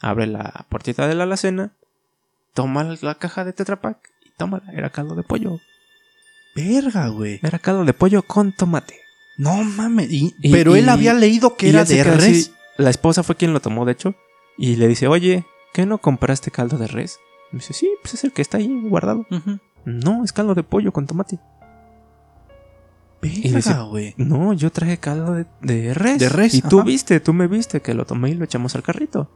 abre 0.00 0.26
la 0.26 0.66
puertita 0.68 1.06
de 1.08 1.14
la 1.14 1.24
alacena, 1.24 1.72
toma 2.54 2.84
la 3.00 3.14
caja 3.16 3.44
de 3.44 3.52
Tetra 3.52 3.80
Pak 3.80 3.98
y 4.24 4.30
toma, 4.38 4.62
era 4.72 4.90
caldo 4.90 5.14
de 5.14 5.22
pollo. 5.22 5.58
Verga, 6.54 7.08
güey. 7.08 7.38
Era 7.42 7.58
caldo 7.58 7.84
de 7.84 7.92
pollo 7.92 8.22
con 8.22 8.52
tomate. 8.52 8.94
No 9.36 9.62
mames. 9.62 10.10
y- 10.10 10.34
Y- 10.42 10.50
pero 10.52 10.74
él 10.74 10.88
había 10.88 11.14
leído 11.14 11.56
que 11.56 11.68
era 11.68 11.84
de 11.84 12.02
res. 12.02 12.16
así, 12.24 12.52
La 12.76 12.90
esposa 12.90 13.22
fue 13.22 13.36
quien 13.36 13.52
lo 13.52 13.60
tomó, 13.60 13.84
de 13.84 13.92
hecho, 13.92 14.14
y 14.56 14.76
le 14.76 14.88
dice, 14.88 15.06
oye, 15.08 15.44
¿qué 15.72 15.84
no 15.86 15.98
compraste 15.98 16.50
caldo 16.50 16.78
de 16.78 16.86
res? 16.88 17.18
Y 17.52 17.56
me 17.56 17.60
dice, 17.60 17.72
sí, 17.74 17.88
pues 18.02 18.14
es 18.14 18.24
el 18.24 18.32
que 18.32 18.42
está 18.42 18.58
ahí 18.58 18.68
guardado. 18.88 19.26
No, 19.84 20.24
es 20.24 20.32
caldo 20.32 20.54
de 20.54 20.62
pollo 20.64 20.92
con 20.92 21.06
tomate. 21.06 21.38
Y 23.22 23.52
dice- 23.52 23.70
Verga, 23.70 23.82
güey. 23.84 24.14
No, 24.16 24.52
yo 24.52 24.70
traje 24.70 24.98
caldo 24.98 25.32
de, 25.32 25.46
de 25.60 25.92
res. 25.94 26.18
De 26.18 26.28
res, 26.28 26.54
Y 26.54 26.62
tú 26.62 26.82
viste, 26.84 27.18
tú 27.20 27.32
me 27.32 27.48
viste 27.48 27.80
que 27.82 27.94
lo 27.94 28.04
tomé 28.06 28.30
y 28.30 28.34
lo 28.34 28.44
echamos 28.44 28.74
al 28.76 28.82
carrito. 28.82 29.30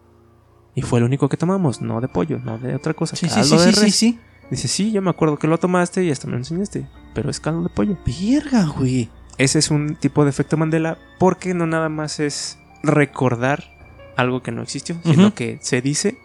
Y 0.74 0.82
fue 0.82 1.00
el 1.00 1.04
único 1.04 1.28
que 1.28 1.36
tomamos, 1.36 1.82
no 1.82 2.00
de 2.00 2.08
pollo, 2.08 2.38
no 2.38 2.58
de 2.58 2.74
otra 2.74 2.94
cosa. 2.94 3.16
Sí, 3.16 3.28
sí, 3.28 3.34
caldo 3.34 3.58
sí, 3.58 3.66
de 3.66 3.72
sí, 3.72 3.80
res. 3.80 3.94
sí, 3.94 4.10
sí. 4.12 4.18
Dice, 4.50 4.68
sí, 4.68 4.92
yo 4.92 5.02
me 5.02 5.10
acuerdo 5.10 5.38
que 5.38 5.46
lo 5.46 5.58
tomaste 5.58 6.04
y 6.04 6.10
hasta 6.10 6.26
me 6.26 6.32
lo 6.32 6.38
enseñaste. 6.38 6.86
Pero 7.14 7.28
es 7.30 7.40
caldo 7.40 7.62
de 7.62 7.68
pollo. 7.70 7.96
Verga, 8.06 8.66
güey. 8.66 9.10
Ese 9.38 9.58
es 9.58 9.70
un 9.70 9.96
tipo 9.96 10.24
de 10.24 10.30
efecto 10.30 10.56
Mandela 10.56 10.98
porque 11.18 11.54
no 11.54 11.66
nada 11.66 11.88
más 11.88 12.20
es 12.20 12.58
recordar 12.82 13.64
algo 14.16 14.42
que 14.42 14.52
no 14.52 14.62
existió, 14.62 14.96
sino 15.04 15.34
que 15.34 15.58
se 15.62 15.80
dice 15.80 16.16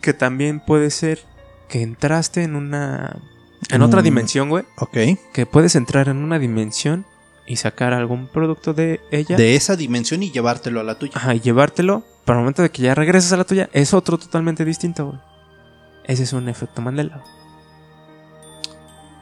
que 0.00 0.12
también 0.12 0.60
puede 0.60 0.90
ser 0.90 1.20
que 1.68 1.82
entraste 1.82 2.42
en 2.42 2.56
una... 2.56 3.22
En 3.70 3.82
otra 3.82 3.98
un- 3.98 4.04
dimensión, 4.04 4.48
güey. 4.48 4.64
Ok. 4.78 4.96
Que 5.32 5.46
puedes 5.46 5.74
entrar 5.76 6.08
en 6.08 6.18
una 6.18 6.38
dimensión 6.38 7.06
y 7.46 7.56
sacar 7.56 7.92
algún 7.92 8.28
producto 8.28 8.74
de 8.74 9.00
ella. 9.10 9.36
De 9.36 9.54
esa 9.56 9.76
dimensión 9.76 10.22
y 10.22 10.30
llevártelo 10.30 10.80
a 10.80 10.84
la 10.84 10.98
tuya. 10.98 11.12
Ajá, 11.16 11.34
y 11.34 11.40
llevártelo. 11.40 12.04
Para 12.24 12.38
el 12.38 12.42
momento 12.44 12.62
de 12.62 12.70
que 12.70 12.82
ya 12.82 12.94
regresas 12.94 13.32
a 13.32 13.36
la 13.36 13.44
tuya, 13.44 13.68
es 13.72 13.94
otro 13.94 14.18
totalmente 14.18 14.64
distinto, 14.64 15.06
güey. 15.06 15.18
Ese 16.04 16.22
es 16.24 16.32
un 16.32 16.48
efecto 16.48 16.80
Mandela. 16.82 17.22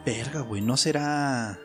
Verga, 0.04 0.40
güey. 0.40 0.62
¿No 0.62 0.76
será 0.76 1.58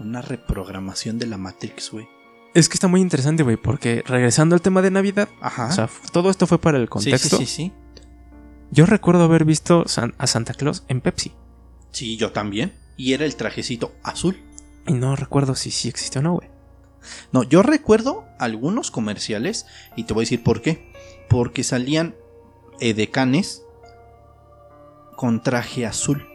una 0.00 0.22
reprogramación 0.22 1.18
de 1.18 1.26
la 1.26 1.38
Matrix, 1.38 1.90
güey? 1.90 2.08
Es 2.54 2.68
que 2.68 2.74
está 2.74 2.88
muy 2.88 3.00
interesante, 3.00 3.42
güey, 3.42 3.56
porque 3.56 4.02
regresando 4.06 4.54
al 4.54 4.62
tema 4.62 4.80
de 4.82 4.90
Navidad, 4.90 5.28
Ajá. 5.40 5.66
o 5.66 5.72
sea, 5.72 5.88
todo 6.12 6.30
esto 6.30 6.46
fue 6.46 6.58
para 6.58 6.78
el 6.78 6.84
sí, 6.84 6.88
contexto. 6.88 7.36
sí, 7.38 7.46
sí, 7.46 7.54
sí. 7.54 7.72
Yo 8.70 8.86
recuerdo 8.86 9.24
haber 9.24 9.44
visto 9.44 9.84
a 10.18 10.26
Santa 10.26 10.54
Claus 10.54 10.84
en 10.88 11.00
Pepsi. 11.00 11.32
Sí, 11.92 12.16
yo 12.16 12.32
también. 12.32 12.74
Y 12.96 13.12
era 13.12 13.24
el 13.24 13.36
trajecito 13.36 13.92
azul. 14.02 14.36
Y 14.86 14.94
no 14.94 15.16
recuerdo 15.16 15.54
si 15.54 15.70
sí 15.70 15.88
existió 15.88 16.20
o 16.20 16.24
no, 16.24 16.34
güey. 16.34 16.48
No, 17.32 17.42
yo 17.42 17.62
recuerdo 17.62 18.24
algunos 18.38 18.90
comerciales 18.90 19.66
y 19.96 20.04
te 20.04 20.14
voy 20.14 20.22
a 20.22 20.24
decir 20.24 20.42
por 20.42 20.62
qué. 20.62 20.92
Porque 21.28 21.62
salían 21.64 22.14
edecanes 22.80 23.64
con 25.16 25.42
traje 25.42 25.86
azul. 25.86 26.26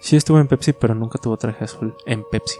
Sí 0.00 0.16
estuvo 0.16 0.38
en 0.38 0.48
Pepsi, 0.48 0.72
pero 0.72 0.94
nunca 0.94 1.18
tuvo 1.18 1.36
traje 1.36 1.64
azul 1.64 1.94
en 2.06 2.24
Pepsi. 2.30 2.58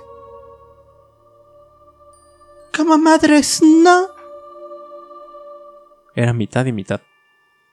¡Cama 2.71 2.99
madres! 2.99 3.61
¡No! 3.63 4.09
Era 6.15 6.33
mitad 6.33 6.67
y 6.67 6.73
mitad. 6.73 7.01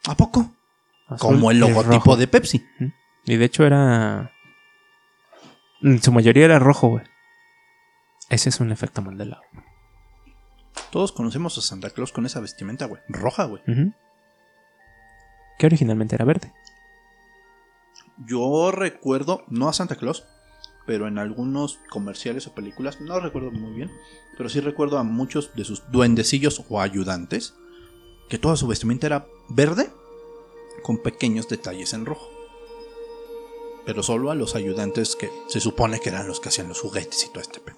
¿A 0.07 0.15
poco? 0.15 0.51
Azul 1.08 1.36
Como 1.36 1.51
el 1.51 1.60
logotipo 1.60 2.16
de 2.18 2.28
Pepsi. 2.28 2.66
Y 3.26 3.36
de 3.36 3.45
hecho 3.45 3.66
era... 3.66 4.32
En 5.82 6.01
su 6.01 6.12
mayoría 6.12 6.45
era 6.45 6.60
rojo, 6.60 6.89
güey. 6.89 7.03
Ese 8.30 8.49
es 8.49 8.60
un 8.60 8.72
efecto 8.72 9.01
Mandela. 9.01 9.41
Todos 10.91 11.12
conocemos 11.12 11.58
a 11.58 11.62
Santa 11.62 11.89
Claus 11.91 12.12
con 12.12 12.26
esa 12.26 12.39
vestimenta, 12.39 12.86
güey. 12.86 13.01
Roja, 13.08 13.45
güey. 13.45 13.62
Ujú. 13.68 13.93
Que 15.58 15.66
originalmente 15.66 16.16
era 16.16 16.26
verde. 16.26 16.53
Yo 18.26 18.72
recuerdo, 18.72 19.43
no 19.47 19.70
a 19.70 19.74
Santa 19.74 19.95
Claus, 19.95 20.26
pero 20.86 21.08
en 21.08 21.20
algunos 21.20 21.80
comerciales 21.89 22.47
o 22.47 22.55
películas, 22.55 22.99
no 22.99 23.20
recuerdo 23.20 23.51
muy 23.51 23.74
bien, 23.76 23.91
pero 24.38 24.49
sí 24.49 24.60
recuerdo 24.60 24.97
a 24.97 25.03
muchos 25.03 25.53
de 25.55 25.66
sus 25.66 25.89
duendecillos 25.91 26.64
o 26.70 26.82
ayudantes, 26.82 27.53
que 28.30 28.39
toda 28.39 28.55
su 28.55 28.68
vestimenta 28.68 29.08
era 29.08 29.28
verde 29.49 29.91
con 30.84 30.97
pequeños 30.99 31.47
detalles 31.47 31.93
en 31.93 32.05
rojo. 32.05 32.30
Pero 33.86 34.03
solo 34.03 34.32
a 34.32 34.36
los 34.36 34.55
ayudantes 34.55 35.15
que 35.15 35.30
se 35.47 35.59
supone 35.59 35.99
que 35.99 36.09
eran 36.09 36.28
los 36.28 36.39
que 36.39 36.49
hacían 36.49 36.67
los 36.67 36.82
juguetes 36.82 37.23
y 37.25 37.30
todo 37.30 37.41
este 37.41 37.59
pedo. 37.59 37.78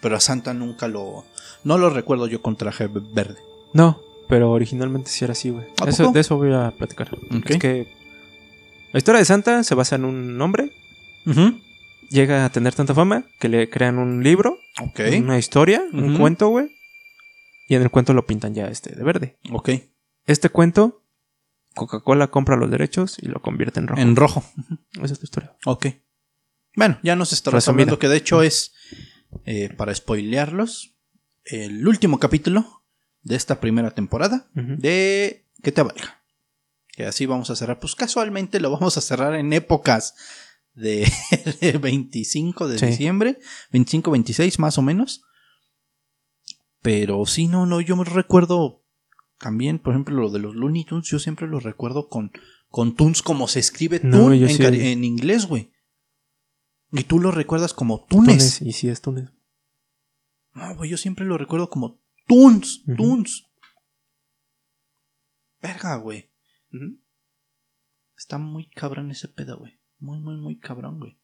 Pero 0.00 0.16
a 0.16 0.20
Santa 0.20 0.52
nunca 0.54 0.88
lo... 0.88 1.24
No 1.64 1.78
lo 1.78 1.90
recuerdo 1.90 2.26
yo 2.26 2.42
con 2.42 2.56
traje 2.56 2.88
verde. 2.88 3.38
No, 3.74 4.00
pero 4.28 4.50
originalmente 4.50 5.10
sí 5.10 5.24
era 5.24 5.32
así, 5.32 5.50
güey. 5.50 5.66
De 6.12 6.20
eso 6.20 6.36
voy 6.36 6.52
a 6.52 6.72
platicar. 6.76 7.08
Ok. 7.14 7.50
Es 7.50 7.58
que 7.58 7.88
la 8.92 8.98
historia 8.98 9.18
de 9.20 9.24
Santa 9.24 9.62
se 9.64 9.74
basa 9.74 9.96
en 9.96 10.04
un 10.04 10.40
hombre. 10.40 10.72
Llega 12.10 12.44
a 12.44 12.50
tener 12.50 12.74
tanta 12.74 12.94
fama 12.94 13.26
que 13.38 13.48
le 13.48 13.68
crean 13.68 13.98
un 13.98 14.22
libro, 14.24 14.58
Ok. 14.80 15.00
una 15.18 15.38
historia, 15.38 15.84
un 15.92 16.16
cuento, 16.18 16.48
güey. 16.48 16.70
Y 17.68 17.74
en 17.74 17.82
el 17.82 17.90
cuento 17.90 18.14
lo 18.14 18.24
pintan 18.26 18.54
ya 18.54 18.66
este 18.68 18.94
de 18.96 19.04
verde. 19.04 19.36
Ok. 19.52 19.70
Este 20.26 20.48
cuento, 20.48 21.02
Coca-Cola 21.78 22.26
compra 22.28 22.56
los 22.56 22.70
derechos 22.70 23.16
y 23.20 23.26
lo 23.28 23.40
convierte 23.40 23.80
en 23.80 23.88
rojo. 23.88 24.00
En 24.02 24.16
rojo. 24.16 24.44
Esa 25.02 25.14
es 25.14 25.18
la 25.20 25.24
historia. 25.24 25.56
Ok. 25.64 25.86
Bueno, 26.76 26.98
ya 27.02 27.16
nos 27.16 27.32
estarás 27.32 27.66
hablando 27.68 27.98
que 27.98 28.08
de 28.08 28.16
hecho 28.18 28.42
es, 28.42 28.74
eh, 29.44 29.70
para 29.76 29.94
spoilearlos, 29.94 30.94
el 31.44 31.88
último 31.88 32.18
capítulo 32.20 32.82
de 33.22 33.36
esta 33.36 33.58
primera 33.60 33.90
temporada 33.90 34.48
de 34.54 35.46
Que 35.62 35.72
te 35.72 35.82
valga. 35.82 36.22
Que 36.88 37.06
así 37.06 37.26
vamos 37.26 37.48
a 37.50 37.56
cerrar. 37.56 37.78
Pues 37.80 37.94
casualmente 37.94 38.60
lo 38.60 38.70
vamos 38.70 38.96
a 38.96 39.00
cerrar 39.00 39.34
en 39.34 39.52
épocas 39.52 40.14
de, 40.74 41.10
de 41.60 41.78
25 41.78 42.68
de 42.68 42.78
Sí. 42.78 42.86
diciembre, 42.86 43.38
25, 43.72 44.10
26 44.10 44.58
más 44.58 44.78
o 44.78 44.82
menos. 44.82 45.22
Pero 46.82 47.26
sí, 47.26 47.48
no, 47.48 47.66
no, 47.66 47.80
yo 47.80 47.96
me 47.96 48.04
recuerdo 48.04 48.84
también, 49.38 49.78
por 49.78 49.92
ejemplo, 49.94 50.14
lo 50.16 50.30
de 50.30 50.38
los 50.40 50.54
Looney 50.54 50.84
Tunes, 50.84 51.06
yo 51.08 51.18
siempre 51.18 51.46
lo 51.46 51.60
recuerdo 51.60 52.08
con, 52.08 52.32
con 52.68 52.94
Tunes 52.94 53.22
como 53.22 53.48
se 53.48 53.60
escribe 53.60 54.00
No, 54.02 54.32
en, 54.32 54.48
sí- 54.48 54.58
cari- 54.62 54.80
en 54.92 55.04
inglés, 55.04 55.46
güey. 55.46 55.72
Y 56.92 57.04
tú 57.04 57.20
lo 57.20 57.30
recuerdas 57.30 57.74
como 57.74 58.04
Tunes. 58.06 58.26
Túnez, 58.58 58.62
y 58.62 58.72
sí 58.72 58.88
es 58.88 59.00
Túnez. 59.00 59.30
No, 60.54 60.74
güey, 60.76 60.90
yo 60.90 60.96
siempre 60.96 61.24
lo 61.26 61.36
recuerdo 61.38 61.68
como 61.70 62.00
Tunes, 62.26 62.82
Ujú. 62.86 62.96
Tunes. 62.96 63.44
Verga, 65.60 65.96
güey. 65.96 66.30
Está 68.16 68.38
muy 68.38 68.68
cabrón 68.70 69.10
ese 69.10 69.28
pedo, 69.28 69.58
güey. 69.58 69.78
Muy, 69.98 70.18
muy, 70.20 70.36
muy 70.36 70.58
cabrón, 70.58 70.98
güey. 70.98 71.18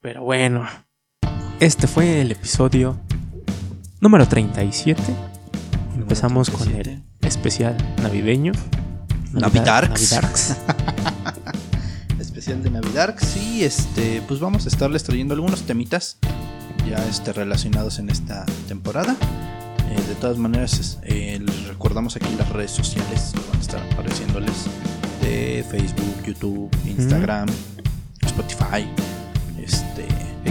Pero 0.00 0.22
bueno, 0.22 0.66
este 1.60 1.86
fue 1.86 2.20
el 2.20 2.32
episodio 2.32 3.00
número 4.00 4.26
37. 4.28 5.02
Empezamos 5.98 6.48
con 6.50 6.62
el 6.68 6.82
37. 6.82 7.02
especial 7.26 7.76
navideño. 8.02 8.52
Navidarks. 9.32 10.12
Navidarks. 10.12 10.56
Especial 12.20 12.62
de 12.62 12.70
Navidad. 12.70 13.16
Sí, 13.18 13.64
este, 13.64 14.22
pues 14.26 14.40
vamos 14.40 14.64
a 14.66 14.68
estarles 14.68 15.02
trayendo 15.04 15.34
algunos 15.34 15.62
temitas 15.62 16.18
ya 16.88 16.96
este, 17.08 17.32
relacionados 17.32 17.98
en 17.98 18.10
esta 18.10 18.46
temporada. 18.68 19.16
Eh, 19.90 20.00
de 20.08 20.14
todas 20.14 20.38
maneras, 20.38 20.98
eh, 21.02 21.38
les 21.44 21.66
recordamos 21.66 22.16
aquí 22.16 22.28
las 22.38 22.48
redes 22.50 22.70
sociales 22.70 23.32
que 23.34 23.40
van 23.48 23.56
a 23.56 23.60
estar 23.60 23.92
apareciéndoles 23.92 24.52
de 25.20 25.64
Facebook, 25.68 26.24
YouTube, 26.24 26.70
Instagram, 26.86 27.48
Spotify, 28.24 28.88
este, 29.60 30.06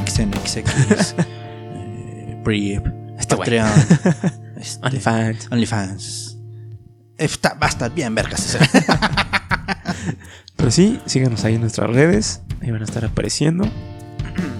XNXX, 0.05 1.15
eh, 1.17 2.41
Brief, 2.43 2.81
Este 3.17 3.35
güey. 3.35 3.49
Este, 4.59 4.85
OnlyFans. 4.85 5.51
OnlyFans. 5.51 6.37
Está, 7.17 7.53
va 7.55 7.67
a 7.67 7.69
estar 7.69 7.93
bien, 7.93 8.13
vergas. 8.13 8.57
Pero 10.55 10.71
sí, 10.71 10.99
síganos 11.05 11.43
ahí 11.43 11.55
en 11.55 11.61
nuestras 11.61 11.89
redes. 11.89 12.41
Ahí 12.61 12.71
van 12.71 12.81
a 12.81 12.85
estar 12.85 13.05
apareciendo. 13.05 13.69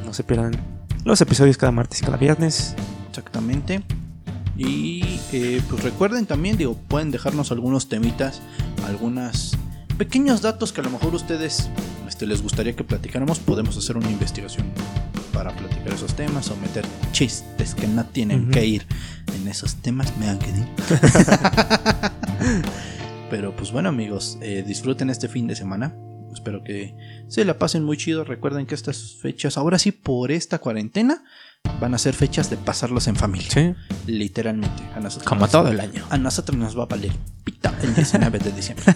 No 0.06 0.14
se 0.14 0.24
pierdan 0.24 0.56
los 1.04 1.22
episodios 1.22 1.58
cada 1.58 1.72
martes 1.72 2.02
y 2.02 2.06
cada 2.06 2.18
viernes. 2.18 2.76
Exactamente. 3.10 3.84
Y 4.58 5.20
eh, 5.32 5.62
pues 5.70 5.84
recuerden 5.84 6.26
también, 6.26 6.58
digo, 6.58 6.76
pueden 6.88 7.12
dejarnos 7.12 7.52
algunos 7.52 7.90
temitas, 7.90 8.42
algunos 8.88 9.56
pequeños 9.98 10.42
datos 10.42 10.74
que 10.74 10.82
a 10.82 10.84
lo 10.84 10.90
mejor 10.90 11.14
ustedes 11.14 11.70
este, 12.08 12.26
les 12.26 12.42
gustaría 12.42 12.76
que 12.76 12.84
platicáramos. 12.84 13.40
Podemos 13.40 13.78
hacer 13.78 13.98
una 13.98 14.10
investigación 14.10 14.66
para 15.32 15.56
platicar 15.56 15.94
esos 15.94 16.16
temas 16.16 16.50
o 16.50 16.56
meter 16.58 16.86
chistes 17.12 17.76
que 17.76 17.88
no 17.88 18.04
tienen 18.06 18.50
que 18.50 18.66
ir 18.66 18.88
en 19.38 19.48
esos 19.48 19.76
temas. 19.76 20.16
Me 20.18 20.28
han 20.28 20.40
querido. 20.40 20.68
Pero 23.30 23.56
pues 23.56 23.72
bueno 23.72 23.90
amigos, 23.90 24.38
eh, 24.42 24.64
disfruten 24.66 25.10
este 25.10 25.28
fin 25.28 25.48
de 25.48 25.56
semana. 25.56 25.96
Espero 26.34 26.64
que 26.64 26.96
se 27.28 27.46
la 27.46 27.58
pasen 27.58 27.84
muy 27.84 27.98
chido. 27.98 28.24
Recuerden 28.24 28.66
que 28.66 28.76
estas 28.76 29.18
fechas, 29.22 29.58
ahora 29.58 29.80
sí, 29.80 29.92
por 29.92 30.32
esta 30.32 30.60
cuarentena, 30.60 31.24
van 31.80 31.94
a 31.94 31.98
ser 31.98 32.14
fechas 32.14 32.50
de 32.50 32.58
pasarlos 32.58 33.08
en 33.08 33.16
familia. 33.16 33.50
Sí. 33.50 33.74
Literalmente. 34.06 34.84
A 34.96 35.00
nosotros 35.00 35.28
Como 35.28 35.48
todo 35.48 35.70
el 35.70 35.80
año. 35.80 36.06
A 36.10 36.18
nosotros 36.18 36.58
nos 36.58 36.78
va 36.78 36.84
a 36.84 36.88
valer 36.88 37.12
pita 37.44 37.74
el 37.82 37.96
19 37.96 38.40
de 38.40 38.52
diciembre. 38.52 38.86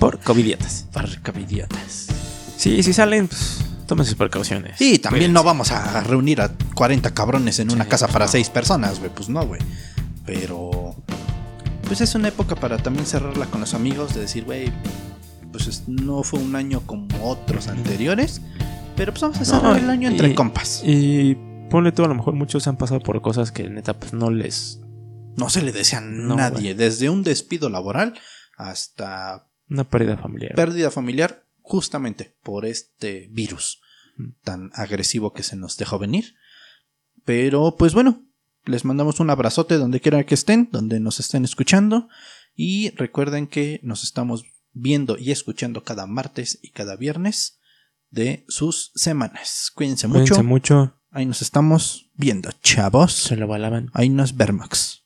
Por 0.00 0.18
covidiotas. 0.18 0.88
Barcavidiotas. 0.92 2.08
Sí, 2.56 2.82
si 2.82 2.92
salen, 2.92 3.28
pues 3.28 3.61
tomen 3.92 4.06
sus 4.06 4.14
precauciones. 4.16 4.76
Sí, 4.78 4.98
también 4.98 5.32
no 5.32 5.42
vamos 5.42 5.70
a 5.72 6.02
reunir 6.02 6.40
a 6.40 6.50
40 6.74 7.12
cabrones 7.14 7.58
en 7.58 7.70
una 7.72 7.84
Sí, 7.84 7.90
casa 7.90 8.08
para 8.08 8.26
no. 8.26 8.30
6 8.32 8.50
personas, 8.50 8.98
güey. 8.98 9.10
Pues 9.14 9.28
no, 9.28 9.46
güey. 9.46 9.60
Pero. 10.26 10.94
Pues 11.86 12.00
es 12.00 12.14
una 12.14 12.28
época 12.28 12.54
para 12.56 12.78
también 12.78 13.04
cerrarla 13.06 13.46
con 13.46 13.60
los 13.60 13.74
amigos, 13.74 14.14
de 14.14 14.20
decir, 14.22 14.44
güey, 14.44 14.72
pues 15.50 15.66
es- 15.66 15.88
no 15.88 16.22
fue 16.22 16.40
un 16.40 16.56
año 16.56 16.80
como 16.86 17.06
otros 17.22 17.68
anteriores, 17.68 18.40
pero 18.96 19.12
pues 19.12 19.20
vamos 19.20 19.38
a 19.40 19.44
cerrar 19.44 19.62
No, 19.62 19.76
el 19.76 19.90
año 19.90 20.08
entre 20.08 20.30
y- 20.30 20.34
compas. 20.34 20.80
Y 20.84 21.36
ponle 21.68 21.92
tú, 21.92 22.02
a 22.04 22.08
lo 22.08 22.14
mejor 22.14 22.34
muchos 22.34 22.66
han 22.66 22.78
pasado 22.78 23.00
por 23.00 23.20
cosas 23.20 23.52
que 23.52 23.68
neta, 23.68 23.92
pues 23.98 24.14
no 24.14 24.30
les. 24.30 24.80
No 25.36 25.50
se 25.50 25.60
le 25.60 25.72
desea 25.72 25.98
a 25.98 26.02
No, 26.02 26.36
nadie, 26.36 26.74
desde 26.74 27.10
un 27.10 27.22
despido 27.24 27.68
laboral 27.68 28.14
hasta 28.56 29.48
Una 29.68 29.84
pérdida 29.84 30.16
familiar. 30.16 30.54
pérdida 30.54 30.90
familiar, 30.90 31.44
justamente 31.60 32.36
por 32.42 32.64
este 32.64 33.28
virus. 33.32 33.81
Tan 34.42 34.70
agresivo 34.74 35.32
que 35.32 35.42
se 35.42 35.56
nos 35.56 35.76
dejó 35.76 35.98
venir. 35.98 36.34
Pero 37.24 37.76
pues 37.76 37.94
bueno, 37.94 38.24
les 38.64 38.84
mandamos 38.84 39.20
un 39.20 39.30
abrazote 39.30 39.76
donde 39.76 40.00
quiera 40.00 40.24
que 40.24 40.34
estén, 40.34 40.68
donde 40.72 41.00
nos 41.00 41.20
estén 41.20 41.44
escuchando. 41.44 42.08
Y 42.54 42.90
recuerden 42.90 43.46
que 43.46 43.80
nos 43.82 44.04
estamos 44.04 44.44
viendo 44.72 45.16
y 45.18 45.30
escuchando 45.30 45.84
cada 45.84 46.06
martes 46.06 46.58
y 46.62 46.70
cada 46.70 46.96
viernes 46.96 47.58
de 48.10 48.44
sus 48.48 48.92
semanas. 48.94 49.70
Cuídense 49.74 50.06
mucho. 50.06 50.20
Cuídense 50.20 50.42
mucho. 50.42 50.98
Ahí 51.10 51.26
nos 51.26 51.42
estamos 51.42 52.10
viendo, 52.14 52.50
chavos. 52.62 53.12
Se 53.12 53.36
lo 53.36 53.46
balaban. 53.46 53.90
Ahí 53.94 54.08
nos 54.08 54.36
vemos. 54.36 55.01